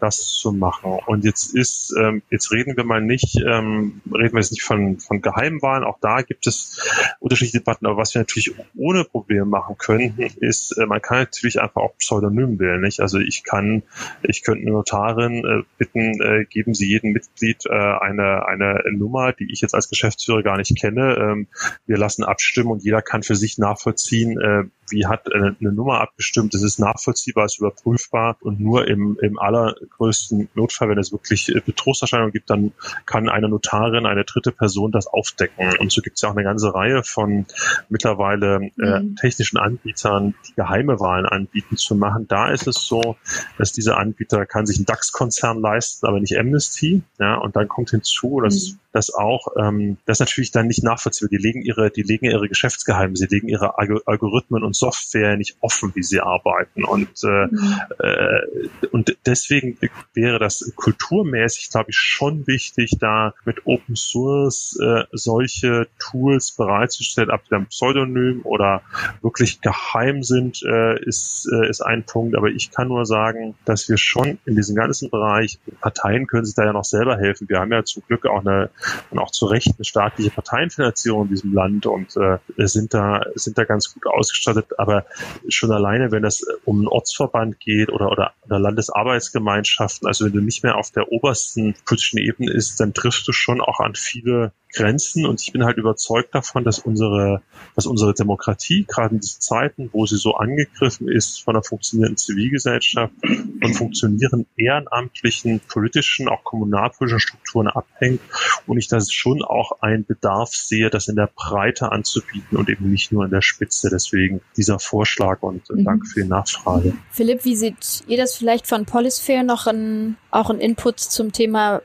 das 0.00 0.34
zu 0.34 0.52
machen. 0.52 0.98
Und 1.06 1.24
jetzt 1.24 1.54
ist, 1.54 1.94
ähm, 1.98 2.20
jetzt 2.28 2.52
reden 2.52 2.76
wir 2.76 2.84
mal 2.84 3.00
nicht, 3.00 3.36
ähm, 3.36 4.02
reden 4.12 4.34
wir 4.34 4.40
jetzt 4.40 4.52
nicht 4.52 4.64
von, 4.64 4.98
von 4.98 5.22
Geheimwahlen, 5.22 5.84
auch 5.84 5.98
da 6.02 6.20
gibt 6.20 6.46
es 6.46 6.78
unterschiedliche 7.20 7.60
Debatten, 7.60 7.86
aber 7.86 7.96
was 7.96 8.14
wir 8.14 8.20
natürlich 8.20 8.52
ohne 8.76 9.04
Probleme 9.04 9.46
machen 9.46 9.76
könnten, 9.78 10.20
ist, 10.40 10.76
äh, 10.76 10.84
man 10.84 11.00
kann 11.00 11.20
natürlich 11.20 11.58
einfach 11.58 11.80
auch 11.80 11.96
Pseudonym 11.96 12.58
wählen, 12.58 12.82
nicht? 12.82 13.00
Also 13.00 13.18
ich 13.18 13.44
kann, 13.44 13.82
ich 14.22 14.42
könnte 14.42 14.62
eine 14.62 14.72
Notarin 14.72 15.44
äh, 15.46 15.62
bitten, 15.78 16.20
äh, 16.20 16.44
geben 16.44 16.74
Sie 16.74 16.88
jedem 16.88 17.12
Mitglied 17.12 17.64
äh, 17.64 17.72
eine, 17.72 18.46
eine 18.46 18.57
Nummer, 18.90 19.32
die 19.32 19.52
ich 19.52 19.60
jetzt 19.60 19.74
als 19.74 19.88
Geschäftsführer 19.88 20.42
gar 20.42 20.56
nicht 20.56 20.76
kenne. 20.78 21.16
Ähm, 21.16 21.46
wir 21.86 21.98
lassen 21.98 22.24
abstimmen 22.24 22.70
und 22.70 22.82
jeder 22.82 23.02
kann 23.02 23.22
für 23.22 23.36
sich 23.36 23.58
nachvollziehen, 23.58 24.40
äh, 24.40 24.64
wie 24.90 25.06
hat 25.06 25.32
eine, 25.32 25.56
eine 25.60 25.72
Nummer 25.72 26.00
abgestimmt. 26.00 26.54
Es 26.54 26.62
ist 26.62 26.78
nachvollziehbar, 26.78 27.44
es 27.44 27.54
ist 27.54 27.58
überprüfbar 27.58 28.36
und 28.40 28.60
nur 28.60 28.88
im, 28.88 29.18
im 29.20 29.38
allergrößten 29.38 30.48
Notfall, 30.54 30.88
wenn 30.90 30.98
es 30.98 31.12
wirklich 31.12 31.54
äh, 31.54 31.60
Betrugserscheinungen 31.60 32.32
gibt, 32.32 32.50
dann 32.50 32.72
kann 33.06 33.28
eine 33.28 33.48
Notarin, 33.48 34.06
eine 34.06 34.24
dritte 34.24 34.52
Person 34.52 34.92
das 34.92 35.06
aufdecken. 35.06 35.76
Und 35.78 35.92
so 35.92 36.02
gibt 36.02 36.16
es 36.16 36.22
ja 36.22 36.30
auch 36.30 36.34
eine 36.34 36.44
ganze 36.44 36.74
Reihe 36.74 37.02
von 37.02 37.46
mittlerweile 37.88 38.70
äh, 38.80 39.00
mhm. 39.00 39.16
technischen 39.16 39.58
Anbietern, 39.58 40.34
die 40.48 40.54
geheime 40.54 41.00
Wahlen 41.00 41.26
anbieten 41.26 41.76
zu 41.76 41.94
machen. 41.94 42.26
Da 42.28 42.50
ist 42.50 42.66
es 42.66 42.86
so, 42.86 43.16
dass 43.58 43.72
diese 43.72 43.96
Anbieter 43.96 44.46
kann 44.46 44.66
sich 44.66 44.78
ein 44.78 44.86
DAX-Konzern 44.86 45.60
leisten, 45.60 46.06
aber 46.06 46.20
nicht 46.20 46.38
Amnesty. 46.38 47.02
Ja, 47.18 47.36
und 47.36 47.56
dann 47.56 47.68
kommt 47.68 47.90
hinzu, 47.90 48.37
dass 48.40 48.72
mhm 48.72 48.87
dass 48.92 49.12
auch 49.12 49.48
ähm, 49.58 49.98
das 50.06 50.20
natürlich 50.20 50.50
dann 50.50 50.66
nicht 50.66 50.82
nachvollziehbar. 50.82 51.28
Die 51.30 51.36
legen 51.36 51.62
ihre, 51.62 51.90
die 51.90 52.02
legen 52.02 52.26
ihre 52.26 52.48
Geschäftsgeheimnisse, 52.48 53.26
sie 53.28 53.34
legen 53.34 53.48
ihre 53.48 53.78
Algorithmen 53.78 54.64
und 54.64 54.74
Software 54.74 55.36
nicht 55.36 55.56
offen, 55.60 55.92
wie 55.94 56.02
sie 56.02 56.20
arbeiten. 56.20 56.84
Und 56.84 57.08
äh, 57.24 57.46
mhm. 57.46 57.80
äh, 57.98 58.88
und 58.90 59.16
deswegen 59.26 59.78
wäre 60.14 60.38
das 60.38 60.72
kulturmäßig, 60.76 61.70
glaube 61.70 61.90
ich, 61.90 61.96
schon 61.96 62.46
wichtig, 62.46 62.96
da 62.98 63.34
mit 63.44 63.66
Open 63.66 63.96
Source 63.96 64.78
äh, 64.82 65.04
solche 65.12 65.88
Tools 65.98 66.52
bereitzustellen, 66.52 67.30
ab 67.30 67.42
dem 67.50 67.66
Pseudonym 67.66 68.40
oder 68.44 68.82
wirklich 69.20 69.60
geheim 69.60 70.22
sind, 70.22 70.62
äh, 70.62 70.98
ist, 71.04 71.48
äh, 71.52 71.68
ist 71.68 71.82
ein 71.82 72.04
Punkt. 72.04 72.36
Aber 72.36 72.48
ich 72.48 72.70
kann 72.70 72.88
nur 72.88 73.04
sagen, 73.04 73.54
dass 73.64 73.88
wir 73.88 73.98
schon 73.98 74.38
in 74.46 74.56
diesem 74.56 74.76
ganzen 74.76 75.10
Bereich, 75.10 75.58
Parteien 75.80 76.26
können 76.26 76.44
sich 76.44 76.54
da 76.54 76.64
ja 76.64 76.72
noch 76.72 76.84
selber 76.84 77.18
helfen. 77.18 77.48
Wir 77.48 77.60
haben 77.60 77.72
ja 77.72 77.84
zum 77.84 78.02
Glück 78.06 78.26
auch 78.26 78.40
eine 78.40 78.70
und 79.10 79.18
auch 79.18 79.30
zu 79.30 79.46
Recht 79.46 79.74
eine 79.76 79.84
staatliche 79.84 80.30
Parteienfinanzierung 80.30 81.24
in 81.24 81.28
diesem 81.30 81.52
Land 81.52 81.86
und 81.86 82.16
äh, 82.16 82.38
sind 82.66 82.94
da 82.94 83.22
sind 83.34 83.58
da 83.58 83.64
ganz 83.64 83.92
gut 83.92 84.06
ausgestattet. 84.06 84.78
Aber 84.78 85.06
schon 85.48 85.72
alleine, 85.72 86.10
wenn 86.12 86.24
es 86.24 86.44
um 86.64 86.78
einen 86.78 86.88
Ortsverband 86.88 87.60
geht 87.60 87.90
oder 87.90 88.10
oder, 88.10 88.32
oder 88.44 88.58
Landesarbeitsgemeinschaften, 88.58 90.06
also 90.06 90.24
wenn 90.24 90.32
du 90.32 90.40
nicht 90.40 90.62
mehr 90.62 90.76
auf 90.76 90.90
der 90.90 91.10
obersten 91.12 91.74
politischen 91.84 92.18
Ebene 92.18 92.52
ist, 92.52 92.80
dann 92.80 92.94
triffst 92.94 93.26
du 93.26 93.32
schon 93.32 93.60
auch 93.60 93.80
an 93.80 93.94
viele 93.94 94.52
Grenzen 94.72 95.26
und 95.26 95.40
ich 95.40 95.52
bin 95.52 95.64
halt 95.64 95.78
überzeugt 95.78 96.34
davon, 96.34 96.64
dass 96.64 96.78
unsere, 96.78 97.42
dass 97.74 97.86
unsere 97.86 98.14
Demokratie 98.14 98.84
gerade 98.86 99.14
in 99.14 99.20
diesen 99.20 99.40
Zeiten, 99.40 99.88
wo 99.92 100.06
sie 100.06 100.16
so 100.16 100.34
angegriffen 100.34 101.08
ist 101.08 101.42
von 101.42 101.54
einer 101.54 101.62
funktionierenden 101.62 102.16
Zivilgesellschaft 102.16 103.12
und 103.22 103.74
funktionierenden 103.74 104.46
ehrenamtlichen 104.56 105.60
politischen, 105.60 106.28
auch 106.28 106.44
kommunalpolitischen 106.44 107.20
Strukturen 107.20 107.68
abhängt 107.68 108.20
und 108.66 108.78
ich 108.78 108.88
da 108.88 108.98
schon 109.00 109.42
auch 109.42 109.80
einen 109.80 110.04
Bedarf 110.04 110.50
sehe, 110.50 110.90
das 110.90 111.08
in 111.08 111.16
der 111.16 111.30
Breite 111.34 111.90
anzubieten 111.90 112.58
und 112.58 112.68
eben 112.68 112.90
nicht 112.90 113.10
nur 113.12 113.24
in 113.24 113.30
der 113.30 113.42
Spitze. 113.42 113.88
Deswegen 113.90 114.40
dieser 114.56 114.78
Vorschlag 114.78 115.42
und 115.42 115.68
äh, 115.70 115.74
mhm. 115.74 115.84
danke 115.84 116.06
für 116.06 116.22
die 116.22 116.28
Nachfrage. 116.28 116.94
Philipp, 117.10 117.44
wie 117.44 117.56
seht 117.56 118.04
ihr 118.06 118.16
das 118.16 118.34
vielleicht 118.34 118.66
von 118.66 118.84
Polisphere 118.84 119.44
noch 119.44 119.66
ein, 119.66 120.16
auch 120.30 120.50
ein 120.50 120.60
Input 120.60 121.00
zum 121.00 121.32
Thema 121.32 121.80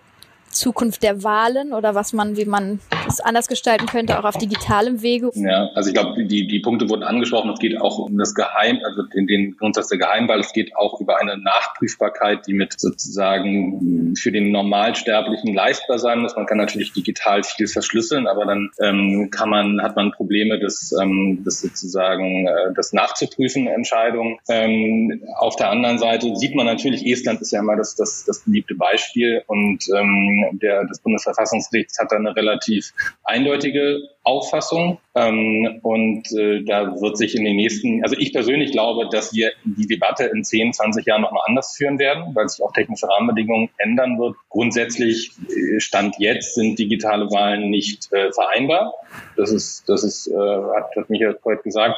Zukunft 0.54 1.04
der 1.04 1.24
Wahlen 1.24 1.74
oder 1.74 1.96
was 1.96 2.14
man, 2.14 2.38
wie 2.38 2.46
man 2.46 2.80
es 3.08 3.20
anders 3.20 3.48
gestalten 3.48 3.86
könnte, 3.88 4.20
auch 4.20 4.24
auf 4.24 4.38
digitalem 4.38 5.02
Wege? 5.02 5.30
Ja, 5.34 5.70
also 5.76 5.90
ich 5.90 5.94
glaube, 5.96 6.24
die, 6.26 6.48
die 6.48 6.60
Punkte 6.60 6.90
wurden 6.90 7.04
angesprochen. 7.04 7.52
Es 7.52 7.60
geht 7.60 7.80
auch 7.80 8.00
um 8.00 8.18
das 8.18 8.34
Geheim, 8.34 8.80
also 8.84 9.04
den, 9.04 9.28
den 9.28 9.58
Grundsatz 9.58 9.90
der 9.90 9.98
Geheimwahl. 9.98 10.40
Es 10.40 10.54
geht 10.54 10.76
auch 10.76 11.00
über 11.00 11.20
eine 11.20 11.38
Nachprüfbarkeit, 11.38 12.48
die 12.48 12.54
mit 12.54 12.80
sozusagen 12.80 14.16
für 14.16 14.32
den 14.32 14.52
Normalsterblichen 14.52 15.54
leistbar 15.54 16.00
sein 16.00 16.20
muss. 16.20 16.36
Man 16.36 16.46
kann 16.46 16.58
natürlich 16.58 16.94
digital 16.94 17.44
viel 17.44 17.68
verschlüsseln, 17.68 18.28
aber 18.28 18.46
dann 18.46 18.70
ähm, 18.82 19.30
kann 19.32 19.50
man, 19.50 19.82
hat 19.82 19.96
man 19.96 20.12
Probleme, 20.12 20.60
das, 20.60 20.94
ähm, 21.02 21.42
das 21.44 21.62
sozusagen, 21.62 22.48
äh, 22.48 22.74
das 22.76 22.94
nachzuprüfen, 22.94 23.68
Entscheidungen. 23.68 24.38
Ähm, 24.50 25.24
auf 25.38 25.56
der 25.56 25.70
anderen 25.70 25.98
Seite 25.98 26.36
sieht 26.36 26.56
man 26.56 26.66
natürlich, 26.66 27.06
Estland 27.06 27.42
ist 27.42 27.52
ja 27.52 27.60
immer 27.60 27.76
das, 27.76 27.96
das, 27.96 28.26
das 28.26 28.40
beliebte 28.42 28.76
Beispiel 28.76 29.44
und 29.48 29.86
ähm, 29.96 30.43
der, 30.54 30.86
des 30.86 31.00
Bundesverfassungsgerichts 31.02 32.00
hat 32.00 32.12
da 32.12 32.18
eine 32.18 32.36
relativ 32.36 32.94
eindeutige 33.24 34.00
Auffassung. 34.24 35.00
Ähm, 35.16 35.80
und 35.84 36.32
äh, 36.32 36.64
da 36.64 37.00
wird 37.00 37.18
sich 37.18 37.36
in 37.36 37.44
den 37.44 37.56
nächsten, 37.56 38.04
also 38.04 38.16
ich 38.18 38.34
persönlich 38.34 38.72
glaube, 38.72 39.08
dass 39.12 39.34
wir 39.34 39.52
die 39.64 39.86
Debatte 39.86 40.26
in 40.26 40.44
10, 40.44 40.74
20 40.74 41.06
Jahren 41.06 41.22
nochmal 41.22 41.44
anders 41.46 41.76
führen 41.76 42.00
werden, 42.00 42.34
weil 42.34 42.48
sich 42.50 42.64
auch 42.64 42.72
technische 42.72 43.08
Rahmenbedingungen 43.08 43.70
ändern 43.78 44.18
wird. 44.18 44.36
Grundsätzlich 44.50 45.32
äh, 45.50 45.80
Stand 45.80 46.16
jetzt 46.18 46.56
sind 46.56 46.80
digitale 46.80 47.30
Wahlen 47.32 47.70
nicht 47.70 48.12
äh, 48.12 48.32
vereinbar. 48.32 48.94
Das 49.36 49.52
ist, 49.52 49.88
das 49.88 50.04
ist, 50.04 50.28
äh, 50.28 50.34
hat, 50.36 50.96
hat 50.96 51.10
Michael 51.10 51.38
heute 51.44 51.62
gesagt. 51.64 51.96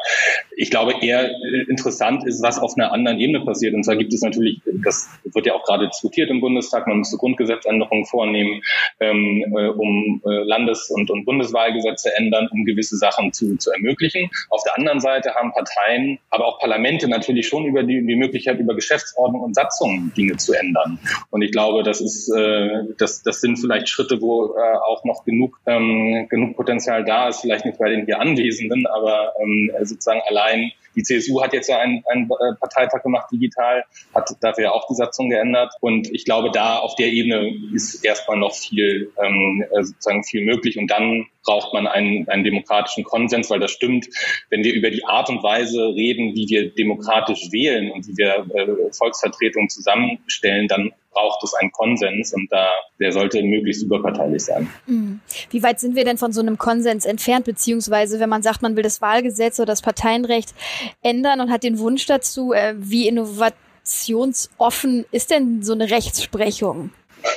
Ich 0.58 0.70
glaube, 0.70 0.96
eher 1.02 1.30
äh, 1.30 1.66
interessant 1.70 2.26
ist, 2.26 2.42
was 2.44 2.60
auf 2.60 2.74
einer 2.76 2.92
anderen 2.92 3.20
Ebene 3.20 3.46
passiert. 3.46 3.74
Und 3.74 3.84
zwar 3.84 3.96
gibt 3.96 4.14
es 4.14 4.22
natürlich, 4.22 4.62
das 4.84 5.08
wird 5.24 5.46
ja 5.46 5.54
auch 5.54 5.64
gerade 5.64 5.88
diskutiert 5.88 6.30
im 6.30 6.42
Bundestag, 6.42 6.88
man 6.88 6.98
müsste 6.98 7.18
Grundgesetzänderungen 7.18 8.06
vornehmen, 8.06 8.62
ähm, 9.00 9.46
äh, 9.58 9.68
um 9.68 10.22
äh, 10.26 10.44
Landes- 10.44 10.90
und, 10.90 11.10
und 11.12 11.26
Bundeswahlgesetze 11.26 12.15
ändern, 12.16 12.48
um 12.52 12.66
gewisse 12.66 12.98
Sachen 12.98 13.34
zu, 13.34 13.58
zu 13.58 13.72
ermöglichen. 13.72 14.30
Auf 14.50 14.64
der 14.64 14.78
anderen 14.78 15.00
Seite 15.00 15.34
haben 15.36 15.54
Parteien, 15.54 16.20
aber 16.30 16.46
auch 16.46 16.60
Parlamente 16.60 17.08
natürlich 17.08 17.48
schon 17.48 17.66
über 17.66 17.84
die, 17.84 18.06
die 18.06 18.16
Möglichkeit, 18.16 18.60
über 18.60 18.76
Geschäftsordnung 18.76 19.42
und 19.42 19.56
Satzungen 19.56 20.14
Dinge 20.16 20.38
zu 20.38 20.54
ändern. 20.54 21.00
Und 21.30 21.42
ich 21.42 21.52
glaube, 21.52 21.84
das 21.84 22.02
ist, 22.02 22.30
äh, 22.36 22.84
das, 22.98 23.24
das 23.24 23.42
sind 23.42 23.58
vielleicht 23.58 23.90
Schritte, 23.90 24.22
wo 24.22 24.56
äh, 24.56 24.78
auch 24.78 25.04
noch 25.06 25.24
genug, 25.26 25.60
ähm, 25.66 26.28
genug 26.30 26.56
Potenzial 26.56 27.04
da 27.04 27.30
ist, 27.30 27.42
vielleicht 27.42 27.66
nicht 27.66 27.78
bei 27.78 27.90
den 27.90 28.06
hier 28.06 28.20
Anwesenden, 28.20 28.88
aber 28.88 29.34
ähm, 29.42 29.72
sozusagen 29.84 30.22
allein 30.28 30.72
die 30.96 31.04
CSU 31.04 31.42
hat 31.42 31.54
jetzt 31.54 31.70
ja 31.70 31.80
einen, 31.80 32.04
einen 32.08 32.26
äh, 32.26 32.56
Parteitag 32.60 33.04
gemacht 33.04 33.32
digital, 33.32 33.84
hat 34.14 34.30
dafür 34.42 34.66
ja 34.66 34.72
auch 34.72 34.88
die 34.88 34.96
Satzung 34.96 35.30
geändert. 35.30 35.74
Und 35.82 36.12
ich 36.14 36.26
glaube, 36.26 36.52
da 36.52 36.80
auf 36.80 36.96
der 36.96 37.08
Ebene 37.08 37.52
ist 37.74 38.04
erstmal 38.04 38.38
noch 38.38 38.56
viel, 38.56 39.12
ähm, 39.24 39.66
äh, 39.72 39.84
sozusagen 39.84 40.24
viel 40.24 40.46
möglich. 40.46 40.78
Und 40.78 40.90
dann 40.90 41.28
braucht 41.44 41.74
man 41.74 41.88
einen, 41.88 42.28
einen 42.28 42.44
demokratischen 42.44 43.04
Konsens, 43.04 43.50
weil 43.50 43.60
das 43.60 43.72
stimmt, 43.72 44.08
wenn 44.50 44.64
wir 44.64 44.74
über 44.74 44.90
die 44.90 45.06
Art 45.06 45.30
und 45.30 45.44
Weise 45.44 45.94
reden, 45.96 46.36
wie 46.36 46.48
wir 46.50 46.74
demokratisch 46.74 47.52
wählen 47.52 47.92
und 47.92 48.08
wie 48.08 48.18
wir 48.18 48.46
äh, 48.54 48.94
Volksvertretungen 48.94 49.70
zusammenstellen, 49.70 50.68
dann 50.68 50.92
braucht 51.16 51.44
es 51.44 51.56
einen 51.56 51.72
Konsens 51.72 52.34
und 52.34 52.52
da 52.52 52.70
der 53.00 53.12
sollte 53.12 53.42
möglichst 53.42 53.82
überparteilich 53.84 54.46
sein. 54.46 54.70
Mhm. 54.86 55.22
Wie 55.50 55.64
weit 55.64 55.80
sind 55.80 55.96
wir 55.96 56.06
denn 56.06 56.20
von 56.20 56.32
so 56.32 56.42
einem 56.42 56.60
Konsens 56.60 57.06
entfernt, 57.06 57.46
beziehungsweise 57.46 58.20
wenn 58.20 58.30
man 58.30 58.44
sagt, 58.44 58.62
man 58.62 58.76
will 58.76 58.84
das 58.84 59.02
Wahlgesetz 59.02 59.60
oder 59.60 59.68
das 59.68 59.82
Parteienrecht 59.82 60.54
ändern 61.02 61.40
und 61.40 61.50
hat 61.52 61.64
den 61.64 61.80
Wunsch 61.80 62.06
dazu, 62.06 62.54
äh, 62.54 62.76
wie 62.78 63.08
innovationsoffen 63.08 65.06
ist 65.12 65.32
denn 65.32 65.64
so 65.64 65.74
eine 65.74 65.90
Rechtsprechung? 65.90 66.92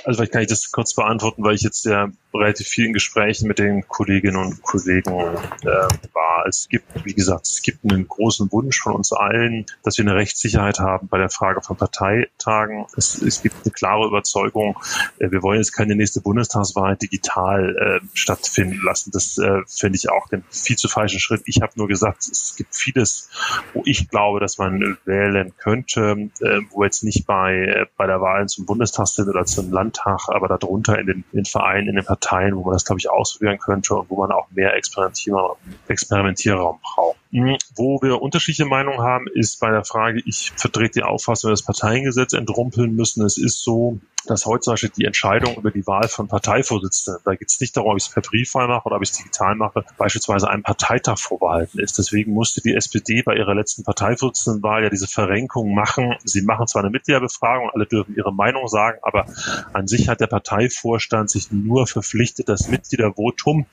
Also 0.04 0.18
vielleicht 0.18 0.32
kann 0.32 0.42
ich 0.42 0.48
das 0.48 0.70
kurz 0.70 0.94
beantworten, 0.94 1.42
weil 1.44 1.54
ich 1.54 1.62
jetzt 1.62 1.86
der 1.86 2.12
relativ 2.34 2.68
vielen 2.68 2.92
Gesprächen 2.92 3.48
mit 3.48 3.58
den 3.58 3.86
Kolleginnen 3.88 4.36
und 4.36 4.62
Kollegen 4.62 5.10
äh, 5.10 5.66
war. 6.12 6.46
Es 6.46 6.68
gibt, 6.68 6.86
wie 7.04 7.14
gesagt, 7.14 7.46
es 7.46 7.62
gibt 7.62 7.84
einen 7.84 8.06
großen 8.06 8.50
Wunsch 8.52 8.81
von 8.81 8.94
uns 8.94 9.12
allen, 9.12 9.66
dass 9.83 9.98
wir 9.98 10.04
eine 10.04 10.14
Rechtssicherheit 10.14 10.79
haben 10.79 11.08
bei 11.08 11.18
der 11.18 11.31
Frage 11.31 11.62
von 11.62 11.76
Parteitagen. 11.76 12.87
Es, 12.96 13.20
es 13.20 13.42
gibt 13.42 13.56
eine 13.64 13.72
klare 13.72 14.06
Überzeugung, 14.06 14.79
äh, 15.18 15.31
wir 15.31 15.42
wollen 15.42 15.58
jetzt 15.58 15.72
keine 15.72 15.96
nächste 15.96 16.20
Bundestagswahl 16.20 16.96
digital 16.96 17.76
äh, 18.02 18.06
stattfinden 18.14 18.81
lassen. 18.85 19.10
Das 19.12 19.38
äh, 19.38 19.62
finde 19.66 19.96
ich 19.96 20.10
auch 20.10 20.29
den 20.29 20.44
viel 20.50 20.76
zu 20.76 20.88
falschen 20.88 21.20
Schritt. 21.20 21.42
Ich 21.46 21.62
habe 21.62 21.72
nur 21.76 21.88
gesagt, 21.88 22.29
es 22.31 22.54
gibt 22.56 22.74
vieles, 22.74 23.31
wo 23.72 23.83
ich 23.85 24.08
glaube, 24.08 24.40
dass 24.40 24.58
man 24.58 24.98
wählen 25.04 25.52
könnte, 25.56 26.31
äh, 26.40 26.60
wo 26.70 26.85
jetzt 26.85 27.04
nicht 27.04 27.26
bei, 27.26 27.56
äh, 27.56 27.87
bei 27.96 28.06
der 28.06 28.20
Wahl 28.20 28.46
zum 28.48 28.66
Bundestag 28.66 29.08
sind 29.08 29.29
oder 29.29 29.46
zum 29.46 29.72
Landtag, 29.72 30.29
aber 30.29 30.48
darunter 30.48 30.98
in 30.98 31.06
den, 31.06 31.24
in 31.33 31.38
den 31.38 31.44
Vereinen, 31.44 31.88
in 31.88 31.96
den 31.96 32.04
Parteien, 32.04 32.17
wo 32.56 32.64
man 32.64 32.75
das, 32.75 32.85
glaube 32.85 33.00
ich, 33.00 33.10
ausprobieren 33.10 33.58
könnte 33.58 33.94
und 33.94 34.10
wo 34.10 34.16
man 34.16 34.33
auch 34.33 34.46
mehr 34.50 34.75
Experimentierraum, 34.75 35.56
Experimentierraum 35.88 36.79
braucht. 36.83 37.19
Mhm. 37.31 37.56
Wo 37.74 38.00
wir 38.02 38.22
unterschiedliche 38.22 38.64
Meinungen 38.64 39.00
haben, 39.00 39.26
ist 39.35 39.60
bei 39.60 39.70
der 39.70 39.85
Frage, 39.85 40.22
ich 40.24 40.52
vertrete 40.56 41.00
die 41.00 41.02
Auffassung, 41.02 41.50
dass 41.50 41.60
das 41.60 41.66
Parteiengesetz 41.66 42.33
entrumpeln 42.33 42.94
müssen. 42.94 43.24
Es 43.24 43.37
ist 43.37 43.62
so, 43.62 44.00
dass 44.26 44.46
heute 44.46 44.60
zum 44.60 44.72
Beispiel 44.72 44.90
die 44.96 45.04
Entscheidung 45.04 45.56
über 45.56 45.70
die 45.70 45.87
Wahl 45.87 46.08
von 46.08 46.29
Parteivorsitzenden, 46.29 47.22
da 47.24 47.35
geht 47.35 47.48
es 47.48 47.60
nicht 47.60 47.76
darum, 47.76 47.92
ob 47.92 47.96
ich 47.98 48.04
es 48.04 48.10
per 48.10 48.22
Briefwahl 48.22 48.68
mache 48.68 48.87
oder 48.87 48.96
ob 48.96 49.02
ich 49.02 49.10
es 49.10 49.18
digital 49.18 49.54
mache, 49.54 49.85
beispielsweise 49.96 50.48
einem 50.48 50.62
Parteitag 50.62 51.18
vorbehalten 51.18 51.79
ist. 51.79 51.98
Deswegen 51.98 52.33
musste 52.33 52.60
die 52.60 52.74
SPD 52.74 53.22
bei 53.22 53.37
ihrer 53.37 53.54
letzten 53.54 53.85
Parteivorsitzendenwahl 53.85 54.83
ja 54.83 54.90
diese 54.90 55.06
Verrenkung 55.06 55.74
machen. 55.74 56.16
Sie 56.24 56.42
machen 56.42 56.66
zwar 56.66 56.83
eine 56.83 56.90
Mitgliederbefragung, 56.90 57.70
alle 57.72 57.87
dürfen 57.87 58.14
ihre 58.16 58.33
Meinung 58.33 58.68
sagen, 58.68 58.98
aber 59.02 59.26
an 59.72 59.87
sich 59.87 60.08
hat 60.08 60.20
der 60.20 60.26
Parteivorstand 60.26 61.31
sich 61.31 61.50
nur 61.50 61.87
verpflichtet, 61.87 62.48
das 62.48 62.68
Mitgliedervotum 62.68 63.66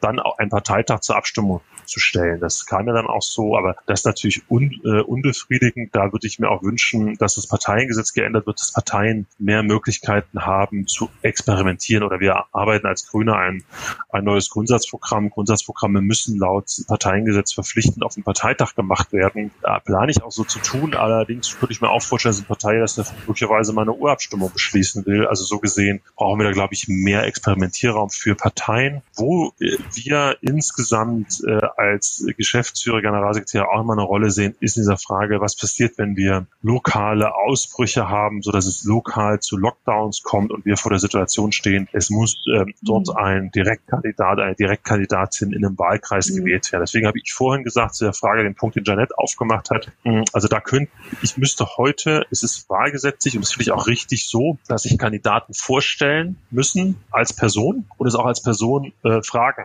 dann 0.00 0.20
auch 0.20 0.38
einen 0.38 0.50
Parteitag 0.50 1.00
zur 1.00 1.16
Abstimmung 1.16 1.60
zu 1.84 2.00
stellen. 2.00 2.40
Das 2.40 2.66
kam 2.66 2.86
ja 2.86 2.92
dann 2.98 3.06
auch 3.06 3.22
so, 3.22 3.56
aber 3.56 3.76
das 3.86 4.00
ist 4.00 4.06
natürlich 4.06 4.42
un, 4.50 4.72
äh, 4.84 5.00
unbefriedigend. 5.00 5.94
Da 5.94 6.12
würde 6.12 6.26
ich 6.26 6.38
mir 6.38 6.50
auch 6.50 6.62
wünschen, 6.62 7.16
dass 7.18 7.36
das 7.36 7.46
Parteiengesetz 7.46 8.12
geändert 8.12 8.46
wird, 8.46 8.60
dass 8.60 8.72
Parteien 8.72 9.26
mehr 9.38 9.62
Möglichkeiten 9.62 10.44
haben 10.44 10.86
zu 10.86 11.08
experimentieren 11.22 12.02
oder 12.02 12.20
wir 12.20 12.44
arbeiten 12.52 12.86
als 12.86 13.06
Grüne 13.06 13.36
ein, 13.36 13.64
ein 14.10 14.24
neues 14.24 14.50
Grundsatzprogramm. 14.50 15.30
Grundsatzprogramme 15.30 16.00
müssen 16.00 16.38
laut 16.38 16.66
Parteiengesetz 16.86 17.52
verpflichtend 17.52 18.04
auf 18.04 18.14
dem 18.14 18.24
Parteitag 18.24 18.74
gemacht 18.74 19.12
werden. 19.12 19.50
Da 19.62 19.78
plane 19.78 20.10
ich 20.10 20.22
auch 20.22 20.32
so 20.32 20.44
zu 20.44 20.58
tun. 20.58 20.94
Allerdings 20.94 21.60
würde 21.60 21.72
ich 21.72 21.80
mir 21.80 21.90
auch 21.90 22.02
vorstellen, 22.02 22.32
dass 22.32 22.40
eine 22.40 22.48
Partei 22.48 22.78
das 22.78 23.14
möglicherweise 23.26 23.72
mal 23.72 23.82
eine 23.82 23.92
Urabstimmung 23.92 24.52
beschließen 24.52 25.06
will. 25.06 25.26
Also 25.26 25.44
so 25.44 25.58
gesehen 25.58 26.00
brauchen 26.16 26.40
wir 26.40 26.44
da, 26.44 26.52
glaube 26.52 26.74
ich, 26.74 26.86
mehr 26.88 27.24
Experimentierraum 27.24 28.10
für 28.10 28.34
Parteien, 28.34 29.02
wo 29.14 29.52
wir 29.58 30.36
insgesamt 30.40 31.42
äh, 31.46 31.60
als 31.76 32.24
Geschäftsführer, 32.36 32.87
Generalsekretär 32.96 33.68
auch 33.68 33.80
immer 33.80 33.92
eine 33.92 34.02
Rolle 34.02 34.30
sehen, 34.30 34.54
ist 34.60 34.76
in 34.76 34.82
dieser 34.82 34.96
Frage, 34.96 35.40
was 35.40 35.56
passiert, 35.56 35.98
wenn 35.98 36.16
wir 36.16 36.46
lokale 36.62 37.34
Ausbrüche 37.34 38.08
haben, 38.08 38.42
so 38.42 38.50
dass 38.50 38.66
es 38.66 38.84
lokal 38.84 39.40
zu 39.40 39.56
Lockdowns 39.56 40.22
kommt 40.22 40.50
und 40.50 40.64
wir 40.64 40.76
vor 40.76 40.90
der 40.90 40.98
Situation 40.98 41.52
stehen, 41.52 41.88
es 41.92 42.10
muss 42.10 42.36
äh, 42.52 42.64
dort 42.82 43.08
mhm. 43.08 43.16
ein 43.16 43.50
Direktkandidat, 43.50 44.38
eine 44.38 44.54
Direktkandidatin 44.54 45.52
in 45.52 45.64
einem 45.64 45.78
Wahlkreis 45.78 46.30
mhm. 46.30 46.36
gewählt 46.38 46.70
werden. 46.72 46.82
Deswegen 46.82 47.06
habe 47.06 47.18
ich 47.18 47.32
vorhin 47.32 47.64
gesagt 47.64 47.94
zu 47.94 48.04
der 48.04 48.12
Frage, 48.12 48.42
den 48.42 48.54
Punkt, 48.54 48.76
den 48.76 48.84
Janet 48.84 49.16
aufgemacht 49.16 49.70
hat. 49.70 49.90
Hm, 50.04 50.24
also 50.32 50.48
da 50.48 50.60
könnte, 50.60 50.90
ich 51.22 51.36
müsste 51.36 51.66
heute, 51.76 52.26
es 52.30 52.42
ist 52.42 52.68
wahlgesetzlich 52.68 53.36
und 53.36 53.42
das 53.42 53.52
finde 53.52 53.64
ich 53.64 53.72
auch 53.72 53.86
richtig 53.86 54.28
so, 54.28 54.58
dass 54.66 54.82
sich 54.82 54.98
Kandidaten 54.98 55.54
vorstellen 55.54 56.36
müssen 56.50 56.96
als 57.10 57.32
Person 57.32 57.86
und 57.96 58.06
es 58.06 58.14
auch 58.14 58.26
als 58.26 58.42
Person 58.42 58.92
äh, 59.04 59.22
Fragen 59.22 59.64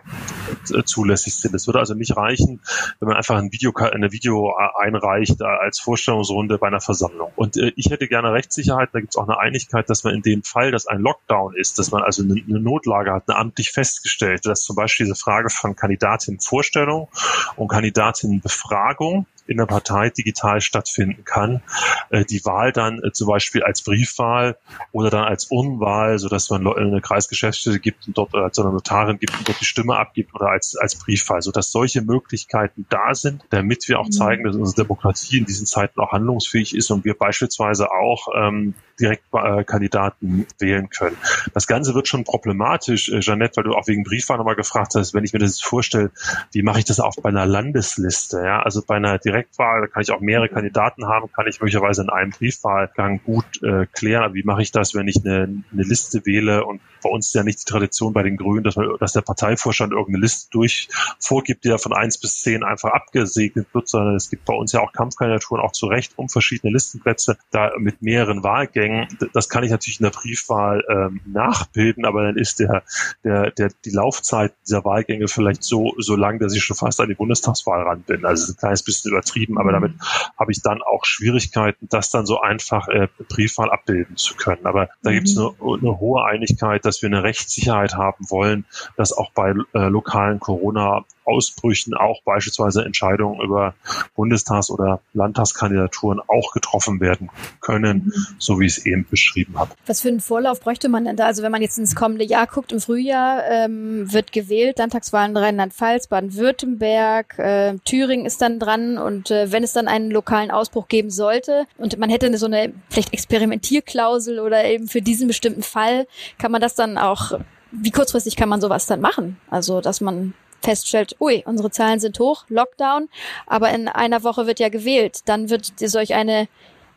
äh, 0.74 0.84
zulässig 0.84 1.36
sind. 1.36 1.54
Es 1.56 1.68
würde 1.68 1.80
also 1.80 1.94
nicht 1.94 2.16
reichen, 2.16 2.62
wenn 3.00 3.08
man 3.08 3.13
einfach 3.14 3.38
ein 3.38 3.52
Video, 3.52 3.74
eine 3.76 4.12
Video 4.12 4.52
äh, 4.52 4.86
einreicht 4.86 5.42
äh, 5.42 5.46
als 5.46 5.80
Vorstellungsrunde 5.80 6.58
bei 6.58 6.68
einer 6.68 6.82
Versammlung. 6.82 7.32
Und 7.36 7.58
äh, 7.58 7.72
ich 7.76 7.90
hätte 7.90 8.08
gerne 8.08 8.34
Rechtssicherheit, 8.34 8.90
da 8.94 9.00
gibt 9.00 9.14
es 9.14 9.18
auch 9.18 9.28
eine 9.28 9.40
Einigkeit, 9.40 9.90
dass 9.90 10.04
man 10.04 10.14
in 10.14 10.22
dem 10.22 10.44
Fall, 10.44 10.72
dass 10.72 10.88
ein 10.88 11.00
Lockdown 11.00 11.56
ist, 11.56 11.80
dass 11.80 11.92
man 11.92 12.04
also 12.04 12.24
eine, 12.24 12.42
eine 12.48 12.60
Notlage 12.60 13.12
hat, 13.12 13.24
eine 13.28 13.38
amtlich 13.38 13.72
festgestellt, 13.72 14.46
dass 14.46 14.64
zum 14.64 14.76
Beispiel 14.76 15.06
diese 15.06 15.20
Frage 15.20 15.50
von 15.50 15.76
Kandidatin-Vorstellung 15.76 17.10
und 17.56 17.68
Kandidatin-Befragung 17.68 19.26
in 19.48 19.58
der 19.58 19.66
Partei 19.66 20.10
digital 20.10 20.62
stattfinden 20.62 21.24
kann. 21.26 21.62
Äh, 22.10 22.26
die 22.26 22.44
Wahl 22.46 22.72
dann 22.72 23.02
äh, 23.04 23.12
zum 23.12 23.28
Beispiel 23.28 23.64
als 23.64 23.82
Briefwahl 23.82 24.58
oder 24.92 25.10
dann 25.10 25.26
als 25.26 25.52
Urnenwahl, 25.52 26.20
so 26.20 26.30
dass 26.30 26.50
man 26.50 26.68
eine 26.68 27.02
Kreisgeschäftsstelle 27.02 27.80
gibt 27.80 28.08
und 28.08 28.18
dort 28.18 28.34
als 28.36 28.58
eine 28.60 28.72
Notarin 28.72 29.20
gibt 29.20 29.38
und 29.38 29.48
dort 29.48 29.60
die 29.60 29.66
Stimme 29.66 29.98
abgibt 29.98 30.34
oder 30.34 30.48
als, 30.48 30.76
als 30.76 30.96
Briefwahl, 30.96 31.42
so 31.42 31.52
dass 31.52 31.72
solche 31.72 32.02
Möglichkeiten 32.02 32.86
da 32.90 33.14
sind, 33.14 33.44
damit 33.50 33.88
wir 33.88 34.00
auch 34.00 34.08
mhm. 34.08 34.12
zeigen, 34.12 34.44
dass 34.44 34.56
unsere 34.56 34.84
Demokratie 34.84 35.38
in 35.38 35.46
diesen 35.46 35.66
Zeiten 35.66 36.00
auch 36.00 36.12
handlungsfähig 36.12 36.76
ist 36.76 36.92
und 36.92 37.06
wir 37.06 37.14
beispielsweise 37.14 37.92
auch 37.92 38.28
ähm, 38.36 38.74
Direktkandidaten 39.00 40.42
äh, 40.42 40.62
wählen 40.62 40.90
können. 40.90 41.18
Das 41.54 41.68
Ganze 41.68 41.94
wird 41.94 42.08
schon 42.08 42.24
problematisch, 42.24 43.10
äh, 43.10 43.20
Jeanette, 43.20 43.58
weil 43.58 43.64
du 43.64 43.74
auch 43.74 43.88
wegen 43.88 44.04
Briefwahl 44.04 44.38
nochmal 44.38 44.56
gefragt 44.56 44.94
hast, 44.96 45.14
wenn 45.14 45.24
ich 45.24 45.34
mir 45.34 45.40
das 45.40 45.52
jetzt 45.52 45.66
vorstelle, 45.66 46.12
wie 46.52 46.64
mache 46.64 46.80
ich 46.80 46.86
das 46.86 47.00
auch 47.00 47.16
bei 47.22 47.30
einer 47.30 47.46
Landesliste? 47.46 48.42
Ja? 48.44 48.62
Also 48.62 48.82
bei 48.86 48.96
einer 48.96 49.18
Direktwahl, 49.18 49.82
da 49.82 49.88
kann 49.88 50.04
ich 50.04 50.12
auch 50.12 50.20
mehrere 50.20 50.50
Kandidaten 50.50 51.08
haben, 51.08 51.32
kann 51.32 51.48
ich 51.48 51.60
möglicherweise 51.60 52.04
in 52.04 52.10
einem 52.10 52.32
Briefwahlgang 52.32 53.22
gut 53.24 53.62
äh, 53.64 53.86
klären. 53.92 54.24
Aber 54.24 54.34
wie 54.34 54.44
mache 54.44 54.62
ich 54.62 54.72
das, 54.72 54.94
wenn 54.96 55.08
ich 55.08 55.26
eine, 55.26 55.64
eine 55.72 55.84
Liste 55.84 56.26
wähle 56.26 56.66
und 56.66 56.82
bei 57.04 57.10
uns 57.10 57.28
ist 57.28 57.36
ja 57.36 57.44
nicht 57.44 57.62
die 57.62 57.72
Tradition 57.72 58.14
bei 58.14 58.24
den 58.24 58.38
Grünen, 58.38 58.64
dass, 58.64 58.76
man, 58.76 58.88
dass 59.00 59.14
der 59.14 59.22
Parteivorstand 59.22 59.92
irgendeine 59.92 60.20
Liste 60.20 60.50
durch 60.52 60.88
vorgibt, 61.20 61.64
die 61.64 61.70
ja 61.70 61.78
von 61.78 61.94
eins 61.94 62.18
bis 62.18 62.42
zehn 62.42 62.64
einfach 62.64 62.92
abgesegnet 62.92 63.68
wird, 63.74 63.88
sondern 63.88 64.16
es 64.16 64.30
gibt 64.30 64.46
bei 64.46 64.54
uns 64.54 64.72
ja 64.72 64.82
auch 64.82 64.92
Kampfkandidaturen 64.92 65.62
auch 65.62 65.72
zu 65.72 65.88
Recht 65.88 66.14
um 66.16 66.30
verschiedene 66.30 66.74
Listenplätze, 66.74 67.38
da 67.52 67.72
mit 67.78 68.02
mehreren 68.02 68.44
Wahlgängen. 68.44 69.08
Das 69.34 69.50
kann 69.50 69.64
ich 69.64 69.72
natürlich 69.72 70.00
in 70.00 70.06
der 70.06 70.12
Briefwahl 70.12 70.84
ähm, 70.90 71.22
nachbilden, 71.26 72.06
aber 72.06 72.24
dann 72.24 72.38
ist 72.38 72.60
der, 72.60 72.84
der, 73.24 73.52
der, 73.52 73.70
die 73.86 73.92
Laufzeit 73.92 74.54
dieser 74.66 74.86
Wahlgänge 74.86 75.28
vielleicht 75.28 75.64
so, 75.64 75.94
so 75.98 76.16
lang, 76.16 76.40
dass 76.40 76.56
ich 76.56 76.64
schon 76.64 76.78
fast 76.78 77.00
an 77.00 77.10
die 77.10 77.16
Bundestagswahl 77.16 77.82
ran 77.82 78.02
bin. 78.02 78.26
Also 78.26 78.54
ein 78.54 78.58
kleines 78.58 78.84
bisschen 78.84 79.12
übertrieben, 79.12 79.58
aber 79.58 79.72
damit 79.72 79.94
habe 80.38 80.52
ich 80.52 80.62
dann 80.62 80.82
auch 80.82 81.06
Schwierigkeiten, 81.06 81.88
das 81.90 82.10
dann 82.10 82.26
so 82.26 82.40
einfach 82.40 82.88
äh, 82.88 83.08
Briefwahl 83.30 83.70
abbilden 83.72 84.16
zu 84.16 84.36
können. 84.36 84.66
Aber 84.66 84.90
da 85.02 85.10
mhm. 85.10 85.16
gibt 85.16 85.28
es 85.28 85.38
eine, 85.38 85.52
eine 85.60 86.00
hohe 86.00 86.24
Einigkeit, 86.24 86.86
dass 86.86 86.93
wir 87.02 87.08
eine 87.08 87.24
Rechtssicherheit 87.24 87.96
haben 87.96 88.30
wollen, 88.30 88.66
dass 88.98 89.14
auch 89.14 89.32
bei 89.32 89.54
äh, 89.74 89.88
lokalen 89.88 90.40
Corona 90.40 91.06
Ausbrüchen 91.26 91.94
auch 91.94 92.22
beispielsweise 92.24 92.84
Entscheidungen 92.84 93.42
über 93.42 93.74
Bundestags- 94.16 94.70
oder 94.70 95.02
Landtagskandidaturen 95.14 96.20
auch 96.28 96.52
getroffen 96.54 97.00
werden 97.00 97.30
können, 97.62 98.14
so 98.38 98.60
wie 98.60 98.66
ich 98.66 98.78
es 98.78 98.86
eben 98.86 99.06
beschrieben 99.10 99.58
habe. 99.58 99.72
Was 99.86 100.02
für 100.02 100.10
einen 100.10 100.20
Vorlauf 100.20 100.60
bräuchte 100.62 100.90
man 100.90 101.06
denn 101.06 101.16
da? 101.16 101.26
Also 101.26 101.44
wenn 101.44 101.52
man 101.52 101.62
jetzt 101.62 101.78
ins 101.78 101.96
kommende 101.96 102.26
Jahr 102.26 102.48
guckt, 102.48 102.72
im 102.72 102.80
Frühjahr 102.80 103.44
ähm, 103.50 104.12
wird 104.12 104.32
gewählt, 104.32 104.78
Landtagswahlen 104.78 105.36
Rheinland-Pfalz, 105.36 106.08
Baden-Württemberg, 106.08 107.40
äh, 107.40 107.76
Thüringen 107.86 108.26
ist 108.26 108.42
dann 108.42 108.60
dran 108.60 108.98
und 108.98 109.32
äh, 109.32 109.52
wenn 109.52 109.64
es 109.64 109.74
dann 109.74 109.88
einen 109.88 110.12
lokalen 110.12 110.52
Ausbruch 110.52 110.88
geben 110.88 111.10
sollte 111.10 111.66
und 111.78 111.98
man 111.98 112.10
hätte 112.10 112.36
so 112.38 112.46
eine 112.46 112.74
vielleicht 112.90 113.14
Experimentierklausel 113.14 114.40
oder 114.40 114.66
eben 114.66 114.88
für 114.88 115.02
diesen 115.02 115.28
bestimmten 115.28 115.64
Fall, 115.64 116.08
kann 116.38 116.52
man 116.52 116.62
das 116.62 116.76
dann 116.76 116.98
auch 116.98 117.40
wie 117.74 117.92
kurzfristig 117.92 118.36
kann 118.36 118.50
man 118.50 118.62
sowas 118.62 118.86
dann 118.86 119.02
machen? 119.02 119.38
Also, 119.50 119.82
dass 119.82 120.00
man 120.00 120.34
feststellt, 120.64 121.16
ui, 121.20 121.44
unsere 121.46 121.70
Zahlen 121.72 122.00
sind 122.00 122.20
hoch, 122.20 122.46
Lockdown, 122.50 123.10
aber 123.46 123.70
in 123.72 123.88
einer 123.88 124.24
Woche 124.24 124.48
wird 124.48 124.60
ja 124.60 124.70
gewählt. 124.70 125.22
Dann 125.26 125.50
wird 125.50 125.74
solch 125.78 126.14
eine 126.14 126.48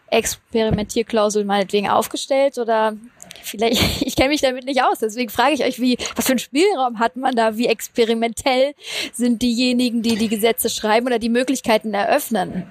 Experimentierklausel 0.09 1.45
meinetwegen 1.45 1.89
aufgestellt 1.89 2.59
oder 2.59 2.97
vielleicht, 3.43 4.03
ich 4.07 4.17
kenne 4.17 4.29
mich 4.29 4.41
damit 4.41 4.65
nicht 4.65 4.83
aus, 4.83 5.01
deswegen 5.01 5.31
frage 5.31 5.55
ich 5.55 5.65
euch, 5.65 5.81
wie, 5.81 5.99
was 6.15 6.27
für 6.27 6.33
einen 6.33 6.39
Spielraum 6.39 6.99
hat 6.99 7.17
man 7.17 7.35
da, 7.35 7.57
wie 7.57 7.67
experimentell 7.67 8.75
sind 9.13 9.43
diejenigen, 9.43 10.03
die 10.03 10.17
die 10.17 10.29
Gesetze 10.29 10.71
schreiben 10.71 11.07
oder 11.07 11.19
die 11.19 11.29
Möglichkeiten 11.29 11.93
eröffnen? 11.93 12.71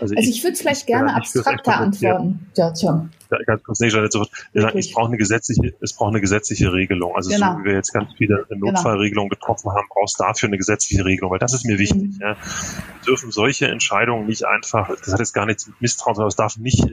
Also, 0.00 0.14
also 0.14 0.30
ich, 0.30 0.36
ich 0.36 0.42
würde 0.42 0.54
es 0.54 0.60
vielleicht 0.60 0.86
gerne 0.86 1.14
abstrakter 1.14 1.78
antworten. 1.78 2.46
Ja, 2.56 2.72
John 2.80 3.10
ganz 3.46 3.62
kurz 3.62 3.80
nicht, 3.80 3.96
so, 4.10 4.26
ich 4.52 4.92
brauche 4.92 5.08
eine 5.08 5.16
gesetzliche, 5.16 5.74
es 5.80 5.92
braucht 5.92 6.10
eine 6.10 6.20
gesetzliche 6.20 6.72
Regelung. 6.72 7.14
Also 7.14 7.30
genau. 7.30 7.52
so 7.52 7.60
wie 7.60 7.64
wir 7.66 7.74
jetzt 7.74 7.92
ganz 7.92 8.12
viele 8.16 8.44
genau. 8.48 8.72
Notfallregelungen 8.72 9.30
getroffen 9.30 9.70
haben, 9.70 9.86
brauchst 9.88 10.20
dafür 10.20 10.48
eine 10.48 10.58
gesetzliche 10.58 11.04
Regelung, 11.04 11.30
weil 11.30 11.38
das 11.38 11.54
ist 11.54 11.64
mir 11.64 11.78
wichtig. 11.78 12.02
Mhm. 12.02 12.18
Ja. 12.20 12.36
Wir 12.36 13.06
dürfen 13.06 13.30
solche 13.30 13.68
Entscheidungen 13.68 14.26
nicht 14.26 14.44
einfach, 14.44 14.88
das 14.88 15.12
hat 15.12 15.20
jetzt 15.20 15.32
gar 15.32 15.46
nichts 15.46 15.66
mit 15.66 15.80
Misstrauen, 15.80 16.14
sondern 16.16 16.28
es 16.28 16.36
darf 16.36 16.56
nicht 16.56 16.84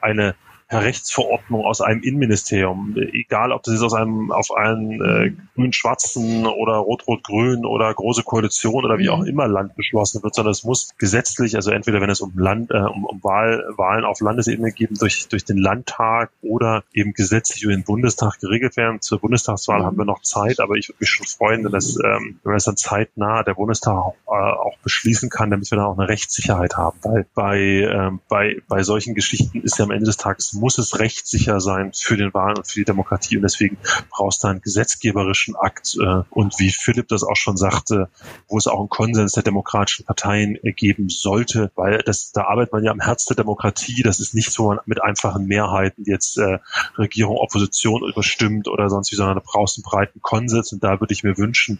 eine 0.00 0.34
per 0.68 0.82
Rechtsverordnung 0.82 1.64
aus 1.64 1.80
einem 1.80 2.02
Innenministerium, 2.02 2.96
egal 3.12 3.52
ob 3.52 3.62
das 3.62 3.74
jetzt 3.74 3.82
aus 3.82 3.94
einem 3.94 4.32
auf 4.32 4.50
einen 4.50 5.00
äh, 5.02 5.32
grün-schwarzen 5.54 6.46
oder 6.46 6.76
rot-rot-grün 6.76 7.66
oder 7.66 7.92
große 7.92 8.22
Koalition 8.22 8.84
oder 8.84 8.98
wie 8.98 9.10
auch 9.10 9.20
mhm. 9.20 9.26
immer 9.26 9.46
Land 9.46 9.76
beschlossen 9.76 10.22
wird, 10.22 10.34
sondern 10.34 10.52
es 10.52 10.64
muss 10.64 10.94
gesetzlich, 10.96 11.56
also 11.56 11.70
entweder 11.70 12.00
wenn 12.00 12.10
es 12.10 12.20
um 12.20 12.32
Land, 12.36 12.70
äh, 12.70 12.78
um, 12.78 13.04
um 13.04 13.22
Wahl, 13.22 13.64
Wahlen 13.76 14.04
auf 14.04 14.20
Landesebene 14.20 14.72
geht, 14.72 14.90
durch 15.00 15.28
durch 15.28 15.44
den 15.44 15.58
Landtag 15.58 16.30
oder 16.40 16.82
eben 16.92 17.12
gesetzlich 17.12 17.62
über 17.62 17.72
den 17.72 17.84
Bundestag 17.84 18.40
geregelt 18.40 18.76
werden. 18.76 19.00
Zur 19.00 19.20
Bundestagswahl 19.20 19.80
mhm. 19.80 19.84
haben 19.84 19.98
wir 19.98 20.04
noch 20.06 20.22
Zeit, 20.22 20.60
aber 20.60 20.76
ich 20.76 20.88
würde 20.88 20.98
mich 21.00 21.10
schon 21.10 21.26
freuen, 21.26 21.64
wenn 21.64 21.72
das, 21.72 21.96
ähm, 22.02 22.40
wenn 22.42 22.54
das 22.54 22.64
dann 22.64 22.76
zeitnah 22.76 23.42
der 23.42 23.54
Bundestag 23.54 23.94
auch, 23.94 24.16
äh, 24.26 24.30
auch 24.30 24.78
beschließen 24.78 25.28
kann, 25.28 25.50
damit 25.50 25.70
wir 25.70 25.76
dann 25.76 25.86
auch 25.86 25.98
eine 25.98 26.08
Rechtssicherheit 26.08 26.76
haben. 26.76 26.98
Weil 27.02 27.26
bei 27.34 27.58
ähm, 27.58 28.20
bei 28.28 28.62
bei 28.66 28.82
solchen 28.82 29.14
Geschichten 29.14 29.60
ist 29.60 29.78
ja 29.78 29.84
am 29.84 29.90
Ende 29.90 30.06
des 30.06 30.16
Tages 30.16 30.53
muss 30.54 30.78
es 30.78 30.98
rechtssicher 30.98 31.60
sein 31.60 31.92
für 31.94 32.16
den 32.16 32.32
Wahlen 32.34 32.58
und 32.58 32.66
für 32.66 32.80
die 32.80 32.84
Demokratie 32.84 33.36
und 33.36 33.42
deswegen 33.42 33.78
brauchst 34.10 34.44
du 34.44 34.48
einen 34.48 34.60
gesetzgeberischen 34.60 35.56
Akt 35.56 35.96
äh, 36.00 36.22
und 36.30 36.58
wie 36.58 36.70
Philipp 36.70 37.08
das 37.08 37.22
auch 37.22 37.36
schon 37.36 37.56
sagte, 37.56 38.08
wo 38.48 38.58
es 38.58 38.66
auch 38.66 38.80
einen 38.80 38.88
Konsens 38.88 39.32
der 39.32 39.42
demokratischen 39.42 40.04
Parteien 40.04 40.58
geben 40.76 41.08
sollte, 41.08 41.70
weil 41.74 41.98
das 41.98 42.32
da 42.32 42.44
arbeitet 42.44 42.72
man 42.72 42.84
ja 42.84 42.90
am 42.90 43.00
Herz 43.00 43.24
der 43.26 43.36
Demokratie. 43.36 44.02
Das 44.02 44.20
ist 44.20 44.34
nichts, 44.34 44.58
wo 44.58 44.68
man 44.68 44.80
mit 44.86 45.02
einfachen 45.02 45.46
Mehrheiten 45.46 46.04
jetzt 46.06 46.38
äh, 46.38 46.58
Regierung, 46.98 47.36
Opposition 47.36 48.08
überstimmt 48.08 48.68
oder 48.68 48.88
sonst 48.88 49.12
wie, 49.12 49.16
sondern 49.16 49.36
da 49.36 49.42
brauchst 49.44 49.76
du 49.76 49.80
einen 49.80 49.90
breiten 49.90 50.20
Konsens 50.20 50.72
und 50.72 50.82
da 50.82 51.00
würde 51.00 51.12
ich 51.12 51.24
mir 51.24 51.36
wünschen, 51.38 51.78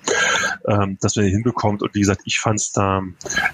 ähm, 0.67 0.99
dass 1.01 1.17
man 1.17 1.25
den 1.25 1.35
hinbekommt. 1.35 1.83
Und 1.83 1.95
wie 1.95 2.01
gesagt, 2.01 2.23
ich 2.25 2.41
fand 2.41 2.61
es 2.61 2.73
da, 2.73 3.03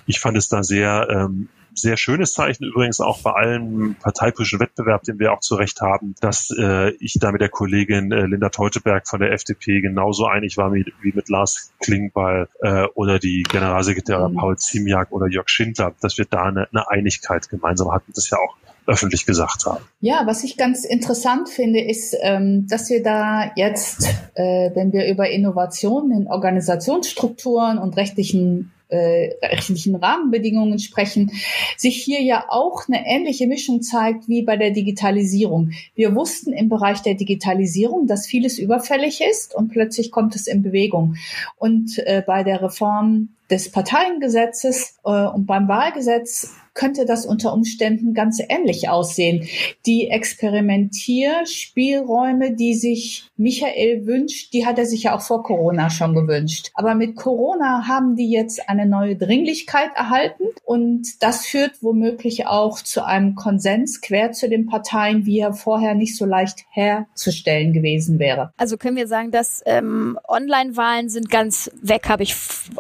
ich 0.07 0.21
fand 0.21 0.37
es 0.37 0.49
da 0.49 0.62
sehr 0.62 1.09
ähm, 1.11 1.49
sehr 1.81 1.97
schönes 1.97 2.33
Zeichen 2.33 2.64
übrigens 2.64 3.01
auch 3.01 3.22
bei 3.22 3.33
allem 3.33 3.97
parteipolitischen 4.01 4.61
Wettbewerb, 4.61 5.03
den 5.05 5.18
wir 5.18 5.33
auch 5.33 5.41
zu 5.41 5.55
Recht 5.55 5.81
haben, 5.81 6.14
dass 6.20 6.51
äh, 6.57 6.91
ich 7.01 7.18
da 7.20 7.33
mit 7.33 7.41
der 7.41 7.49
Kollegin 7.49 8.12
äh, 8.12 8.26
Linda 8.26 8.49
Teuteberg 8.49 9.09
von 9.09 9.20
der 9.20 9.33
FDP 9.33 9.81
genauso 9.81 10.26
einig 10.26 10.57
war 10.57 10.72
wie, 10.72 10.93
wie 11.03 11.12
mit 11.12 11.28
Lars 11.28 11.72
Klingbeil 11.81 12.49
äh, 12.61 12.85
oder 12.95 13.18
die 13.18 13.43
Generalsekretärin 13.43 14.33
mhm. 14.33 14.37
Paul 14.37 14.59
Ziemiak 14.59 15.12
oder 15.12 15.26
Jörg 15.26 15.49
Schindler, 15.49 15.95
dass 16.01 16.18
wir 16.18 16.24
da 16.24 16.45
eine, 16.45 16.68
eine 16.72 16.91
Einigkeit 16.91 17.49
gemeinsam 17.49 17.93
hatten, 17.93 18.12
das 18.14 18.31
ja 18.31 18.39
auch 18.39 18.57
öffentlich 18.87 19.26
gesagt 19.26 19.66
haben. 19.66 19.85
Ja, 20.01 20.22
was 20.26 20.43
ich 20.43 20.57
ganz 20.57 20.85
interessant 20.85 21.49
finde, 21.49 21.81
ist, 21.81 22.16
ähm, 22.20 22.66
dass 22.68 22.91
wir 22.91 23.03
da 23.03 23.53
jetzt, 23.55 24.09
äh, 24.35 24.70
wenn 24.74 24.93
wir 24.93 25.07
über 25.09 25.31
Innovationen 25.31 26.12
in 26.12 26.26
Organisationsstrukturen 26.28 27.78
und 27.78 27.97
rechtlichen 27.97 28.72
äh, 28.91 29.34
rechtlichen 29.43 29.95
Rahmenbedingungen 29.97 30.78
sprechen, 30.78 31.32
sich 31.76 32.03
hier 32.03 32.22
ja 32.22 32.45
auch 32.49 32.88
eine 32.88 33.07
ähnliche 33.07 33.47
Mischung 33.47 33.82
zeigt 33.82 34.28
wie 34.28 34.43
bei 34.43 34.57
der 34.57 34.70
Digitalisierung. 34.70 35.70
Wir 35.95 36.14
wussten 36.14 36.53
im 36.53 36.68
Bereich 36.68 37.01
der 37.01 37.14
Digitalisierung, 37.14 38.07
dass 38.07 38.26
vieles 38.26 38.59
überfällig 38.59 39.20
ist 39.20 39.55
und 39.55 39.68
plötzlich 39.68 40.11
kommt 40.11 40.34
es 40.36 40.47
in 40.47 40.62
Bewegung. 40.62 41.16
Und 41.57 41.99
äh, 41.99 42.22
bei 42.26 42.43
der 42.43 42.62
Reform 42.62 43.30
des 43.51 43.70
Parteiengesetzes 43.70 44.99
äh, 45.05 45.11
und 45.11 45.47
beim 45.47 45.68
Wahlgesetz 45.68 46.55
könnte 46.75 47.07
das 47.07 47.27
unter 47.27 47.53
Umständen 47.53 48.14
ganz 48.14 48.41
ähnlich 48.49 48.89
aussehen. 48.89 49.49
Die 49.87 50.09
Experimentierspielräume, 50.09 52.55
die 52.55 52.75
sich 52.75 53.29
Michael 53.37 54.07
wünscht, 54.07 54.53
die 54.53 54.66
hat 54.66 54.79
er 54.79 54.87
sich 54.87 55.05
ja 55.05 55.16
auch 55.16 55.23
vor 55.23 55.43
Corona 55.43 55.91
schon 55.91 56.14
gewünscht. 56.14 56.71
Aber 56.75 56.95
mit 56.95 57.16
Corona 57.16 57.89
haben 57.89 58.14
die 58.16 58.31
jetzt 58.31 58.68
eine 58.68 58.87
neue 58.87 59.16
Dringlichkeit 59.16 59.91
erhalten 59.95 60.45
und 60.64 61.23
das 61.23 61.47
führt 61.47 61.83
womöglich 61.83 62.47
auch 62.47 62.81
zu 62.81 63.05
einem 63.05 63.35
Konsens 63.35 64.01
quer 64.01 64.33
zu 64.33 64.49
den 64.49 64.66
Parteien, 64.66 65.27
wie 65.27 65.41
er 65.41 65.53
vorher 65.53 65.95
nicht 65.95 66.16
so 66.16 66.25
leicht 66.25 66.64
herzustellen 66.71 67.73
gewesen 67.73 68.18
wäre. 68.18 68.53
Also 68.57 68.77
können 68.77 68.97
wir 68.97 69.09
sagen, 69.09 69.31
dass 69.31 69.62
ähm, 69.66 70.18
Online-Wahlen 70.29 71.09
sind 71.09 71.31
ganz 71.31 71.71
weg, 71.83 72.09
habe 72.09 72.23
ich 72.23 72.35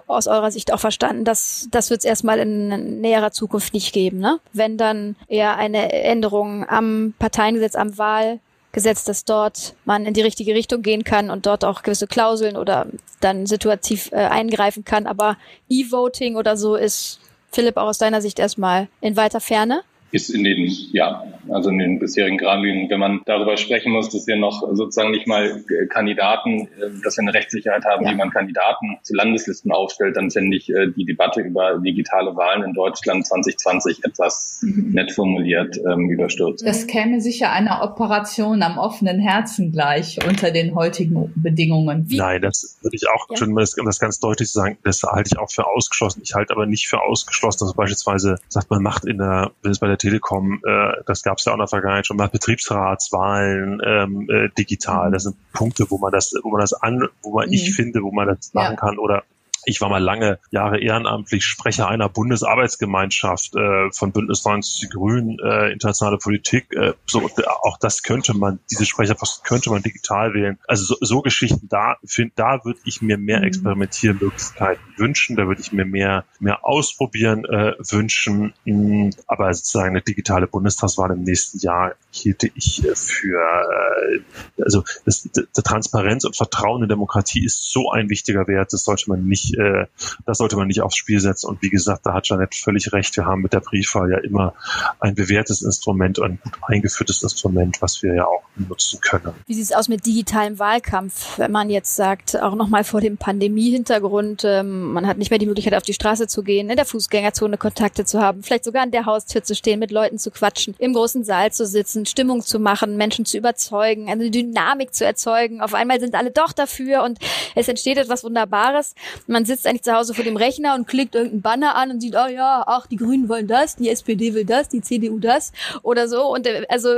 aus 0.06 0.26
eurer 0.26 0.50
Sicht 0.50 0.72
auch 0.72 0.80
verstanden. 0.80 1.24
dass 1.24 1.68
das 1.70 1.90
wird 1.90 2.00
es 2.00 2.04
erstmal 2.04 2.38
in 2.38 3.00
näherer 3.00 3.32
Zukunft 3.32 3.74
nicht 3.74 3.89
geben, 3.92 4.18
ne? 4.18 4.40
Wenn 4.52 4.76
dann 4.76 5.16
eher 5.28 5.56
eine 5.56 5.92
Änderung 5.92 6.68
am 6.68 7.14
Parteiengesetz, 7.18 7.74
am 7.74 7.96
Wahlgesetz, 7.98 9.04
dass 9.04 9.24
dort 9.24 9.74
man 9.84 10.06
in 10.06 10.14
die 10.14 10.22
richtige 10.22 10.54
Richtung 10.54 10.82
gehen 10.82 11.04
kann 11.04 11.30
und 11.30 11.46
dort 11.46 11.64
auch 11.64 11.82
gewisse 11.82 12.06
Klauseln 12.06 12.56
oder 12.56 12.86
dann 13.20 13.46
situativ 13.46 14.10
äh, 14.12 14.16
eingreifen 14.16 14.84
kann. 14.84 15.06
Aber 15.06 15.36
E-Voting 15.68 16.36
oder 16.36 16.56
so 16.56 16.76
ist 16.76 17.20
Philipp 17.50 17.76
auch 17.76 17.88
aus 17.88 17.98
deiner 17.98 18.22
Sicht 18.22 18.38
erstmal 18.38 18.88
in 19.00 19.16
weiter 19.16 19.40
Ferne? 19.40 19.82
Ist 20.12 20.30
in 20.30 20.44
den, 20.44 20.70
ja, 20.92 21.24
also 21.48 21.70
in 21.70 21.78
den 21.78 21.98
bisherigen 21.98 22.38
Gradlinien, 22.38 22.90
wenn 22.90 23.00
man 23.00 23.20
darüber 23.26 23.56
sprechen 23.56 23.92
muss, 23.92 24.08
dass 24.10 24.26
wir 24.26 24.36
noch 24.36 24.62
sozusagen 24.72 25.10
nicht 25.10 25.26
mal 25.26 25.46
äh, 25.46 25.86
Kandidaten, 25.86 26.62
äh, 26.62 26.90
dass 27.04 27.16
wir 27.16 27.22
eine 27.22 27.34
Rechtssicherheit 27.34 27.84
haben, 27.84 28.04
ja. 28.04 28.12
wie 28.12 28.16
man 28.16 28.30
Kandidaten 28.30 28.98
zu 29.02 29.14
Landeslisten 29.14 29.72
aufstellt, 29.72 30.16
dann 30.16 30.30
finde 30.30 30.56
ich 30.56 30.70
äh, 30.70 30.88
die 30.88 31.04
Debatte 31.04 31.40
über 31.40 31.78
digitale 31.78 32.34
Wahlen 32.36 32.64
in 32.64 32.74
Deutschland 32.74 33.26
2020 33.26 34.04
etwas 34.04 34.60
mhm. 34.62 34.92
nett 34.92 35.12
formuliert 35.12 35.78
ähm, 35.78 36.10
überstürzt. 36.10 36.66
Das 36.66 36.86
käme 36.86 37.20
sicher 37.20 37.52
einer 37.52 37.82
Operation 37.82 38.62
am 38.62 38.78
offenen 38.78 39.20
Herzen 39.20 39.72
gleich 39.72 40.18
unter 40.26 40.50
den 40.50 40.74
heutigen 40.74 41.32
Bedingungen. 41.36 42.04
Wie? 42.08 42.18
Nein, 42.18 42.42
das 42.42 42.78
würde 42.82 42.96
ich 42.96 43.08
auch, 43.08 43.28
ja. 43.30 43.36
schon 43.36 43.54
das, 43.54 43.74
das 43.74 44.00
ganz 44.00 44.18
deutlich 44.20 44.50
sagen, 44.50 44.78
das 44.84 45.02
halte 45.02 45.30
ich 45.32 45.38
auch 45.38 45.50
für 45.50 45.66
ausgeschlossen. 45.66 46.22
Ich 46.24 46.34
halte 46.34 46.52
aber 46.52 46.66
nicht 46.66 46.88
für 46.88 47.00
ausgeschlossen, 47.00 47.66
dass 47.66 47.74
beispielsweise 47.74 48.36
sagt, 48.48 48.70
man 48.70 48.82
macht 48.82 49.04
in 49.04 49.18
der, 49.18 49.52
wenn 49.62 49.70
es 49.70 49.78
bei 49.78 49.86
der 49.86 49.98
Telekom, 50.00 50.60
äh, 50.66 50.92
das 51.06 51.22
gab 51.22 51.38
es 51.38 51.44
ja 51.44 51.52
auch 51.52 51.56
in 51.56 51.60
der 51.60 51.68
Vergangenheit 51.68 52.06
schon 52.06 52.16
mal, 52.16 52.28
Betriebsratswahlen 52.28 53.80
ähm, 53.84 54.28
äh, 54.30 54.48
digital. 54.58 55.10
Das 55.10 55.24
sind 55.24 55.36
Punkte, 55.52 55.90
wo 55.90 55.98
man 55.98 56.10
das, 56.10 56.32
wo 56.42 56.50
man 56.50 56.60
das 56.60 56.72
an, 56.72 57.08
wo 57.22 57.34
man, 57.34 57.48
mhm. 57.48 57.52
ich 57.52 57.74
finde, 57.74 58.02
wo 58.02 58.10
man 58.10 58.28
das 58.28 58.52
machen 58.54 58.72
ja. 58.72 58.76
kann 58.76 58.98
oder 58.98 59.24
ich 59.64 59.80
war 59.80 59.88
mal 59.88 60.02
lange 60.02 60.38
Jahre 60.50 60.80
ehrenamtlich 60.80 61.44
Sprecher 61.44 61.88
einer 61.88 62.08
Bundesarbeitsgemeinschaft 62.08 63.54
äh, 63.56 63.90
von 63.92 64.12
Bündnis 64.12 64.44
90 64.44 64.90
Grünen, 64.90 65.38
äh, 65.38 65.72
internationale 65.72 66.18
Politik. 66.18 66.72
Äh, 66.74 66.94
so, 67.06 67.28
auch 67.62 67.78
das 67.78 68.02
könnte 68.02 68.34
man, 68.34 68.60
diese 68.70 68.86
Sprecherposten 68.86 69.44
könnte 69.44 69.70
man 69.70 69.82
digital 69.82 70.34
wählen. 70.34 70.58
Also 70.66 70.84
so, 70.84 70.96
so 71.00 71.22
Geschichten, 71.22 71.68
da 71.68 71.96
find, 72.04 72.32
da 72.36 72.64
würde 72.64 72.80
ich 72.84 73.02
mir 73.02 73.18
mehr 73.18 73.38
mhm. 73.38 73.44
Experimentiermöglichkeiten 73.44 74.82
wünschen. 74.96 75.36
Da 75.36 75.46
würde 75.46 75.60
ich 75.60 75.72
mir 75.72 75.84
mehr 75.84 76.24
mehr 76.38 76.64
ausprobieren 76.64 77.44
äh, 77.44 77.74
wünschen. 77.90 78.52
Mm, 78.64 79.10
aber 79.26 79.52
sozusagen 79.54 79.90
eine 79.90 80.02
digitale 80.02 80.46
Bundestagswahl 80.46 81.10
im 81.12 81.22
nächsten 81.22 81.58
Jahr 81.58 81.94
hielte 82.10 82.50
ich 82.54 82.84
äh, 82.84 82.94
für 82.94 83.40
äh, 83.40 84.20
also 84.62 84.84
das, 85.04 85.28
das, 85.32 85.64
Transparenz 85.64 86.24
und 86.24 86.36
Vertrauen 86.36 86.82
in 86.82 86.88
Demokratie 86.88 87.44
ist 87.44 87.70
so 87.70 87.90
ein 87.90 88.08
wichtiger 88.08 88.46
Wert. 88.48 88.72
Das 88.72 88.84
sollte 88.84 89.08
man 89.08 89.26
nicht 89.26 89.49
äh, 89.58 89.86
das 90.26 90.38
sollte 90.38 90.56
man 90.56 90.66
nicht 90.66 90.82
aufs 90.82 90.96
Spiel 90.96 91.20
setzen. 91.20 91.48
Und 91.48 91.62
wie 91.62 91.70
gesagt, 91.70 92.06
da 92.06 92.14
hat 92.14 92.28
Janet 92.28 92.54
völlig 92.54 92.92
recht. 92.92 93.16
Wir 93.16 93.26
haben 93.26 93.42
mit 93.42 93.52
der 93.52 93.60
Briefwahl 93.60 94.10
ja 94.10 94.18
immer 94.18 94.54
ein 94.98 95.14
bewährtes 95.14 95.62
Instrument, 95.62 96.20
ein 96.20 96.38
gut 96.42 96.54
eingeführtes 96.62 97.22
Instrument, 97.22 97.80
was 97.82 98.02
wir 98.02 98.14
ja 98.14 98.26
auch 98.26 98.42
nutzen 98.56 99.00
können. 99.00 99.32
Wie 99.46 99.54
sieht 99.54 99.64
es 99.64 99.72
aus 99.72 99.88
mit 99.88 100.06
digitalem 100.06 100.58
Wahlkampf, 100.58 101.38
wenn 101.38 101.52
man 101.52 101.70
jetzt 101.70 101.96
sagt, 101.96 102.40
auch 102.40 102.54
nochmal 102.54 102.84
vor 102.84 103.00
dem 103.00 103.16
Pandemie-Hintergrund, 103.16 104.44
ähm, 104.44 104.92
man 104.92 105.06
hat 105.06 105.18
nicht 105.18 105.30
mehr 105.30 105.38
die 105.38 105.46
Möglichkeit, 105.46 105.74
auf 105.74 105.82
die 105.82 105.94
Straße 105.94 106.26
zu 106.26 106.42
gehen, 106.42 106.70
in 106.70 106.76
der 106.76 106.84
Fußgängerzone 106.84 107.58
Kontakte 107.58 108.04
zu 108.04 108.20
haben, 108.20 108.42
vielleicht 108.42 108.64
sogar 108.64 108.82
an 108.82 108.90
der 108.90 109.06
Haustür 109.06 109.42
zu 109.42 109.54
stehen, 109.54 109.78
mit 109.78 109.90
Leuten 109.90 110.18
zu 110.18 110.30
quatschen, 110.30 110.74
im 110.78 110.92
großen 110.92 111.24
Saal 111.24 111.52
zu 111.52 111.66
sitzen, 111.66 112.06
Stimmung 112.06 112.42
zu 112.42 112.58
machen, 112.58 112.96
Menschen 112.96 113.24
zu 113.24 113.38
überzeugen, 113.38 114.08
eine 114.10 114.30
Dynamik 114.30 114.94
zu 114.94 115.04
erzeugen. 115.04 115.60
Auf 115.60 115.74
einmal 115.74 116.00
sind 116.00 116.14
alle 116.14 116.30
doch 116.30 116.52
dafür 116.52 117.02
und 117.02 117.18
es 117.54 117.68
entsteht 117.68 117.98
etwas 117.98 118.24
Wunderbares. 118.24 118.94
Man 119.26 119.39
sitzt 119.44 119.66
eigentlich 119.66 119.82
zu 119.82 119.92
Hause 119.92 120.14
vor 120.14 120.24
dem 120.24 120.36
Rechner 120.36 120.74
und 120.74 120.86
klickt 120.86 121.14
irgendeinen 121.14 121.42
Banner 121.42 121.74
an 121.76 121.90
und 121.90 122.00
sieht, 122.00 122.14
oh 122.14 122.28
ja, 122.28 122.64
ach, 122.66 122.86
die 122.86 122.96
Grünen 122.96 123.28
wollen 123.28 123.46
das, 123.46 123.76
die 123.76 123.88
SPD 123.88 124.34
will 124.34 124.44
das, 124.44 124.68
die 124.68 124.80
CDU 124.80 125.18
das 125.18 125.52
oder 125.82 126.08
so. 126.08 126.32
Und 126.32 126.46
äh, 126.46 126.66
also 126.68 126.88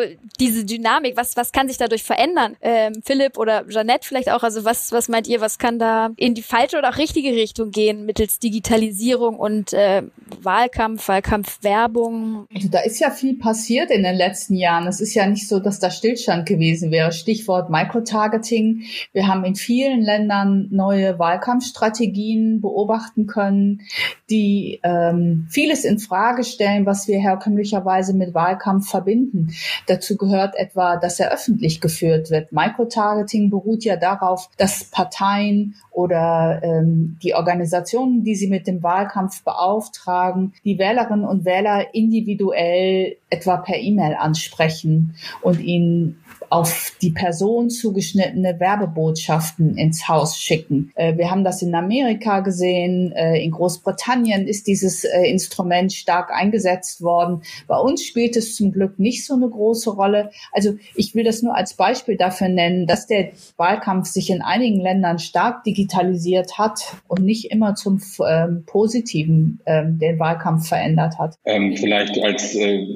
diese 0.40 0.64
Dynamik, 0.64 1.16
was, 1.16 1.36
was 1.36 1.53
kann 1.53 1.68
sich 1.68 1.78
dadurch 1.78 2.03
verändern? 2.03 2.57
Ähm, 2.61 2.95
Philipp 3.05 3.38
oder 3.38 3.64
Jeanette 3.68 4.07
vielleicht 4.07 4.30
auch, 4.30 4.43
also 4.43 4.64
was, 4.64 4.93
was 4.93 5.09
meint 5.09 5.26
ihr, 5.26 5.40
was 5.40 5.59
kann 5.59 5.78
da 5.78 6.11
in 6.16 6.34
die 6.34 6.43
falsche 6.43 6.78
oder 6.78 6.90
auch 6.90 6.99
richtige 6.99 7.30
Richtung 7.30 7.70
gehen 7.70 8.07
mittels 8.07 8.38
Digitalisierung 8.38 9.38
und 9.38 9.72
äh, 9.72 10.03
Wahlkampf, 10.43 11.09
Wahlkampfwerbung? 11.09 12.47
Also 12.55 12.68
da 12.68 12.80
ist 12.80 13.01
ja 13.01 13.11
viel 13.11 13.38
passiert 13.38 13.90
in 13.90 14.03
den 14.03 14.16
letzten 14.16 14.55
Jahren. 14.55 14.86
Es 14.86 15.01
ist 15.01 15.14
ja 15.14 15.26
nicht 15.26 15.49
so, 15.49 15.61
dass 15.61 15.78
da 15.78 15.90
Stillstand 15.90 16.47
gewesen 16.47 16.90
wäre. 16.90 17.12
Stichwort 17.12 17.70
Microtargeting. 17.70 18.82
Wir 19.12 19.26
haben 19.26 19.45
in 19.45 19.55
vielen 19.55 20.01
Ländern 20.03 20.68
neue 20.70 21.18
Wahlkampfstrategien 21.18 22.31
Strategien 22.32 22.60
beobachten 22.60 23.26
können, 23.26 23.82
die 24.30 24.80
ähm, 24.82 25.46
vieles 25.50 25.84
in 25.84 25.98
Frage 25.98 26.44
stellen, 26.44 26.86
was 26.86 27.08
wir 27.08 27.18
herkömmlicherweise 27.18 28.14
mit 28.14 28.34
Wahlkampf 28.34 28.88
verbinden. 28.88 29.54
Dazu 29.86 30.16
gehört 30.16 30.56
etwa, 30.56 30.96
dass 30.96 31.20
er 31.20 31.32
öffentlich 31.32 31.80
geführt 31.80 32.30
wird. 32.30 32.52
Microtargeting 32.52 33.50
beruht 33.50 33.84
ja 33.84 33.96
darauf, 33.96 34.48
dass 34.56 34.84
Parteien 34.84 35.74
oder 35.90 36.60
ähm, 36.62 37.18
die 37.22 37.34
Organisationen, 37.34 38.24
die 38.24 38.34
sie 38.34 38.48
mit 38.48 38.66
dem 38.66 38.82
Wahlkampf 38.82 39.42
beauftragen, 39.44 40.54
die 40.64 40.78
Wählerinnen 40.78 41.24
und 41.24 41.44
Wähler 41.44 41.94
individuell 41.94 43.16
etwa 43.28 43.58
per 43.58 43.78
E-Mail 43.78 44.14
ansprechen 44.14 45.14
und 45.42 45.60
ihnen 45.60 46.21
auf 46.53 46.92
die 47.00 47.11
Person 47.11 47.70
zugeschnittene 47.70 48.61
Werbebotschaften 48.61 49.78
ins 49.78 50.07
Haus 50.07 50.36
schicken. 50.36 50.92
Äh, 50.96 51.16
wir 51.16 51.30
haben 51.30 51.44
das 51.44 51.62
in 51.62 51.74
Amerika 51.74 52.40
gesehen. 52.40 53.11
Äh, 53.12 53.42
in 53.42 53.53
Großbritannien 53.53 54.46
ist 54.46 54.66
dieses 54.66 55.05
äh, 55.05 55.22
Instrument 55.22 55.94
stark 55.94 56.30
eingesetzt 56.30 57.00
worden. 57.00 57.40
Bei 57.66 57.78
uns 57.78 58.05
spielt 58.05 58.36
es 58.36 58.55
zum 58.55 58.70
Glück 58.70 58.98
nicht 58.98 59.24
so 59.24 59.34
eine 59.34 59.48
große 59.48 59.90
Rolle. 59.90 60.30
Also 60.53 60.74
ich 60.94 61.14
will 61.14 61.24
das 61.24 61.40
nur 61.40 61.57
als 61.57 61.72
Beispiel 61.72 62.18
dafür 62.18 62.50
nennen, 62.50 62.86
dass 62.86 63.07
der 63.07 63.30
Wahlkampf 63.57 64.09
sich 64.09 64.28
in 64.28 64.42
einigen 64.42 64.80
Ländern 64.80 65.18
stark 65.18 65.64
digitalisiert 65.64 66.59
hat 66.59 66.80
und 67.09 67.24
nicht 67.24 67.50
immer 67.50 67.76
zum 67.76 67.98
ähm, 68.28 68.64
Positiven 68.66 69.61
ähm, 69.64 69.98
den 69.98 70.18
Wahlkampf 70.18 70.68
verändert 70.68 71.18
hat. 71.18 71.36
Ähm, 71.46 71.74
vielleicht 71.78 72.22
als 72.22 72.55
äh, 72.55 72.86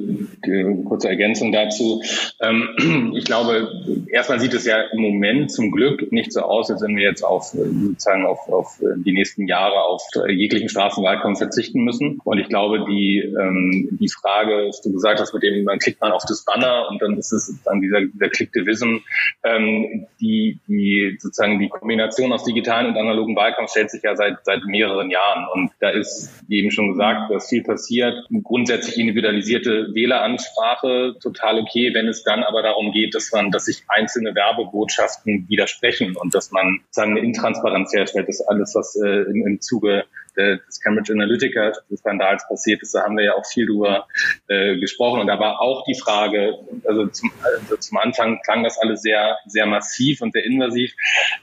kurze 0.85 1.09
Ergänzung 1.09 1.53
dazu. 1.53 2.03
Ähm, 2.43 3.15
ich 3.17 3.25
glaube, 3.25 3.46
glaube, 3.47 4.07
erstmal 4.11 4.41
sieht 4.41 4.55
es 4.55 4.67
ja 4.67 4.81
im 4.93 5.01
Moment 5.01 5.51
zum 5.51 5.71
Glück 5.71 6.11
nicht 6.13 6.33
so 6.33 6.41
aus, 6.41 6.71
als 6.71 6.83
wenn 6.83 6.97
wir 6.97 7.05
jetzt 7.05 7.23
auf 7.23 7.45
sozusagen 7.47 8.27
auf, 8.27 8.49
auf 8.49 8.81
die 8.97 9.13
nächsten 9.13 9.47
Jahre 9.47 9.83
auf 9.83 10.03
jeglichen 10.29 10.69
Straßenwahlkampf 10.69 11.39
verzichten 11.39 11.85
müssen. 11.85 12.21
Und 12.25 12.39
ich 12.39 12.49
glaube, 12.49 12.85
die, 12.89 13.19
ähm, 13.19 13.89
die 14.01 14.09
Frage, 14.09 14.69
was 14.69 14.83
du 14.83 14.93
gesagt 14.93 15.21
hast, 15.21 15.33
mit 15.35 15.43
dem, 15.43 15.65
dann 15.65 15.79
klickt 15.79 16.01
man 16.01 16.13
auf 16.13 16.25
das 16.27 16.45
Banner 16.45 16.89
und 16.91 17.01
dann 17.03 17.17
ist 17.17 17.33
es 17.33 17.63
dann 17.65 17.81
dieser, 17.81 18.01
dieser 18.03 18.29
Click-Division, 18.29 19.03
ähm, 19.45 20.07
die, 20.21 20.59
die 20.67 21.17
sozusagen 21.19 21.59
die 21.59 21.69
Kombination 21.69 22.33
aus 22.33 22.45
digitalen 22.45 22.89
und 22.89 22.97
analogen 22.97 23.37
Wahlkampf 23.37 23.71
stellt 23.71 23.91
sich 23.91 24.03
ja 24.03 24.17
seit, 24.17 24.45
seit 24.45 24.65
mehreren 24.65 25.11
Jahren. 25.11 25.47
Und 25.53 25.71
da 25.81 25.91
ist 25.91 26.31
eben 26.49 26.71
schon 26.71 26.93
gesagt, 26.93 27.31
dass 27.31 27.49
viel 27.49 27.63
passiert. 27.63 28.15
Grundsätzlich 28.43 28.99
individualisierte 28.99 29.89
Wähleransprache, 29.95 31.17
total 31.23 31.61
okay, 31.61 31.93
wenn 31.95 32.09
es 32.09 32.23
dann 32.23 32.43
aber 32.43 32.63
darum 32.63 32.93
geht, 32.93 33.15
dass 33.15 33.31
man, 33.37 33.51
dass 33.53 33.67
sich 33.67 33.85
einzelne 33.89 34.35
Werbebotschaften 34.35 35.47
widersprechen 35.49 36.17
und 36.17 36.35
dass 36.35 36.51
man 36.51 36.81
seine 36.91 37.21
Intransparenz 37.21 37.93
herstellt, 37.93 38.29
dass 38.29 38.41
alles, 38.41 38.75
was 38.75 38.97
äh, 38.97 39.23
im, 39.31 39.47
im 39.47 39.61
Zuge 39.61 40.05
des 40.37 40.81
Cambridge 40.81 41.13
Analytica 41.13 41.73
Skandals 41.97 42.47
passiert 42.49 42.83
ist, 42.83 42.95
da 42.95 43.05
haben 43.05 43.17
wir 43.17 43.25
ja 43.25 43.35
auch 43.35 43.47
viel 43.47 43.67
drüber 43.67 44.07
äh, 44.49 44.77
gesprochen. 44.79 45.21
Und 45.21 45.27
da 45.27 45.39
war 45.39 45.61
auch 45.61 45.85
die 45.85 45.95
Frage, 45.95 46.55
also 46.87 47.07
zum, 47.07 47.33
also 47.43 47.77
zum 47.77 47.99
Anfang 47.99 48.41
klang 48.43 48.65
das 48.65 48.79
alles 48.79 49.03
sehr, 49.03 49.37
sehr 49.47 49.67
massiv 49.67 50.21
und 50.23 50.33
sehr 50.33 50.45
invasiv. 50.45 50.93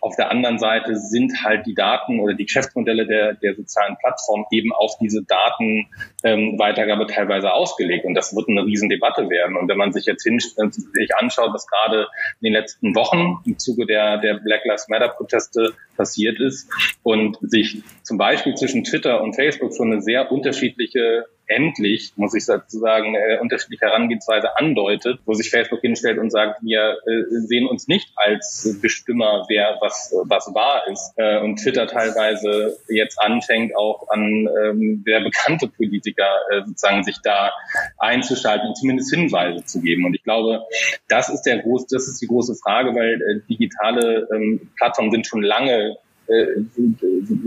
Auf 0.02 0.16
der 0.16 0.30
anderen 0.32 0.60
Seite 0.60 0.96
sind 0.96 1.44
halt 1.44 1.66
die 1.66 1.74
Daten 1.74 2.20
oder 2.20 2.34
die 2.34 2.46
Geschäftsmodelle 2.46 3.08
der, 3.08 3.34
der 3.34 3.56
sozialen 3.56 3.98
Plattformen 3.98 4.46
eben 4.52 4.72
auf 4.72 4.98
diese 5.00 5.24
Datenweitergabe 5.24 7.04
ähm, 7.04 7.08
teilweise 7.08 7.52
ausgelegt. 7.54 8.06
Und 8.06 8.14
das 8.14 8.36
wird 8.36 8.48
eine 8.50 8.66
Riesendebatte 8.66 9.30
werden. 9.30 9.58
Und 9.58 9.68
wenn 9.68 9.78
man 9.78 9.92
sich 9.92 10.06
jetzt 10.06 10.24
hin, 10.24 10.40
sich 10.40 11.16
anschaut, 11.16 11.54
was 11.54 11.68
gerade 11.68 12.08
in 12.42 12.46
den 12.46 12.54
letzten 12.54 12.96
Wochen 12.96 13.40
im 13.46 13.58
Zuge 13.58 13.86
der, 13.86 14.18
der 14.18 14.36
Black 14.36 14.66
Lives 14.66 14.88
Matter 14.88 15.10
Proteste 15.10 15.74
passiert 15.96 16.40
ist 16.40 16.70
und 17.04 17.38
sich 17.42 17.84
zum 18.04 18.18
Beispiel 18.18 18.56
zwischen 18.56 18.83
Twitter 18.84 19.22
und 19.22 19.36
Facebook 19.36 19.76
schon 19.76 19.92
eine 19.92 20.02
sehr 20.02 20.32
unterschiedliche 20.32 21.26
endlich, 21.48 22.14
muss 22.16 22.34
ich 22.34 22.46
sozusagen, 22.46 23.16
eine 23.16 23.42
unterschiedliche 23.42 23.86
Herangehensweise 23.86 24.58
andeutet, 24.58 25.20
wo 25.26 25.34
sich 25.34 25.50
Facebook 25.50 25.82
hinstellt 25.82 26.18
und 26.18 26.32
sagt, 26.32 26.64
wir 26.64 26.98
äh, 27.06 27.24
sehen 27.48 27.68
uns 27.68 27.88
nicht 27.88 28.12
als 28.16 28.80
Bestimmer, 28.82 29.46
wer 29.50 29.78
was, 29.82 30.14
was 30.26 30.54
wahr 30.54 30.84
ist. 30.88 31.14
Äh, 31.18 31.40
und 31.40 31.58
Twitter 31.58 31.88
teilweise 31.88 32.78
jetzt 32.88 33.20
anfängt, 33.20 33.76
auch 33.76 34.08
an 34.10 34.48
ähm, 34.64 35.04
sehr 35.06 35.22
bekannte 35.22 35.68
Politiker 35.68 36.40
äh, 36.50 36.62
sozusagen 36.66 37.04
sich 37.04 37.18
da 37.24 37.52
einzuschalten 37.98 38.70
und 38.70 38.78
zumindest 38.78 39.14
Hinweise 39.14 39.66
zu 39.66 39.82
geben. 39.82 40.06
Und 40.06 40.16
ich 40.16 40.24
glaube, 40.24 40.64
das 41.08 41.30
ist 41.30 41.44
der 41.44 41.60
groß, 41.60 41.88
das 41.88 42.08
ist 42.08 42.22
die 42.22 42.28
große 42.28 42.56
Frage, 42.56 42.96
weil 42.96 43.22
äh, 43.22 43.42
digitale 43.50 44.28
ähm, 44.34 44.72
Plattformen 44.78 45.12
sind 45.12 45.28
schon 45.28 45.42
lange 45.42 45.74
äh, 45.74 45.96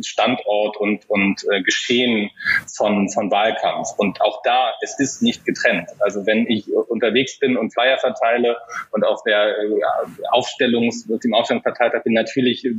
Standort 0.03 0.77
und, 0.77 1.09
und 1.09 1.45
äh, 1.51 1.63
Geschehen 1.63 2.31
von, 2.77 3.09
von 3.09 3.31
Wahlkampf. 3.31 3.89
Und 3.97 4.21
auch 4.21 4.43
da, 4.43 4.73
es 4.83 4.99
ist 4.99 5.23
nicht 5.23 5.45
getrennt. 5.45 5.89
Also 6.01 6.27
wenn 6.27 6.47
ich 6.47 6.73
unterwegs 6.73 7.39
bin 7.39 7.57
und 7.57 7.73
Flyer 7.73 7.99
verteile 7.99 8.57
und 8.93 9.05
auf 9.05 9.23
der 9.25 9.59
äh, 9.59 9.81
Aufstellungs, 10.31 11.07
dem 11.07 11.35
Aufstellungsparteitag 11.35 12.05
bin, 12.05 12.13
natürlich 12.13 12.65
äh, 12.65 12.75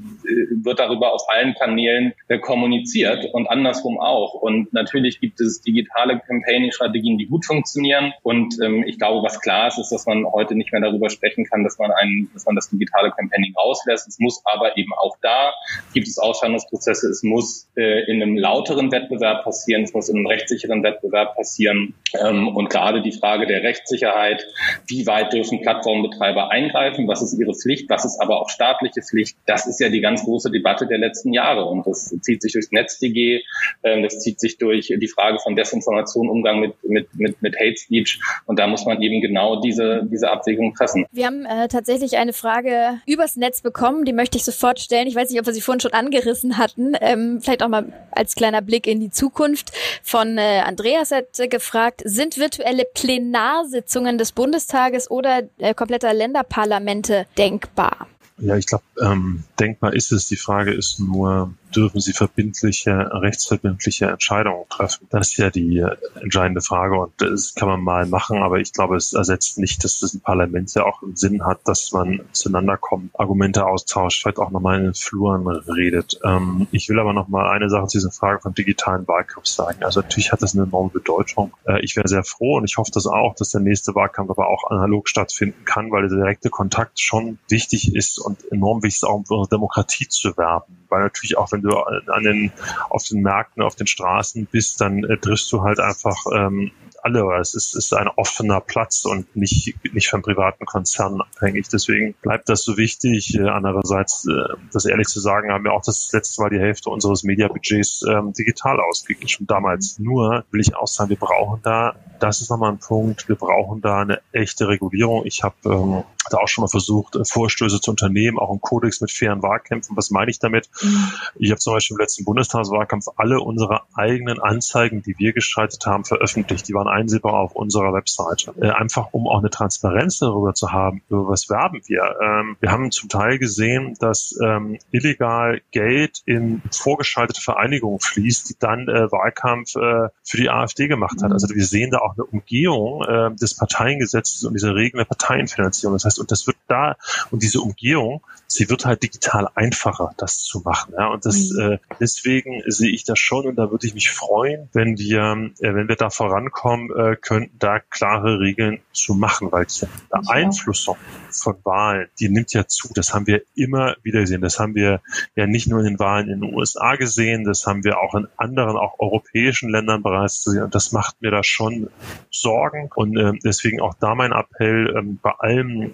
wird 0.63 0.79
darüber 0.79 1.13
auf 1.13 1.23
allen 1.29 1.55
Kanälen 1.55 2.13
äh, 2.27 2.39
kommuniziert 2.39 3.25
und 3.33 3.47
andersrum 3.47 3.99
auch. 3.99 4.33
Und 4.35 4.73
natürlich 4.73 5.19
gibt 5.19 5.39
es 5.39 5.61
digitale 5.61 6.19
Campaigning-Strategien, 6.19 7.17
die 7.17 7.27
gut 7.27 7.45
funktionieren. 7.45 8.13
Und 8.23 8.55
ähm, 8.63 8.83
ich 8.85 8.97
glaube, 8.97 9.25
was 9.25 9.41
klar 9.41 9.67
ist, 9.67 9.77
ist, 9.77 9.91
dass 9.91 10.05
man 10.05 10.25
heute 10.25 10.55
nicht 10.55 10.71
mehr 10.71 10.81
darüber 10.81 11.09
sprechen 11.09 11.45
kann, 11.45 11.63
dass 11.63 11.77
man 11.79 11.91
ein, 11.91 12.29
dass 12.33 12.45
man 12.45 12.55
das 12.55 12.69
digitale 12.69 13.11
Campaigning 13.11 13.53
auslässt. 13.55 14.07
Es 14.07 14.19
muss 14.19 14.41
aber 14.45 14.77
eben 14.77 14.93
auch 14.93 15.17
da 15.21 15.53
gibt 15.93 16.07
es 16.07 16.17
Ausscheidungsprozesse. 16.17 17.09
Es 17.09 17.23
muss 17.23 17.69
äh, 17.75 18.09
in 18.11 18.21
einem 18.21 18.37
lauteren 18.37 18.91
Wettbewerb 18.91 19.43
passieren, 19.43 19.83
es 19.83 19.93
muss 19.93 20.09
in 20.09 20.17
einem 20.17 20.27
rechtssicheren 20.27 20.83
Wettbewerb 20.83 21.35
passieren. 21.35 21.93
Ähm, 22.19 22.47
und 22.47 22.69
gerade 22.69 23.01
die 23.01 23.11
Frage 23.11 23.47
der 23.47 23.63
Rechtssicherheit, 23.63 24.45
wie 24.87 25.07
weit 25.07 25.33
dürfen 25.33 25.61
Plattformbetreiber 25.61 26.51
eingreifen, 26.51 27.07
was 27.07 27.21
ist 27.21 27.39
ihre 27.39 27.53
Pflicht, 27.53 27.89
was 27.89 28.05
ist 28.05 28.19
aber 28.19 28.41
auch 28.41 28.49
staatliche 28.49 29.01
Pflicht, 29.01 29.37
das 29.45 29.67
ist 29.67 29.79
ja 29.79 29.89
die 29.89 30.01
ganz 30.01 30.23
große 30.23 30.51
Debatte 30.51 30.87
der 30.87 30.97
letzten 30.97 31.33
Jahre. 31.33 31.65
Und 31.65 31.85
das 31.87 32.15
zieht 32.21 32.41
sich 32.41 32.53
durchs 32.53 32.71
NetzDG, 32.71 33.43
äh, 33.83 34.01
das 34.01 34.19
zieht 34.19 34.39
sich 34.39 34.57
durch 34.57 34.93
die 34.95 35.07
Frage 35.07 35.39
von 35.39 35.55
Desinformation, 35.55 36.29
Umgang 36.29 36.59
mit, 36.59 36.73
mit, 36.83 37.13
mit, 37.15 37.41
mit 37.41 37.55
Hate 37.55 37.77
Speech. 37.77 38.19
Und 38.45 38.59
da 38.59 38.67
muss 38.67 38.85
man 38.85 39.01
eben 39.01 39.21
genau 39.21 39.61
diese, 39.61 40.07
diese 40.11 40.29
Abwägung 40.29 40.73
treffen. 40.73 41.05
Wir 41.11 41.25
haben 41.25 41.45
äh, 41.45 41.67
tatsächlich 41.67 42.17
eine 42.17 42.33
Frage 42.33 42.99
übers 43.05 43.35
Netz 43.35 43.61
bekommen, 43.61 44.05
die 44.05 44.13
möchte 44.13 44.37
ich 44.37 44.43
sofort 44.43 44.79
stellen. 44.79 45.07
Ich 45.07 45.15
weiß 45.15 45.29
nicht, 45.29 45.39
ob 45.39 45.45
wir 45.45 45.53
sie 45.53 45.61
vorhin 45.61 45.79
schon 45.79 45.86
angerissen 45.93 46.57
hatten. 46.57 46.93
Ähm, 47.01 47.39
vielleicht 47.41 47.63
auch 47.63 47.69
mal 47.69 47.91
als 48.11 48.35
kleiner 48.35 48.61
Blick 48.61 48.87
in 48.87 48.99
die 48.99 49.11
Zukunft. 49.11 49.71
Von 50.03 50.37
äh, 50.37 50.61
Andreas 50.65 51.11
hat 51.11 51.39
äh, 51.39 51.47
gefragt, 51.47 52.01
sind 52.05 52.37
virtuelle 52.37 52.85
Plenarsitzungen 52.85 54.17
des 54.17 54.31
Bundestages 54.31 55.09
oder 55.09 55.43
äh, 55.57 55.73
kompletter 55.73 56.13
Länderparlamente 56.13 57.25
denkbar? 57.37 58.07
Ja, 58.39 58.55
ich 58.55 58.67
glaube, 58.67 58.83
ähm, 59.01 59.43
denkbar 59.59 59.93
ist 59.93 60.11
es. 60.11 60.27
Die 60.27 60.35
Frage 60.35 60.71
ist 60.71 60.99
nur, 60.99 61.53
dürfen 61.75 61.99
sie 61.99 62.13
verbindliche, 62.13 63.09
rechtsverbindliche 63.11 64.07
Entscheidungen 64.07 64.65
treffen? 64.69 65.07
Das 65.09 65.29
ist 65.29 65.37
ja 65.37 65.49
die 65.49 65.79
äh, 65.79 65.95
entscheidende 66.21 66.61
Frage 66.61 66.99
und 66.99 67.13
das 67.17 67.55
kann 67.55 67.67
man 67.67 67.81
mal 67.81 68.05
machen, 68.05 68.37
aber 68.39 68.59
ich 68.59 68.73
glaube, 68.73 68.95
es 68.95 69.13
ersetzt 69.13 69.57
nicht, 69.57 69.83
dass 69.83 69.99
das 69.99 70.13
ein 70.13 70.21
Parlament 70.21 70.73
ja 70.73 70.85
auch 70.85 71.01
einen 71.03 71.15
Sinn 71.15 71.45
hat, 71.45 71.59
dass 71.65 71.91
man 71.91 72.21
zueinander 72.31 72.77
kommt, 72.77 73.17
Argumente 73.19 73.65
austauscht, 73.65 74.21
vielleicht 74.21 74.39
auch 74.39 74.51
nochmal 74.51 74.79
in 74.79 74.85
den 74.85 74.93
Fluren 74.93 75.47
redet. 75.47 76.19
Ähm, 76.23 76.67
ich 76.71 76.89
will 76.89 76.99
aber 76.99 77.13
nochmal 77.13 77.49
eine 77.49 77.69
Sache 77.69 77.87
zu 77.87 77.97
dieser 77.97 78.11
Frage 78.11 78.41
von 78.41 78.53
digitalen 78.53 79.07
Wahlkampf 79.07 79.47
sagen. 79.47 79.83
Also 79.83 80.01
natürlich 80.01 80.31
hat 80.31 80.41
das 80.41 80.55
eine 80.55 80.63
enorme 80.63 80.89
Bedeutung. 80.89 81.53
Äh, 81.65 81.81
ich 81.83 81.95
wäre 81.95 82.07
sehr 82.07 82.23
froh 82.23 82.57
und 82.57 82.65
ich 82.65 82.77
hoffe 82.77 82.91
das 82.93 83.07
auch, 83.07 83.35
dass 83.35 83.51
der 83.51 83.61
nächste 83.61 83.95
Wahlkampf 83.95 84.29
aber 84.29 84.47
auch 84.47 84.69
analog 84.69 85.09
stattfinden 85.09 85.65
kann, 85.65 85.91
weil 85.91 86.07
der 86.07 86.17
direkte 86.17 86.49
Kontakt 86.49 86.99
schon 86.99 87.39
wichtig 87.49 87.95
ist 87.95 88.19
und 88.19 88.51
enorm 88.51 88.83
wichtig 88.83 88.97
ist, 88.97 89.03
auch 89.03 89.15
um 89.15 89.25
unsere 89.27 89.49
Demokratie 89.49 90.07
zu 90.07 90.37
werben. 90.37 90.86
Weil 90.89 91.01
natürlich 91.01 91.37
auch, 91.37 91.51
wenn 91.51 91.61
du 91.61 91.75
an 91.77 92.23
den, 92.23 92.51
auf 92.89 93.03
den 93.03 93.21
Märkten, 93.21 93.63
auf 93.63 93.75
den 93.75 93.87
Straßen 93.87 94.47
bist, 94.51 94.81
dann 94.81 95.03
äh, 95.03 95.17
triffst 95.17 95.51
du 95.51 95.61
halt 95.63 95.79
einfach 95.79 96.17
ähm, 96.33 96.71
alle. 97.03 97.23
Es 97.39 97.53
ist, 97.53 97.75
ist 97.75 97.93
ein 97.93 98.07
offener 98.07 98.61
Platz 98.61 99.05
und 99.05 99.35
nicht, 99.35 99.75
nicht 99.93 100.09
von 100.09 100.21
privaten 100.21 100.65
Konzernen 100.65 101.21
abhängig. 101.21 101.67
Deswegen 101.69 102.13
bleibt 102.21 102.49
das 102.49 102.63
so 102.63 102.77
wichtig. 102.77 103.35
Äh, 103.35 103.47
andererseits, 103.47 104.27
äh, 104.27 104.55
das 104.71 104.85
ehrlich 104.85 105.07
zu 105.07 105.19
sagen, 105.19 105.51
haben 105.51 105.63
wir 105.63 105.73
auch 105.73 105.83
das 105.83 106.11
letzte 106.13 106.41
Mal 106.41 106.49
die 106.49 106.59
Hälfte 106.59 106.89
unseres 106.89 107.23
Mediabudgets 107.23 108.03
ähm, 108.09 108.33
digital 108.33 108.79
ausgegeben. 108.79 109.27
Schon 109.27 109.47
damals. 109.47 109.99
Nur 109.99 110.45
will 110.51 110.61
ich 110.61 110.75
auch 110.75 110.87
sagen, 110.87 111.09
wir 111.09 111.17
brauchen 111.17 111.59
da, 111.63 111.95
das 112.19 112.41
ist 112.41 112.49
nochmal 112.49 112.71
ein 112.71 112.79
Punkt, 112.79 113.27
wir 113.29 113.35
brauchen 113.35 113.81
da 113.81 114.01
eine 114.01 114.21
echte 114.31 114.67
Regulierung. 114.67 115.25
Ich 115.25 115.43
habe 115.43 115.55
ähm, 115.65 116.03
da 116.29 116.37
auch 116.37 116.47
schon 116.47 116.63
mal 116.63 116.67
versucht, 116.67 117.15
äh, 117.15 117.25
Vorstöße 117.25 117.79
zu 117.79 117.91
unternehmen, 117.91 118.37
auch 118.39 118.51
im 118.51 118.61
Kodex 118.61 119.01
mit 119.01 119.11
fairen 119.11 119.41
Wahlkämpfen. 119.41 119.95
Was 119.95 120.09
meine 120.09 120.31
ich 120.31 120.39
damit? 120.39 120.69
Mhm. 120.81 121.11
Ich 121.35 121.51
habe 121.51 121.59
zum 121.59 121.73
Beispiel 121.73 121.95
im 121.95 121.99
letzten 121.99 122.25
Bundestagswahlkampf 122.25 123.07
alle 123.15 123.39
unsere 123.39 123.81
eigenen 123.93 124.39
Anzeigen, 124.39 125.01
die 125.01 125.15
wir 125.17 125.33
geschaltet 125.33 125.85
haben, 125.85 126.05
veröffentlicht. 126.05 126.67
Die 126.67 126.73
waren 126.73 126.86
man 126.87 126.95
einsehbar 126.95 127.33
auf 127.33 127.55
unserer 127.55 127.93
Webseite. 127.93 128.53
Äh, 128.59 128.69
einfach 128.69 129.09
um 129.11 129.27
auch 129.27 129.39
eine 129.39 129.49
Transparenz 129.49 130.19
darüber 130.19 130.53
zu 130.53 130.71
haben, 130.71 131.01
über 131.09 131.27
was 131.27 131.49
werben 131.49 131.81
wir. 131.85 132.15
Ähm, 132.21 132.57
wir 132.59 132.71
haben 132.71 132.91
zum 132.91 133.09
Teil 133.09 133.37
gesehen, 133.37 133.95
dass 133.99 134.37
ähm, 134.43 134.77
illegal 134.91 135.61
Geld 135.71 136.21
in 136.25 136.61
vorgeschaltete 136.71 137.41
Vereinigungen 137.41 137.99
fließt, 137.99 138.49
die 138.49 138.55
dann 138.59 138.87
äh, 138.87 139.11
Wahlkampf 139.11 139.75
äh, 139.75 140.09
für 140.23 140.37
die 140.37 140.49
AfD 140.49 140.87
gemacht 140.87 141.21
hat. 141.21 141.29
Mhm. 141.29 141.33
Also 141.33 141.53
wir 141.53 141.65
sehen 141.65 141.91
da 141.91 141.99
auch 141.99 142.13
eine 142.13 142.25
Umgehung 142.25 143.03
äh, 143.03 143.35
des 143.35 143.55
Parteiengesetzes 143.55 144.43
und 144.45 144.53
dieser 144.53 144.75
Regeln 144.75 144.99
der 144.99 145.05
Parteienfinanzierung. 145.05 145.95
Das 145.95 146.05
heißt, 146.05 146.19
und 146.19 146.31
das 146.31 146.47
wird 146.47 146.57
da, 146.67 146.95
und 147.31 147.43
diese 147.43 147.61
Umgehung, 147.61 148.21
sie 148.47 148.69
wird 148.69 148.85
halt 148.85 149.03
digital 149.03 149.47
einfacher, 149.55 150.13
das 150.17 150.39
zu 150.39 150.61
machen. 150.61 150.93
Ja? 150.97 151.07
Und 151.07 151.25
das 151.25 151.51
mhm. 151.51 151.73
äh, 151.73 151.77
deswegen 151.99 152.63
sehe 152.67 152.91
ich 152.91 153.03
das 153.03 153.19
schon 153.19 153.45
und 153.45 153.55
da 153.55 153.71
würde 153.71 153.87
ich 153.87 153.93
mich 153.93 154.09
freuen, 154.09 154.69
wenn 154.73 154.97
wir, 154.97 155.51
äh, 155.59 155.73
wenn 155.73 155.87
wir 155.87 155.95
da 155.95 156.09
vorankommen 156.09 156.76
äh, 156.95 157.15
könnten, 157.15 157.57
da 157.59 157.79
klare 157.79 158.39
Regeln 158.39 158.79
zu 158.93 159.13
machen, 159.13 159.51
weil 159.51 159.65
die 159.65 159.87
Beeinflussung 160.09 160.97
von 161.31 161.55
Wahlen, 161.63 162.07
die 162.19 162.29
nimmt 162.29 162.53
ja 162.53 162.67
zu. 162.67 162.89
Das 162.93 163.13
haben 163.13 163.27
wir 163.27 163.41
immer 163.55 163.95
wieder 164.03 164.21
gesehen. 164.21 164.41
Das 164.41 164.59
haben 164.59 164.75
wir 164.75 165.01
ja 165.35 165.47
nicht 165.47 165.67
nur 165.67 165.79
in 165.79 165.85
den 165.85 165.99
Wahlen 165.99 166.29
in 166.29 166.41
den 166.41 166.53
USA 166.53 166.95
gesehen, 166.95 167.43
das 167.43 167.65
haben 167.65 167.83
wir 167.83 167.99
auch 167.99 168.15
in 168.15 168.27
anderen, 168.37 168.77
auch 168.77 168.99
europäischen 168.99 169.69
Ländern 169.69 170.03
bereits 170.03 170.43
gesehen. 170.43 170.63
Und 170.63 170.75
das 170.75 170.91
macht 170.91 171.21
mir 171.21 171.31
da 171.31 171.43
schon 171.43 171.89
Sorgen. 172.31 172.89
Und 172.95 173.17
äh, 173.17 173.33
deswegen 173.43 173.81
auch 173.81 173.93
da 173.99 174.15
mein 174.15 174.31
Appell, 174.31 174.95
ähm, 174.97 175.19
bei 175.21 175.31
allem 175.31 175.93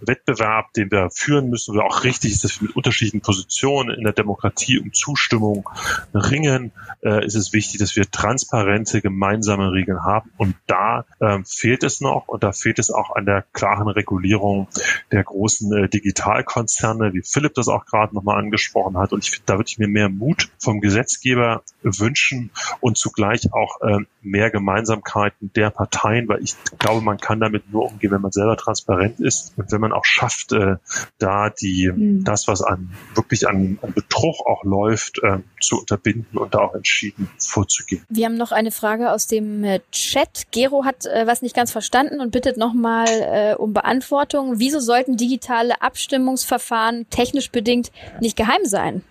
Wettbewerb, 0.00 0.72
den 0.74 0.90
wir 0.90 1.10
führen 1.10 1.50
müssen, 1.50 1.74
wo 1.74 1.80
auch 1.80 2.04
richtig 2.04 2.32
ist, 2.32 2.44
dass 2.44 2.60
wir 2.60 2.68
mit 2.68 2.76
unterschiedlichen 2.76 3.20
Positionen 3.20 3.96
in 3.96 4.04
der 4.04 4.12
Demokratie 4.12 4.78
um 4.78 4.92
Zustimmung 4.92 5.68
ringen, 6.14 6.72
äh, 7.02 7.24
ist 7.24 7.34
es 7.34 7.52
wichtig, 7.52 7.78
dass 7.78 7.96
wir 7.96 8.10
transparente 8.10 9.00
gemeinsame 9.00 9.72
Regeln 9.72 10.02
haben. 10.02 10.05
Und 10.36 10.56
da 10.66 11.04
äh, 11.20 11.38
fehlt 11.44 11.82
es 11.82 12.00
noch 12.00 12.28
und 12.28 12.42
da 12.42 12.52
fehlt 12.52 12.78
es 12.78 12.90
auch 12.90 13.14
an 13.14 13.26
der 13.26 13.44
klaren 13.52 13.88
Regulierung 13.88 14.68
der 15.12 15.24
großen 15.24 15.72
äh, 15.76 15.88
Digitalkonzerne, 15.88 17.12
wie 17.12 17.22
Philipp 17.22 17.54
das 17.54 17.68
auch 17.68 17.86
gerade 17.86 18.14
nochmal 18.14 18.38
angesprochen 18.38 18.96
hat. 18.98 19.12
Und 19.12 19.24
ich 19.24 19.42
da 19.44 19.54
würde 19.54 19.68
ich 19.68 19.78
mir 19.78 19.88
mehr 19.88 20.08
Mut 20.08 20.48
vom 20.58 20.80
Gesetzgeber 20.80 21.62
wünschen 21.82 22.50
und 22.80 22.96
zugleich 22.98 23.52
auch 23.52 23.80
äh, 23.82 23.98
mehr 24.22 24.50
Gemeinsamkeiten 24.50 25.52
der 25.54 25.70
Parteien, 25.70 26.28
weil 26.28 26.42
ich 26.42 26.54
glaube, 26.78 27.00
man 27.00 27.18
kann 27.18 27.40
damit 27.40 27.70
nur 27.72 27.86
umgehen, 27.86 28.10
wenn 28.10 28.20
man 28.20 28.32
selber 28.32 28.56
transparent 28.56 29.20
ist 29.20 29.54
und 29.56 29.70
wenn 29.72 29.80
man 29.80 29.92
auch 29.92 30.04
schafft, 30.04 30.52
äh, 30.52 30.76
da 31.18 31.50
die 31.50 31.90
mhm. 31.94 32.24
das, 32.24 32.48
was 32.48 32.62
an 32.62 32.90
wirklich 33.14 33.48
an, 33.48 33.78
an 33.82 33.92
Betrug 33.92 34.46
auch 34.46 34.64
läuft, 34.64 35.20
äh, 35.22 35.38
zu 35.60 35.80
unterbinden 35.80 36.38
und 36.38 36.54
da 36.54 36.58
auch 36.58 36.74
entschieden 36.74 37.28
vorzugehen. 37.38 38.04
Wir 38.08 38.26
haben 38.26 38.36
noch 38.36 38.52
eine 38.52 38.70
Frage 38.70 39.12
aus 39.12 39.26
dem 39.26 39.64
äh, 39.64 39.80
Chat. 39.96 40.46
Gero 40.50 40.84
hat 40.84 41.06
äh, 41.06 41.26
was 41.26 41.42
nicht 41.42 41.54
ganz 41.54 41.70
verstanden 41.72 42.20
und 42.20 42.30
bittet 42.30 42.56
nochmal 42.56 43.06
äh, 43.08 43.54
um 43.54 43.72
Beantwortung. 43.72 44.58
Wieso 44.58 44.80
sollten 44.80 45.16
digitale 45.16 45.80
Abstimmungsverfahren 45.82 47.06
technisch 47.10 47.50
bedingt 47.50 47.90
nicht 48.20 48.36
geheim 48.36 48.64
sein? 48.64 49.02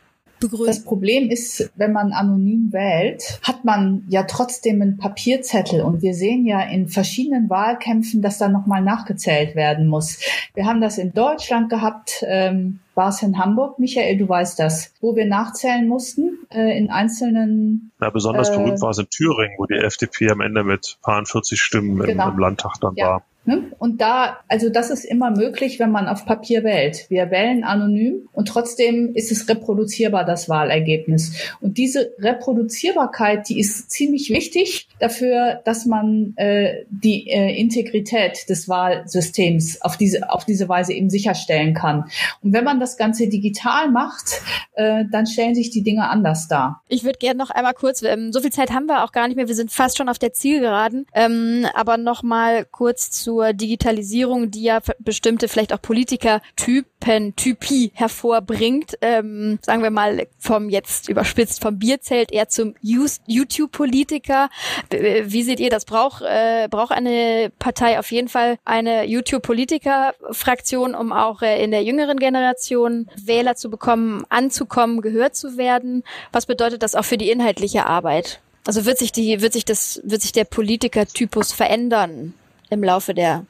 Das 0.66 0.84
Problem 0.84 1.30
ist, 1.30 1.72
wenn 1.76 1.94
man 1.94 2.12
anonym 2.12 2.72
wählt, 2.72 3.40
hat 3.42 3.64
man 3.64 4.04
ja 4.10 4.24
trotzdem 4.24 4.82
einen 4.82 4.98
Papierzettel 4.98 5.82
und 5.82 6.02
wir 6.02 6.14
sehen 6.14 6.46
ja 6.46 6.62
in 6.62 6.88
verschiedenen 6.88 7.50
Wahlkämpfen, 7.50 8.22
dass 8.22 8.38
da 8.38 8.50
nochmal 8.50 8.82
nachgezählt 8.82 9.56
werden 9.56 9.88
muss. 9.88 10.20
Wir 10.54 10.66
haben 10.66 10.82
das 10.82 10.98
in 10.98 11.14
Deutschland 11.14 11.70
gehabt, 11.70 12.24
ähm, 12.28 12.80
war 12.96 13.10
es 13.10 13.22
in 13.22 13.38
Hamburg, 13.38 13.78
Michael, 13.78 14.18
du 14.18 14.28
weißt 14.28 14.58
das, 14.60 14.94
wo 15.02 15.16
wir 15.16 15.26
nachzählen 15.26 15.88
mussten 15.88 16.40
äh, 16.50 16.78
in 16.78 16.90
einzelnen. 16.90 17.92
Ja, 18.02 18.10
besonders 18.10 18.50
äh, 18.50 18.58
berühmt 18.58 18.82
war 18.82 18.90
es 18.90 18.98
in 18.98 19.10
Thüringen, 19.10 19.56
wo 19.58 19.66
die 19.66 19.76
FDP 19.76 20.32
am 20.32 20.42
Ende 20.42 20.64
mit 20.64 20.98
paar 21.02 21.24
40 21.24 21.62
Stimmen 21.62 22.00
genau. 22.00 22.30
im, 22.30 22.34
im 22.34 22.40
Landtag 22.40 22.76
dann 22.82 22.96
ja. 22.96 23.08
war. 23.08 23.24
Ne? 23.46 23.72
Und 23.78 24.02
da, 24.02 24.40
also 24.48 24.70
das 24.70 24.90
ist 24.90 25.06
immer 25.06 25.30
möglich, 25.30 25.80
wenn 25.80 25.92
man 25.92 26.08
auf 26.08 26.26
Papier 26.26 26.64
wählt. 26.64 27.06
Wir 27.10 27.30
wählen 27.30 27.64
anonym 27.64 28.28
und 28.34 28.48
trotzdem 28.48 29.14
ist 29.14 29.32
es 29.32 29.48
reproduzierbar, 29.48 30.26
das 30.26 30.50
Wahlergebnis. 30.50 31.34
Und 31.62 31.78
diese 31.78 32.14
Reproduzierbarkeit, 32.18 33.48
die 33.48 33.60
ist 33.60 33.92
ziemlich 33.92 34.32
wichtig 34.32 34.88
dafür, 35.00 35.62
dass 35.64 35.86
man 35.86 36.34
äh, 36.38 36.86
die 36.90 37.30
äh, 37.30 37.56
Integrität 37.56 38.50
des 38.50 38.68
Wahlsystems 38.68 39.80
auf 39.84 39.96
diese, 39.96 40.28
auf 40.32 40.46
diese 40.46 40.68
Weise 40.68 40.94
eben 40.94 41.12
sicherstellen 41.12 41.76
kann. 41.76 42.06
Und 42.42 42.52
wenn 42.52 42.64
man 42.64 42.80
das 42.80 42.98
Ganze 42.98 43.28
digital 43.28 43.92
macht, 43.92 44.42
äh, 44.74 45.04
dann 45.12 45.28
stellen 45.28 45.54
sich 45.54 45.70
die 45.70 45.84
Dinge 45.84 46.10
anders 46.10 46.48
dar. 46.48 46.82
Ich 46.88 47.04
würde 47.04 47.20
gerne 47.20 47.38
noch 47.38 47.52
einmal 47.52 47.76
kurz, 47.76 48.02
ähm, 48.02 48.34
so 48.34 48.42
viel 48.42 48.52
Zeit 48.52 48.72
haben 48.72 48.88
wir 48.88 49.04
auch 49.04 49.12
gar 49.12 49.28
nicht 49.28 49.36
mehr, 49.36 49.48
wir 49.48 49.56
sind 49.56 49.72
fast 49.72 49.98
schon 50.00 50.10
auf 50.10 50.18
der 50.18 50.34
Zielgeraden, 50.34 51.06
ähm, 51.14 51.68
aber 51.76 51.98
noch 51.98 52.24
mal 52.24 52.66
kurz 52.66 53.12
zu 53.12 53.35
zur 53.36 53.52
Digitalisierung, 53.54 54.50
die 54.50 54.64
ja 54.64 54.80
bestimmte 55.00 55.50
vielleicht 55.50 55.74
auch 55.74 55.82
Politikertypen, 55.82 57.36
Typie 57.36 57.92
hervorbringt. 57.94 58.98
Ähm, 59.02 59.60
sagen 59.62 59.84
wir 59.84 59.90
mal 59.90 60.28
vom 60.40 60.70
jetzt 60.70 61.10
überspitzt 61.10 61.62
vom 61.62 61.78
Bierzelt 61.78 62.32
eher 62.32 62.48
zum 62.48 62.76
YouTube-Politiker. 62.82 64.50
Wie 64.90 65.44
seht 65.44 65.60
ihr 65.60 65.70
das? 65.70 65.84
Braucht 65.84 66.22
äh, 66.22 66.70
braucht 66.70 66.94
eine 66.94 67.52
Partei 67.60 68.00
auf 68.00 68.10
jeden 68.12 68.30
Fall 68.30 68.58
eine 68.64 69.06
YouTube-Politiker-Fraktion, 69.06 70.96
um 70.96 71.12
auch 71.12 71.42
äh, 71.42 71.62
in 71.62 71.72
der 71.72 71.84
jüngeren 71.84 72.18
Generation 72.18 73.08
Wähler 73.22 73.56
zu 73.56 73.70
bekommen, 73.70 74.24
anzukommen, 74.30 75.02
gehört 75.02 75.36
zu 75.36 75.58
werden? 75.58 76.04
Was 76.32 76.46
bedeutet 76.46 76.84
das 76.84 76.96
auch 76.96 77.06
für 77.06 77.18
die 77.18 77.30
inhaltliche 77.30 77.86
Arbeit? 77.86 78.40
Also 78.66 78.86
wird 78.86 78.98
sich 78.98 79.12
die, 79.12 79.42
wird 79.42 79.54
sich 79.54 79.66
das, 79.66 80.00
wird 80.04 80.22
sich 80.22 80.32
der 80.32 80.46
Politikertypus 80.46 81.52
verändern? 81.52 82.34
Im 82.70 82.84
Laufe 82.84 83.14
der 83.14 83.46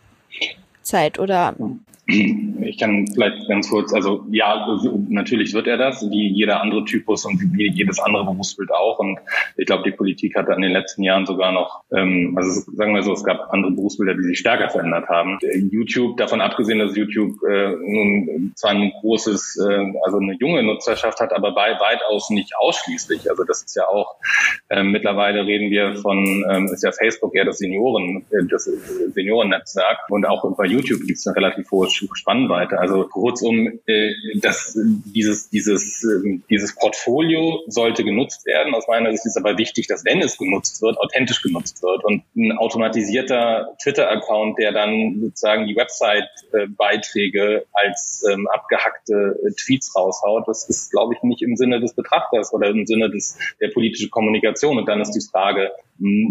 Zeit 0.82 1.20
oder 1.20 1.56
ich 2.08 2.78
kann 2.78 3.08
vielleicht 3.08 3.48
ganz 3.48 3.70
kurz, 3.70 3.92
also 3.94 4.26
ja, 4.30 4.68
natürlich 5.10 5.54
wird 5.54 5.66
er 5.66 5.78
das, 5.78 6.08
wie 6.10 6.30
jeder 6.30 6.62
andere 6.62 6.86
Typus 6.86 7.26
und 7.26 7.40
wie 7.54 7.72
jedes 7.72 8.00
andere 8.00 8.26
Berufsbild 8.26 8.72
auch. 8.72 9.00
Und 9.00 9.18
ich 9.58 9.66
glaube, 9.66 9.84
die 9.84 9.96
Politik 9.96 10.36
hat 10.36 10.48
in 10.50 10.62
den 10.62 10.72
letzten 10.72 11.02
Jahren 11.02 11.26
sogar 11.26 11.52
noch, 11.52 11.84
ähm, 11.92 12.36
also 12.38 12.72
sagen 12.74 12.94
wir 12.94 13.02
so, 13.02 13.14
es 13.14 13.24
gab 13.24 13.52
andere 13.52 13.72
Berufsbilder, 13.72 14.14
die 14.14 14.24
sich 14.24 14.38
stärker 14.38 14.70
verändert 14.70 15.10
haben. 15.10 15.40
YouTube, 15.72 16.18
davon 16.18 16.42
abgesehen, 16.42 16.78
dass 16.78 16.96
YouTube 16.96 17.38
äh, 17.44 17.72
nun 17.72 18.54
zwar 18.56 18.72
ein 18.72 18.92
großes, 19.02 19.66
äh, 19.68 19.94
also 20.04 20.20
eine 20.20 20.36
junge 20.40 20.62
Nutzerschaft 20.62 21.20
hat, 21.20 21.34
aber 21.34 21.56
bei 21.56 21.72
weitaus 21.80 22.30
nicht 22.30 22.54
ausschließlich. 22.60 23.30
Also 23.32 23.44
das 23.46 23.64
ist 23.64 23.76
ja 23.76 23.88
auch, 23.88 24.16
äh, 24.70 24.84
mittlerweile 24.84 25.46
reden 25.46 25.72
wir 25.72 25.96
von, 25.96 26.46
ähm, 26.52 26.66
ist 26.72 26.84
ja 26.84 26.92
Facebook 26.92 27.36
eher 27.36 27.46
das 27.46 27.58
Senioren, 27.58 28.26
äh, 28.30 28.46
das 28.48 28.66
Seniorennetzwerk 28.66 29.98
und 30.10 30.26
auch 30.26 30.46
bei 30.56 30.66
YouTube 30.66 31.02
gibt 31.02 31.18
es 31.18 31.26
eine 31.26 31.36
relativ 31.36 31.72
hohe 31.72 31.90
Spannweite. 32.14 32.80
Also 32.80 33.08
kurzum, 33.08 33.80
äh, 33.86 34.12
dass 34.36 34.78
dieses, 35.06 35.50
dieses, 35.50 36.04
äh, 36.04 36.40
dieses 36.50 36.76
Portfolio 36.76 37.62
sollte 37.68 38.04
genutzt 38.04 38.46
werden. 38.46 38.74
Aus 38.74 38.88
meiner 38.88 39.12
Sicht 39.12 39.26
ist 39.26 39.38
aber 39.38 39.58
wichtig, 39.58 39.88
dass 39.88 40.06
wenn 40.06 40.22
es 40.22 40.38
genutzt 40.38 40.82
wird, 40.82 40.98
authentisch 40.98 41.42
genutzt 41.42 41.82
wird. 41.84 42.04
Und 42.04 42.24
ein 42.36 42.58
automatisierter 42.58 43.76
Twitter-Account, 43.82 44.58
der 44.60 44.72
dann 44.72 45.20
sozusagen 45.22 45.68
die 45.68 45.76
Website-Beiträge 45.76 47.66
als 47.74 48.24
ähm, 48.32 48.48
abgehackte 48.48 49.40
Tweets 49.64 49.96
raushaut, 49.96 50.48
das 50.48 50.68
ist, 50.70 50.92
glaube 50.92 51.16
ich, 51.16 51.24
nicht 51.24 51.42
im 51.42 51.56
Sinne 51.56 51.80
des 51.80 51.94
Betrachters 51.94 52.54
oder 52.54 52.70
im 52.70 52.86
Sinne 52.86 53.10
des, 53.10 53.38
der 53.62 53.70
politischen 53.70 54.10
Kommunikation. 54.10 54.78
Und 54.78 54.88
dann 54.88 55.02
ist 55.02 55.12
die 55.12 55.26
Frage, 55.32 55.72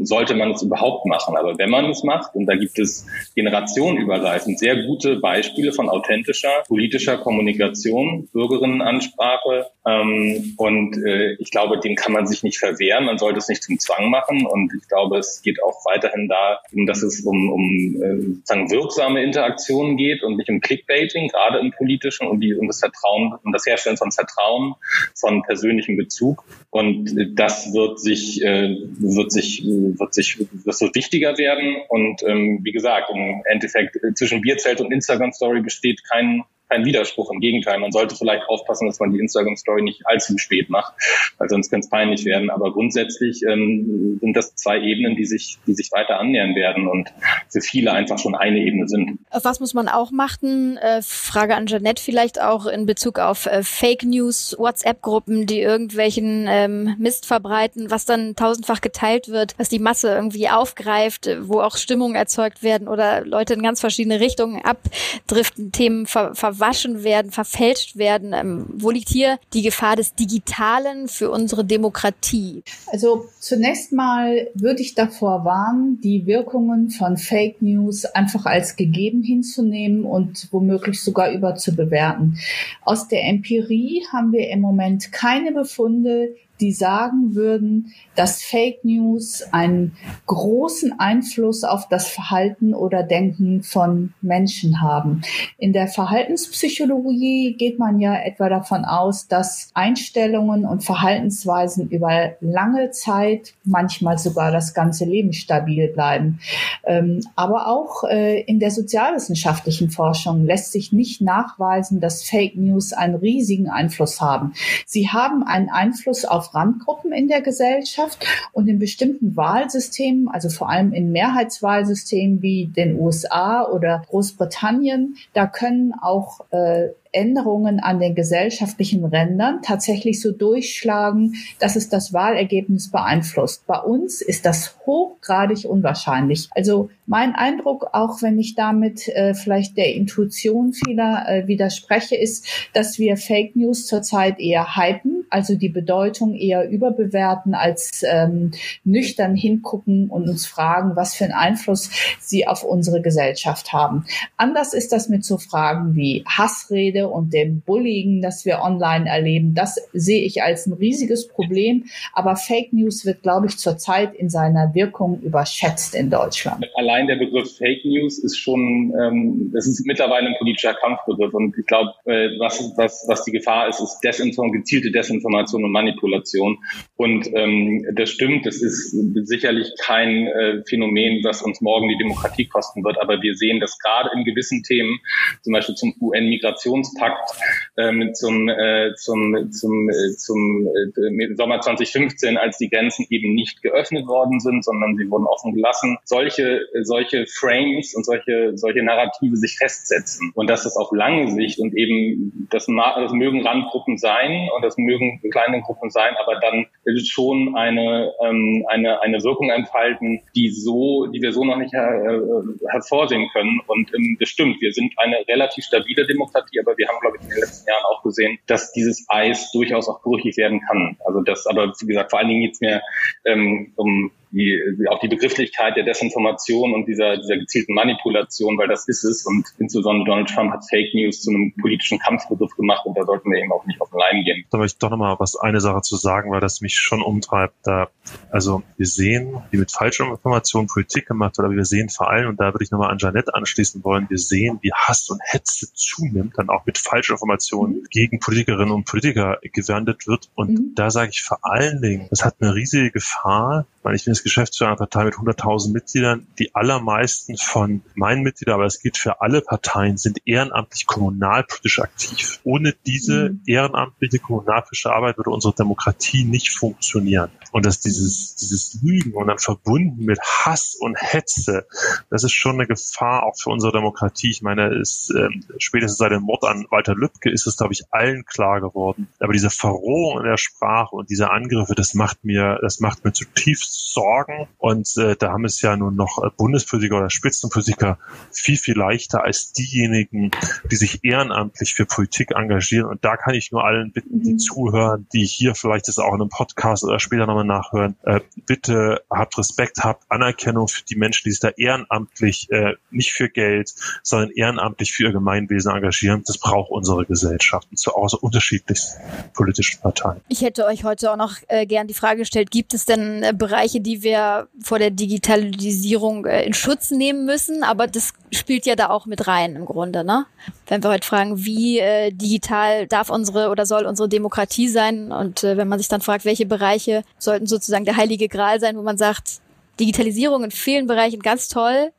sollte 0.03 0.35
man 0.35 0.53
es 0.53 0.63
überhaupt 0.63 1.07
machen. 1.07 1.37
Aber 1.37 1.59
wenn 1.59 1.71
man 1.71 1.87
es 1.87 2.03
macht, 2.03 2.35
und 2.35 2.47
da 2.47 2.55
gibt 2.55 2.79
es 2.79 3.07
generationenübergreifend 3.35 4.59
sehr 4.59 4.85
gute 4.85 5.17
Beispiele 5.17 5.73
von 5.73 5.89
authentischer 5.89 6.65
politischer 6.69 7.19
Kommunikation, 7.19 8.29
Bürgerinnenansprache, 8.33 9.67
ähm, 9.87 10.55
und 10.57 10.97
äh, 11.05 11.35
ich 11.35 11.51
glaube, 11.51 11.79
dem 11.79 11.95
kann 11.95 12.13
man 12.13 12.27
sich 12.27 12.43
nicht 12.43 12.59
verwehren, 12.59 13.05
man 13.05 13.19
sollte 13.19 13.39
es 13.39 13.49
nicht 13.49 13.63
zum 13.63 13.79
Zwang 13.79 14.09
machen. 14.09 14.47
Und 14.47 14.73
ich 14.75 14.89
glaube, 14.89 15.19
es 15.19 15.43
geht 15.43 15.63
auch 15.63 15.85
weiterhin 15.85 16.29
da, 16.29 16.61
dass 16.87 17.03
es 17.03 17.21
um, 17.25 17.53
um 17.53 18.03
äh, 18.03 18.23
sozusagen 18.37 18.71
wirksame 18.71 19.23
Interaktionen 19.23 19.97
geht 19.97 20.23
und 20.23 20.37
nicht 20.37 20.49
um 20.49 20.61
Clickbaiting, 20.61 21.29
gerade 21.29 21.59
im 21.59 21.71
politischen, 21.71 22.27
und 22.27 22.41
die, 22.41 22.55
um 22.55 22.67
das 22.67 22.81
Vertrauen, 22.81 23.35
um 23.45 23.53
das 23.53 23.67
Herstellen 23.67 23.99
von 23.99 24.11
Vertrauen, 24.11 24.75
von 25.15 25.43
persönlichem 25.43 25.97
Bezug. 25.97 26.45
Und 26.71 27.15
das 27.35 27.75
wird 27.75 28.01
sich, 28.01 28.43
äh, 28.43 28.77
wird 28.99 29.33
sich, 29.33 29.54
wird 29.63 30.15
sich, 30.15 30.39
das 30.65 30.81
wird 30.81 30.95
wichtiger 30.95 31.37
werden. 31.39 31.77
Und 31.89 32.23
ähm, 32.23 32.61
wie 32.63 32.73
gesagt, 32.73 33.11
im 33.13 33.43
Endeffekt 33.45 33.99
zwischen 34.17 34.41
Bierzelt 34.41 34.81
und 34.81 34.93
Instagram 34.93 35.33
Story 35.33 35.61
besteht 35.61 36.03
kein 36.05 36.45
kein 36.75 36.85
Widerspruch. 36.85 37.31
Im 37.31 37.41
Gegenteil, 37.41 37.79
man 37.79 37.93
sollte 37.93 38.17
vielleicht 38.17 38.49
aufpassen, 38.49 38.87
dass 38.87 38.99
man 38.99 39.13
die 39.13 39.21
Instagram-Story 39.21 39.83
nicht 39.83 40.03
allzu 40.07 40.39
spät 40.39 40.71
macht, 40.71 40.95
weil 41.39 41.49
sonst 41.49 41.71
kann 41.71 41.81
es 41.81 41.89
peinlich 41.89 42.25
werden. 42.25 42.51
Aber 42.51 42.73
grundsätzlich 42.73 43.43
ähm, 43.49 44.19
sind 44.21 44.37
das 44.37 44.55
zwei 44.57 44.81
Ebenen, 44.81 45.17
die 45.17 45.25
sich, 45.25 45.59
die 45.67 45.75
sich 45.75 45.91
weiter 45.93 46.19
annähern 46.19 46.55
werden 46.55 46.89
und 46.89 47.13
für 47.49 47.61
viele 47.61 47.93
einfach 47.93 48.19
schon 48.19 48.35
eine 48.35 48.59
Ebene 48.59 48.89
sind. 48.89 49.19
Auf 49.31 49.45
was 49.45 49.61
muss 49.61 49.75
man 49.75 49.89
auch 49.89 50.11
machen? 50.11 50.77
Äh, 50.79 51.03
Frage 51.03 51.55
an 51.55 51.67
Janette 51.67 52.03
vielleicht 52.03 52.41
auch 52.41 52.67
in 52.67 52.87
Bezug 52.87 53.19
auf 53.19 53.47
äh, 53.47 53.63
Fake 53.63 54.03
News, 54.03 54.57
WhatsApp-Gruppen, 54.59 55.47
die 55.47 55.61
irgendwelchen 55.61 56.47
ähm, 56.49 56.97
Mist 56.99 57.27
verbreiten, 57.27 57.91
was 57.91 58.05
dann 58.05 58.35
tausendfach 58.35 58.81
geteilt 58.81 59.29
wird, 59.29 59.55
was 59.59 59.69
die 59.69 59.79
Masse 59.79 60.15
irgendwie 60.15 60.49
aufgreift, 60.49 61.29
wo 61.43 61.61
auch 61.61 61.77
Stimmungen 61.77 62.17
erzeugt 62.17 62.63
werden 62.63 62.89
oder 62.89 63.25
Leute 63.25 63.55
in 63.55 63.63
ganz 63.63 63.81
verschiedene 63.81 64.19
Richtungen 64.19 64.61
abdriften, 64.63 65.71
Themen 65.71 66.07
ver 66.07 66.35
verwaschen 66.65 67.05
werden, 67.05 67.31
verfälscht 67.31 67.97
werden. 67.97 68.33
Ähm, 68.33 68.67
wo 68.73 68.91
liegt 68.91 69.09
hier 69.09 69.39
die 69.53 69.63
Gefahr 69.63 69.97
des 69.97 70.15
Digitalen 70.15 71.09
für 71.09 71.31
unsere 71.31 71.65
Demokratie? 71.65 72.63
Also 72.87 73.27
zunächst 73.39 73.93
mal 73.93 74.49
würde 74.55 74.81
ich 74.81 74.95
davor 74.95 75.45
warnen, 75.45 76.01
die 76.01 76.27
Wirkungen 76.27 76.91
von 76.91 77.17
Fake 77.17 77.61
News 77.61 78.05
einfach 78.05 78.47
als 78.47 78.77
gegeben 78.77 79.23
hinzunehmen 79.23 80.05
und 80.05 80.49
womöglich 80.51 81.03
sogar 81.03 81.33
überzubewerten. 81.33 82.39
Aus 82.83 83.09
der 83.09 83.25
Empirie 83.25 84.05
haben 84.13 84.33
wir 84.33 84.49
im 84.49 84.61
Moment 84.61 85.13
keine 85.13 85.53
Befunde, 85.53 86.35
die 86.61 86.73
sagen 86.73 87.35
würden, 87.35 87.93
dass 88.15 88.43
Fake 88.43 88.85
News 88.85 89.43
einen 89.53 89.97
großen 90.27 90.99
Einfluss 90.99 91.65
auf 91.65 91.89
das 91.89 92.09
Verhalten 92.09 92.75
oder 92.75 93.03
Denken 93.03 93.63
von 93.63 94.15
Menschen 94.23 94.81
haben. 94.81 95.23
In 95.59 95.73
der 95.73 95.89
Verhaltenspsychologie 95.89 97.55
geht 97.59 97.79
man 97.79 97.99
ja 97.99 98.15
etwa 98.15 98.49
davon 98.49 98.85
aus, 98.85 99.27
dass 99.29 99.71
Einstellungen 99.75 100.65
und 100.65 100.85
Verhaltensweisen 100.85 101.89
über 101.89 102.33
lange 102.41 102.91
Zeit, 102.91 103.55
manchmal 103.65 104.19
sogar 104.19 104.53
das 104.53 104.75
ganze 104.75 105.05
Leben 105.05 105.33
stabil 105.33 105.89
bleiben. 105.89 106.41
Ähm, 106.85 107.21
aber 107.37 107.67
auch 107.67 108.05
äh, 108.05 108.41
in 108.43 108.61
der 108.61 108.71
sozialwissenschaftlichen 108.71 109.91
Forschung 109.91 110.45
lässt 110.45 110.73
sich 110.73 110.93
nicht 110.93 111.21
nachweisen, 111.21 112.01
dass 112.01 112.23
Fake 112.23 112.57
News 112.57 112.93
einen 112.93 113.17
riesigen 113.17 113.69
Einfluss 113.69 114.21
haben. 114.21 114.55
Sie 114.87 115.09
haben 115.09 115.43
einen 115.43 115.71
Einfluss 115.71 116.25
auf 116.25 116.44
Randgruppen 116.53 117.13
in 117.13 117.29
der 117.29 117.41
Gesellschaft 117.41 118.27
und 118.53 118.67
in 118.67 118.81
bestimmten 118.81 119.37
Wahlsystemen, 119.37 120.29
also 120.29 120.49
vor 120.49 120.69
allem 120.69 120.93
in 120.93 121.13
Mehrheitswahlsystemen 121.13 122.43
wie 122.43 122.67
den 122.67 122.99
USA 122.99 123.65
oder 123.65 124.03
Großbritannien, 124.09 125.17
da 125.33 125.47
können 125.47 125.95
auch 125.95 126.41
äh, 126.51 126.89
Änderungen 127.15 127.81
an 127.81 128.01
den 128.01 128.15
gesellschaftlichen 128.15 129.05
Rändern 129.05 129.61
tatsächlich 129.63 130.21
so 130.21 130.33
durchschlagen, 130.33 131.35
dass 131.59 131.77
es 131.77 131.89
das 131.89 132.13
Wahlergebnis 132.13 132.91
beeinflusst. 132.91 133.67
Bei 133.67 133.79
uns 133.79 134.21
ist 134.21 134.45
das 134.45 134.77
hochgradig 134.87 135.65
unwahrscheinlich. 135.65 136.49
Also 136.55 136.91
mein 137.07 137.35
Eindruck, 137.35 137.89
auch 137.93 138.23
wenn 138.23 138.39
ich 138.39 138.55
damit 138.55 139.09
äh, 139.09 139.35
vielleicht 139.35 139.77
der 139.77 139.95
Intuition 139.95 140.73
vieler 140.73 141.25
äh, 141.29 141.47
widerspreche, 141.47 142.17
ist, 142.17 142.47
dass 142.73 142.99
wir 142.99 143.17
Fake 143.17 143.57
News 143.57 143.87
zurzeit 143.87 144.41
eher 144.41 144.77
hypen, 144.77 145.27
also 145.31 145.55
die 145.55 145.69
Bedeutung 145.69 146.35
eher 146.35 146.69
überbewerten 146.69 147.55
als 147.55 148.03
ähm, 148.09 148.53
nüchtern 148.85 149.37
hingucken 149.37 150.09
und 150.09 150.29
uns 150.29 150.47
fragen, 150.47 150.97
was 150.97 151.15
für 151.15 151.25
einen 151.25 151.35
Einfluss 151.35 151.91
sie 152.21 152.47
auf 152.47 152.65
unsere 152.65 153.03
Gesellschaft 153.03 153.73
haben. 153.73 154.07
Anders 154.37 154.73
ist 154.73 154.93
das 154.93 155.09
mit 155.09 155.25
so 155.25 155.39
Fragen 155.39 155.95
wie 155.95 156.25
Hassrede 156.27 157.04
und 157.09 157.33
dem 157.33 157.61
Bullying, 157.61 158.23
das 158.23 158.45
wir 158.45 158.61
online 158.63 159.09
erleben. 159.09 159.55
Das 159.55 159.77
sehe 159.93 160.25
ich 160.25 160.43
als 160.43 160.67
ein 160.67 160.73
riesiges 160.73 161.29
Problem. 161.29 161.85
Aber 162.13 162.37
Fake 162.37 162.73
News 162.73 163.05
wird, 163.05 163.23
glaube 163.23 163.47
ich, 163.47 163.59
zurzeit 163.59 164.15
in 164.15 164.29
seiner 164.31 164.75
Wirkung 164.75 165.21
überschätzt 165.21 165.95
in 165.95 166.11
Deutschland. 166.11 166.67
Allein 166.75 167.07
der 167.07 167.17
Begriff 167.17 167.57
Fake 167.57 167.85
News 167.85 168.19
ist 168.19 168.37
schon, 168.37 168.93
ähm, 169.01 169.51
das 169.53 169.67
ist 169.67 169.85
mittlerweile 169.87 170.29
ein 170.29 170.37
politischer 170.39 170.75
Kampfbegriff. 170.75 171.35
Und 171.35 171.57
ich 171.59 171.67
glaube, 171.67 171.93
äh, 172.07 172.31
was, 172.39 172.73
was, 172.77 173.05
was 173.09 173.25
die 173.25 173.33
Gefahr 173.33 173.69
ist, 173.69 173.81
ist 173.81 174.01
Desinform 174.03 174.53
gezielte 174.53 174.91
Desinformation 174.91 175.65
und 175.65 175.73
Manipulation. 175.73 176.59
Und 176.97 177.29
ähm, 177.35 177.87
das 177.95 178.11
stimmt, 178.11 178.47
das 178.47 178.63
ist 178.63 178.91
sicherlich 179.27 179.69
kein 179.81 180.27
äh, 180.27 180.63
Phänomen, 180.69 181.23
was 181.25 181.43
uns 181.43 181.61
morgen 181.61 181.89
die 181.89 181.99
Demokratie 181.99 182.47
kosten 182.47 182.85
wird. 182.85 183.01
Aber 183.01 183.21
wir 183.23 183.35
sehen, 183.35 183.61
dass 183.61 183.79
gerade 183.79 184.11
in 184.15 184.25
gewissen 184.25 184.63
Themen, 184.63 184.99
zum 185.43 185.53
Beispiel 185.53 185.75
zum 185.75 185.95
UN-Migrations 186.01 186.94
Pakt 186.95 187.31
ähm, 187.77 188.15
zum, 188.15 188.49
äh, 188.49 188.95
zum, 188.97 189.51
zum, 189.53 189.91
äh, 189.91 190.17
zum 190.17 190.67
äh, 190.67 191.35
Sommer 191.35 191.61
2015, 191.61 192.37
als 192.37 192.59
die 192.59 192.69
Grenzen 192.69 193.07
eben 193.11 193.35
nicht 193.35 193.63
geöffnet 193.63 194.07
worden 194.07 194.41
sind, 194.41 194.65
sondern 194.65 194.97
sie 194.97 195.11
wurden 195.11 195.27
offen 195.27 195.55
gelassen, 195.55 195.99
solche, 196.05 196.63
solche 196.83 197.27
Frames 197.27 197.95
und 197.95 198.05
solche, 198.05 198.57
solche 198.57 198.83
Narrative 198.83 199.37
sich 199.37 199.57
festsetzen. 199.57 200.33
Und 200.35 200.49
dass 200.51 200.65
das 200.65 200.77
auf 200.77 200.91
lange 200.93 201.31
Sicht 201.31 201.59
und 201.59 201.77
eben, 201.77 202.49
das, 202.51 202.67
das 202.67 203.13
mögen 203.13 203.47
Randgruppen 203.47 203.99
sein 203.99 204.49
und 204.55 204.63
das 204.63 204.77
mögen 204.79 205.21
kleine 205.31 205.61
Gruppen 205.63 205.91
sein, 205.91 206.15
aber 206.23 206.41
dann 206.41 206.67
schon 207.07 207.57
eine, 207.57 208.13
ähm, 208.23 208.65
eine, 208.69 209.01
eine 209.01 209.23
Wirkung 209.23 209.51
entfalten, 209.51 210.21
die 210.35 210.51
so, 210.51 211.07
die 211.07 211.21
wir 211.23 211.33
so 211.33 211.45
noch 211.45 211.57
nicht 211.57 211.73
her, 211.73 212.03
äh, 212.05 212.71
hervorsehen 212.71 213.29
können. 213.33 213.61
Und 213.67 213.93
ähm, 213.95 214.17
das 214.21 214.29
stimmt, 214.29 214.61
wir 214.61 214.73
sind 214.73 214.93
eine 214.97 215.17
relativ 215.29 215.65
stabile 215.65 216.07
Demokratie, 216.07 216.61
aber 216.61 216.77
wir 216.77 216.84
wir 216.85 216.89
haben, 216.89 217.01
glaube 217.01 217.17
ich, 217.17 217.23
in 217.23 217.31
den 217.31 217.41
letzten 217.41 217.69
Jahren 217.69 217.85
auch 217.85 218.03
gesehen, 218.03 218.39
dass 218.47 218.73
dieses 218.73 219.07
Eis 219.09 219.51
durchaus 219.53 219.89
auch 219.89 220.03
brüchig 220.03 220.37
werden 220.37 220.61
kann. 220.69 220.97
Also 221.05 221.23
das, 221.23 221.47
aber 221.47 221.73
wie 221.81 221.87
gesagt, 221.87 222.11
vor 222.11 222.19
allen 222.19 222.29
Dingen 222.29 222.43
geht 222.43 222.55
es 222.55 222.61
mir 222.61 222.83
ähm, 223.25 223.73
um 223.77 224.11
die, 224.35 224.89
auch 224.91 224.99
die 224.99 225.09
Begrifflichkeit 225.09 225.77
der 225.77 225.85
Desinformation 225.85 226.75
und 226.75 226.87
dieser, 226.87 227.17
dieser 227.17 227.37
gezielten 227.37 227.75
Manipulation, 227.75 228.59
weil 228.59 228.69
das 228.69 228.89
ist 228.89 229.05
es. 229.05 229.25
Und 229.25 229.47
insbesondere 229.59 230.07
Donald 230.07 230.29
Trump 230.29 230.53
hat 230.53 230.65
Fake 230.69 230.93
News 230.95 231.23
zu 231.23 231.31
einem 231.31 231.55
politischen 231.61 231.99
Kampfbegriff 231.99 232.55
gemacht 232.57 232.85
und 232.85 232.99
da 232.99 233.05
sollten 233.05 233.31
wir 233.31 233.39
eben 233.39 233.53
auch 233.53 233.65
nicht 233.67 233.81
auf 233.81 233.91
den 233.91 233.99
Leim 233.99 234.25
gehen. 234.25 234.45
Da 234.51 234.59
möchte 234.59 234.77
ich 234.77 234.79
doch 234.79 234.91
nochmal 234.91 235.17
was, 235.19 235.37
eine 235.37 235.61
Sache 235.61 235.83
zu 235.83 235.97
sagen, 235.97 236.31
weil 236.31 236.41
das 236.41 236.61
mich 236.61 236.75
schon 236.75 237.03
umtreibt. 237.03 237.55
Da, 237.63 237.89
also 238.31 238.63
wir 238.77 238.87
sehen, 238.87 239.43
wie 239.51 239.59
mit 239.59 239.71
falscher 239.71 240.09
Information 240.09 240.67
Politik 240.67 241.07
gemacht 241.07 241.39
wird, 241.39 241.47
aber 241.47 241.57
wir 241.57 241.65
sehen 241.65 241.89
vor 241.89 242.11
allem, 242.11 242.31
und 242.31 242.41
da 242.41 242.53
würde 242.53 242.65
ich 242.65 242.71
nochmal 242.71 242.91
an 242.91 242.99
Janette 242.99 243.35
anschließen 243.35 243.85
wollen, 243.85 244.07
wir 244.11 244.19
sehen, 244.19 244.59
wie 244.63 244.73
Hass 244.73 245.09
und 245.11 245.21
Hetze 245.23 245.69
zunimmt, 245.75 246.35
dann 246.37 246.49
auch 246.49 246.67
mit 246.67 246.79
falscher 246.79 247.13
Information 247.13 247.71
mhm. 247.71 247.87
gegen 247.91 248.19
Politikerinnen 248.19 248.73
und 248.73 248.85
Politiker 248.85 249.39
gewendet 249.43 250.07
wird. 250.07 250.31
Und 250.35 250.51
mhm. 250.51 250.73
da 250.75 250.91
sage 250.91 251.11
ich 251.11 251.23
vor 251.23 251.39
allen 251.43 251.81
Dingen, 251.81 252.09
das 252.11 252.25
hat 252.25 252.37
eine 252.41 252.55
riesige 252.55 252.91
Gefahr, 252.91 253.67
weil 253.83 253.95
ich 253.95 254.05
bin 254.05 254.15
jetzt 254.15 254.24
Geschäftsführer 254.25 254.71
einer 254.71 254.77
Partei 254.77 255.05
mit 255.05 255.15
100.000 255.15 255.73
Mitgliedern. 255.73 256.27
Die 256.39 256.55
allermeisten 256.55 257.37
von 257.37 257.83
meinen 257.95 258.23
Mitgliedern, 258.23 258.55
aber 258.55 258.67
es 258.67 258.81
gilt 258.81 258.97
für 258.97 259.21
alle 259.21 259.41
Parteien, 259.41 259.97
sind 259.97 260.19
ehrenamtlich 260.25 260.87
kommunalpolitisch 260.87 261.81
aktiv. 261.81 262.41
Ohne 262.43 262.75
diese 262.87 263.31
mhm. 263.31 263.43
ehrenamtliche 263.47 264.19
kommunalpolitische 264.19 264.93
Arbeit 264.93 265.17
würde 265.19 265.31
unsere 265.31 265.55
Demokratie 265.55 266.25
nicht 266.25 266.51
funktionieren. 266.51 267.31
Und 267.53 267.67
dass 267.67 267.81
dieses, 267.81 268.35
dieses 268.35 268.83
Lügen 268.83 269.13
und 269.13 269.29
dann 269.29 269.39
verbunden 269.39 270.05
mit 270.05 270.19
Hass 270.21 270.75
und 270.75 270.97
Hetze, 271.01 271.67
das 272.11 272.25
ist 272.25 272.33
schon 272.33 272.55
eine 272.55 272.67
Gefahr 272.67 273.23
auch 273.23 273.37
für 273.41 273.51
unsere 273.51 273.73
Demokratie. 273.73 274.31
Ich 274.31 274.43
meine, 274.43 274.75
es, 274.75 275.11
äh, 275.11 275.29
spätestens 275.59 275.99
seit 275.99 276.11
dem 276.11 276.23
Mord 276.23 276.43
an 276.45 276.67
Walter 276.71 276.95
Lübcke 276.95 277.31
ist 277.31 277.47
es, 277.47 277.57
glaube 277.57 277.73
ich, 277.73 277.85
allen 277.93 278.25
klar 278.25 278.61
geworden. 278.61 279.09
Aber 279.21 279.33
diese 279.33 279.51
Verrohung 279.51 280.19
in 280.19 280.25
der 280.25 280.37
Sprache 280.37 280.97
und 280.97 281.11
diese 281.11 281.31
Angriffe, 281.31 281.75
das 281.75 281.95
macht 281.95 282.25
mir, 282.25 282.59
das 282.63 282.81
macht 282.81 283.05
mir 283.05 283.13
zutiefst 283.13 283.93
Sorgen. 283.93 284.14
Und 284.59 284.97
äh, 284.97 285.17
da 285.17 285.33
haben 285.33 285.45
es 285.45 285.61
ja 285.61 285.77
nun 285.77 285.97
noch 285.97 286.23
äh, 286.23 286.31
Bundespolitiker 286.37 286.99
oder 286.99 287.11
Spitzenpolitiker 287.11 287.99
viel, 288.33 288.57
viel 288.57 288.77
leichter 288.77 289.25
als 289.25 289.53
diejenigen, 289.53 290.31
die 290.71 290.77
sich 290.77 291.05
ehrenamtlich 291.05 291.75
für 291.75 291.87
Politik 291.87 292.33
engagieren. 292.35 292.87
Und 292.87 293.05
da 293.05 293.17
kann 293.17 293.35
ich 293.35 293.53
nur 293.53 293.65
allen 293.65 293.93
bitten, 293.93 294.23
die 294.23 294.35
mhm. 294.35 294.39
zuhören, 294.39 295.07
die 295.13 295.25
hier 295.25 295.55
vielleicht 295.55 295.89
das 295.89 295.99
auch 295.99 296.15
in 296.15 296.21
einem 296.21 296.31
Podcast 296.31 296.85
oder 296.85 296.99
später 297.01 297.27
nochmal 297.27 297.45
nachhören, 297.45 297.97
äh, 298.03 298.21
bitte 298.47 299.03
habt 299.11 299.39
Respekt, 299.39 299.79
habt 299.85 300.05
Anerkennung 300.09 300.69
für 300.69 300.85
die 300.85 300.97
Menschen, 300.97 301.23
die 301.25 301.31
sich 301.31 301.41
da 301.41 301.49
ehrenamtlich, 301.49 302.51
äh, 302.51 302.75
nicht 302.91 303.13
für 303.13 303.29
Geld, 303.29 303.75
sondern 304.03 304.31
ehrenamtlich 304.31 304.93
für 304.93 305.05
ihr 305.05 305.13
Gemeinwesen 305.13 305.73
engagieren. 305.73 306.23
Das 306.27 306.39
braucht 306.39 306.71
unsere 306.71 307.05
Gesellschaft 307.07 307.69
und 307.71 307.79
zu 307.79 307.93
außer 307.93 308.23
unterschiedlichsten 308.23 309.01
politischen 309.35 309.81
Parteien. 309.81 310.21
Ich 310.29 310.43
hätte 310.43 310.67
euch 310.67 310.85
heute 310.85 311.13
auch 311.13 311.17
noch 311.17 311.37
äh, 311.49 311.67
gern 311.67 311.87
die 311.87 311.95
Frage 311.95 312.21
gestellt, 312.21 312.51
gibt 312.51 312.75
es 312.75 312.85
denn 312.85 313.23
äh, 313.23 313.33
Bereiche, 313.37 313.81
die 313.81 313.94
wir 314.03 314.49
vor 314.63 314.79
der 314.79 314.91
Digitalisierung 314.91 316.25
äh, 316.25 316.45
in 316.45 316.55
Schutz 316.55 316.91
nehmen 316.91 317.27
müssen? 317.27 317.63
Aber 317.63 317.87
das 317.87 318.15
spielt 318.33 318.65
ja 318.65 318.75
da 318.75 318.89
auch 318.89 319.05
mit 319.05 319.27
rein 319.27 319.57
im 319.57 319.67
Grunde, 319.67 320.03
ne? 320.05 320.27
Wenn 320.67 320.83
wir 320.83 320.91
heute 320.91 321.07
fragen, 321.07 321.45
wie 321.45 321.79
äh, 321.79 322.11
digital 322.11 322.87
darf 322.87 323.11
unsere 323.11 323.51
oder 323.51 323.67
soll 323.67 323.85
unsere 323.85 324.09
Demokratie 324.09 324.69
sein 324.69 325.13
und 325.13 325.45
äh, 325.45 325.57
wenn 325.57 325.69
man 325.69 325.79
sich 325.79 325.89
dann 325.89 326.01
fragt, 326.01 326.25
welche 326.25 326.47
Bereiche 326.47 327.05
soll 327.19 327.35
sollten 327.35 327.47
sozusagen 327.49 327.85
der 327.85 327.97
heilige 327.97 328.29
Gral 328.29 328.61
sein, 328.61 328.77
wo 328.77 328.83
man 328.83 328.97
sagt, 328.97 329.41
Digitalisierung 329.81 330.45
in 330.45 330.51
vielen 330.53 330.87
Bereichen 330.87 331.21
ganz 331.21 331.49
toll, 331.49 331.91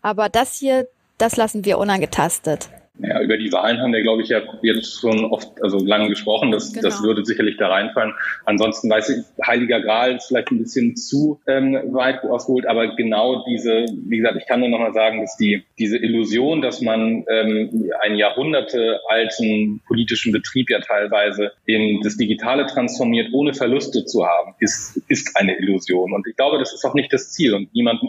aber 0.00 0.30
das 0.30 0.54
hier, 0.54 0.88
das 1.18 1.36
lassen 1.36 1.66
wir 1.66 1.76
unangetastet. 1.76 2.70
Ja, 3.00 3.20
über 3.20 3.36
die 3.36 3.52
Wahlen 3.52 3.80
haben 3.80 3.92
wir, 3.92 4.02
glaube 4.02 4.22
ich, 4.22 4.28
ja 4.28 4.40
jetzt 4.62 5.00
schon 5.00 5.24
oft, 5.26 5.62
also 5.62 5.78
lange 5.78 6.08
gesprochen. 6.08 6.50
Das, 6.50 6.72
genau. 6.72 6.82
das 6.82 7.02
würde 7.02 7.24
sicherlich 7.24 7.56
da 7.56 7.68
reinfallen. 7.68 8.14
Ansonsten 8.44 8.90
weiß 8.90 9.10
ich, 9.10 9.46
Heiliger 9.46 9.80
Gral 9.80 10.16
ist 10.16 10.26
vielleicht 10.26 10.50
ein 10.50 10.58
bisschen 10.58 10.96
zu 10.96 11.40
ähm, 11.46 11.78
weit 11.92 12.24
ausgeholt, 12.24 12.66
aber 12.66 12.96
genau 12.96 13.44
diese, 13.48 13.86
wie 14.08 14.16
gesagt, 14.16 14.36
ich 14.38 14.46
kann 14.46 14.60
nur 14.60 14.68
noch 14.68 14.80
mal 14.80 14.92
sagen, 14.92 15.20
dass 15.20 15.36
die 15.36 15.62
diese 15.78 15.96
Illusion, 15.96 16.60
dass 16.60 16.80
man 16.80 17.24
ähm, 17.30 17.90
einen 18.00 18.16
Jahrhunderte 18.16 19.00
alten 19.08 19.80
politischen 19.86 20.32
Betrieb 20.32 20.68
ja 20.68 20.80
teilweise 20.80 21.52
in 21.66 22.00
das 22.02 22.16
Digitale 22.16 22.66
transformiert, 22.66 23.28
ohne 23.32 23.54
Verluste 23.54 24.04
zu 24.04 24.26
haben, 24.26 24.54
ist, 24.58 25.00
ist 25.08 25.36
eine 25.36 25.56
Illusion. 25.58 26.12
Und 26.12 26.26
ich 26.26 26.36
glaube, 26.36 26.58
das 26.58 26.72
ist 26.72 26.84
auch 26.84 26.94
nicht 26.94 27.12
das 27.12 27.30
Ziel. 27.30 27.54
Und 27.54 27.72
niemand, 27.74 28.02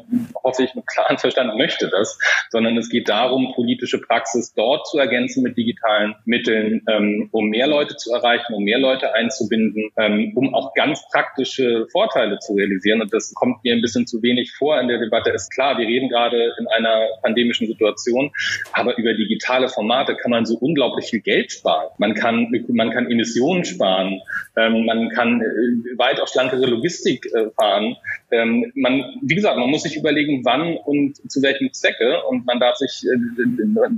hoffe 0.43 0.63
ich, 0.63 0.73
mit 0.73 0.87
klaren 0.87 1.17
Verstand 1.17 1.55
möchte 1.57 1.89
das, 1.89 2.17
sondern 2.49 2.77
es 2.77 2.89
geht 2.89 3.07
darum, 3.07 3.53
politische 3.53 3.99
Praxis 3.99 4.53
dort 4.53 4.78
Sport 4.79 4.87
zu 4.87 4.97
ergänzen 4.97 5.43
mit 5.43 5.57
digitalen 5.57 6.15
Mitteln, 6.25 6.81
ähm, 6.87 7.29
um 7.31 7.49
mehr 7.49 7.67
Leute 7.67 7.95
zu 7.95 8.11
erreichen, 8.11 8.53
um 8.53 8.63
mehr 8.63 8.79
Leute 8.79 9.13
einzubinden, 9.13 9.91
ähm, 9.97 10.31
um 10.35 10.53
auch 10.53 10.73
ganz 10.73 11.07
praktische 11.11 11.87
Vorteile 11.91 12.39
zu 12.39 12.53
realisieren. 12.53 13.01
Und 13.01 13.13
das 13.13 13.33
kommt 13.33 13.63
mir 13.63 13.73
ein 13.73 13.81
bisschen 13.81 14.07
zu 14.07 14.21
wenig 14.21 14.51
vor 14.53 14.79
in 14.79 14.87
der 14.87 14.99
Debatte. 14.99 15.31
Ist 15.31 15.51
klar, 15.51 15.77
wir 15.77 15.87
reden 15.87 16.09
gerade 16.09 16.53
in 16.59 16.67
einer 16.67 17.07
pandemischen 17.21 17.67
Situation, 17.67 18.31
aber 18.73 18.97
über 18.97 19.13
digitale 19.13 19.69
Formate 19.69 20.15
kann 20.15 20.31
man 20.31 20.45
so 20.45 20.55
unglaublich 20.55 21.09
viel 21.09 21.21
Geld 21.21 21.51
sparen. 21.51 21.89
Man 21.97 22.13
kann, 22.13 22.51
man 22.69 22.91
kann 22.91 23.09
Emissionen 23.09 23.65
sparen, 23.65 24.21
ähm, 24.57 24.85
man 24.85 25.09
kann 25.09 25.41
äh, 25.41 25.97
weitaus 25.97 26.31
schlankere 26.31 26.65
Logistik 26.65 27.25
äh, 27.33 27.49
fahren. 27.51 27.95
Ähm, 28.31 28.71
man, 28.75 29.03
wie 29.21 29.35
gesagt, 29.35 29.57
man 29.57 29.69
muss 29.69 29.83
sich 29.83 29.95
überlegen, 29.95 30.41
wann 30.45 30.77
und 30.77 31.17
zu 31.31 31.41
welchem 31.41 31.71
Zwecke 31.73 32.23
und 32.27 32.45
man 32.45 32.59
darf 32.59 32.77
sich 32.77 33.03
äh, 33.05 33.17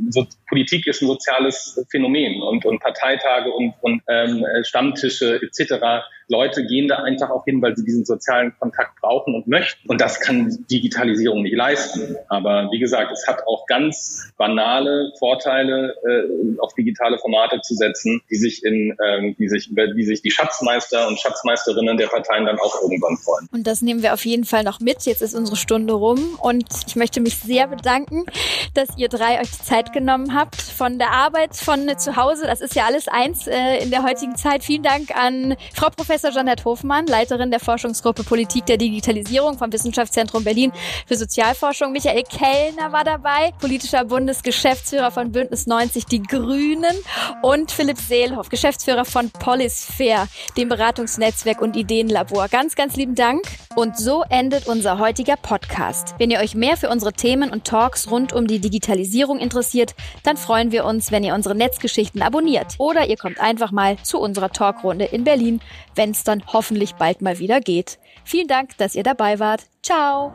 so 0.10 0.26
Politik 0.48 0.71
Politik 0.72 0.88
ist 0.88 1.02
ein 1.02 1.08
soziales 1.08 1.86
Phänomen 1.90 2.42
und, 2.42 2.66
und 2.66 2.80
Parteitage 2.80 3.52
und, 3.52 3.74
und 3.82 4.02
ähm, 4.08 4.46
Stammtische 4.64 5.42
etc. 5.42 6.06
Leute 6.28 6.66
gehen 6.66 6.88
da 6.88 6.98
einfach 6.98 7.30
auch 7.30 7.46
hin, 7.46 7.62
weil 7.62 7.76
sie 7.76 7.84
diesen 7.84 8.06
sozialen 8.06 8.54
Kontakt 8.58 9.00
brauchen 9.02 9.36
und 9.36 9.48
möchten. 9.48 9.88
Und 9.90 10.02
das 10.02 10.20
kann 10.20 10.66
Digitalisierung 10.70 11.44
nicht 11.44 11.56
leisten. 11.56 12.16
Aber 12.30 12.70
wie 12.72 12.80
gesagt, 12.80 13.12
es 13.12 13.28
hat 13.28 13.46
auch 13.48 13.66
ganz 13.68 14.32
banale 14.38 15.12
Vorteile, 15.20 15.96
äh, 16.08 16.60
auf 16.60 16.74
digitale 16.74 17.18
Formate 17.18 17.62
zu 17.62 17.76
setzen, 17.76 18.22
die 18.30 18.36
sich 18.36 18.64
in, 18.64 18.96
ähm, 19.04 19.36
die 19.38 19.50
sich, 19.50 19.70
über 19.70 19.88
die 19.88 20.04
sich 20.04 20.22
die 20.22 20.32
Schatzmeister 20.32 21.08
und 21.08 21.20
Schatzmeisterinnen 21.20 21.98
der 21.98 22.08
Parteien 22.08 22.46
dann 22.46 22.60
auch 22.60 22.82
irgendwann 22.82 23.18
freuen. 23.18 23.48
Und 23.52 23.68
das 23.68 23.82
nehmen 23.82 24.02
wir 24.02 24.14
auf 24.14 24.26
jeden 24.26 24.46
Fall 24.46 24.64
noch 24.64 24.80
mit. 24.80 25.04
Jetzt 25.04 25.22
ist 25.22 25.36
unsere 25.36 25.58
Stunde 25.58 25.94
rum 25.94 26.38
und 26.42 26.66
ich 26.88 26.96
möchte 26.96 27.20
mich 27.20 27.38
sehr 27.38 27.68
bedanken, 27.68 28.26
dass 28.74 28.90
ihr 28.98 29.10
drei 29.10 29.40
euch 29.42 29.52
die 29.52 29.64
Zeit 29.64 29.94
genommen 29.94 30.34
habt 30.36 30.62
von 30.62 30.98
der 30.98 31.12
Arbeit, 31.12 31.56
von 31.56 31.88
zu 31.98 32.16
Hause. 32.16 32.46
Das 32.46 32.62
ist 32.62 32.76
ja 32.76 32.86
alles 32.86 33.08
eins 33.08 33.48
äh, 33.48 33.84
in 33.84 33.92
der 33.92 34.04
heutigen 34.04 34.36
Zeit. 34.36 34.64
Vielen 34.64 34.84
Dank 34.84 35.16
an 35.16 35.56
Frau 35.74 35.90
Professor 35.90 36.21
Janette 36.30 36.66
Hofmann, 36.66 37.08
Leiterin 37.08 37.52
der 37.52 37.60
Forschungsgruppe 37.60 38.24
Politik 38.24 38.66
der 38.66 38.78
Digitalisierung 38.78 39.58
vom 39.58 39.72
Wissenschaftszentrum 39.72 40.44
Berlin 40.44 40.72
für 41.08 41.16
Sozialforschung. 41.16 41.92
Michael 41.92 42.24
Kellner 42.24 42.92
war 42.92 43.04
dabei, 43.04 43.52
politischer 43.60 44.06
Bundesgeschäftsführer 44.06 45.12
von 45.12 45.32
Bündnis 45.32 45.68
90 45.68 46.06
Die 46.06 46.22
Grünen 46.22 46.96
und 47.42 47.72
Philipp 47.72 47.98
Seelhoff, 47.98 48.50
Geschäftsführer 48.50 49.06
von 49.06 49.32
Polisphere, 49.32 50.28
dem 50.58 50.70
Beratungsnetzwerk 50.70 51.62
und 51.62 51.76
Ideenlabor. 51.76 52.48
Ganz, 52.48 52.76
ganz 52.76 52.96
lieben 52.96 53.16
Dank. 53.16 53.42
Und 53.76 53.98
so 53.98 54.24
endet 54.30 54.68
unser 54.68 55.00
heutiger 55.00 55.38
Podcast. 55.38 56.16
Wenn 56.18 56.30
ihr 56.30 56.40
euch 56.40 56.56
mehr 56.56 56.76
für 56.76 56.90
unsere 56.90 57.14
Themen 57.14 57.52
und 57.52 57.66
Talks 57.66 58.12
rund 58.12 58.34
um 58.34 58.46
die 58.46 58.60
Digitalisierung 58.60 59.40
interessiert, 59.40 59.96
dann 60.24 60.36
freuen 60.36 60.72
wir 60.72 60.86
uns, 60.86 61.12
wenn 61.12 61.24
ihr 61.24 61.34
unsere 61.34 61.56
Netzgeschichten 61.56 62.22
abonniert. 62.22 62.76
Oder 62.80 63.08
ihr 63.08 63.18
kommt 63.18 63.40
einfach 63.40 63.72
mal 63.72 63.98
zu 64.04 64.20
unserer 64.20 64.52
Talkrunde 64.52 65.06
in 65.06 65.24
Berlin, 65.24 65.62
wenn 66.02 66.12
es 66.12 66.24
dann 66.24 66.42
hoffentlich 66.48 66.96
bald 66.96 67.22
mal 67.22 67.38
wieder 67.38 67.62
geht. 67.62 68.00
Vielen 68.24 68.48
Dank, 68.48 68.76
dass 68.78 68.96
ihr 68.96 69.04
dabei 69.04 69.38
wart. 69.40 69.68
Ciao! 69.84 70.34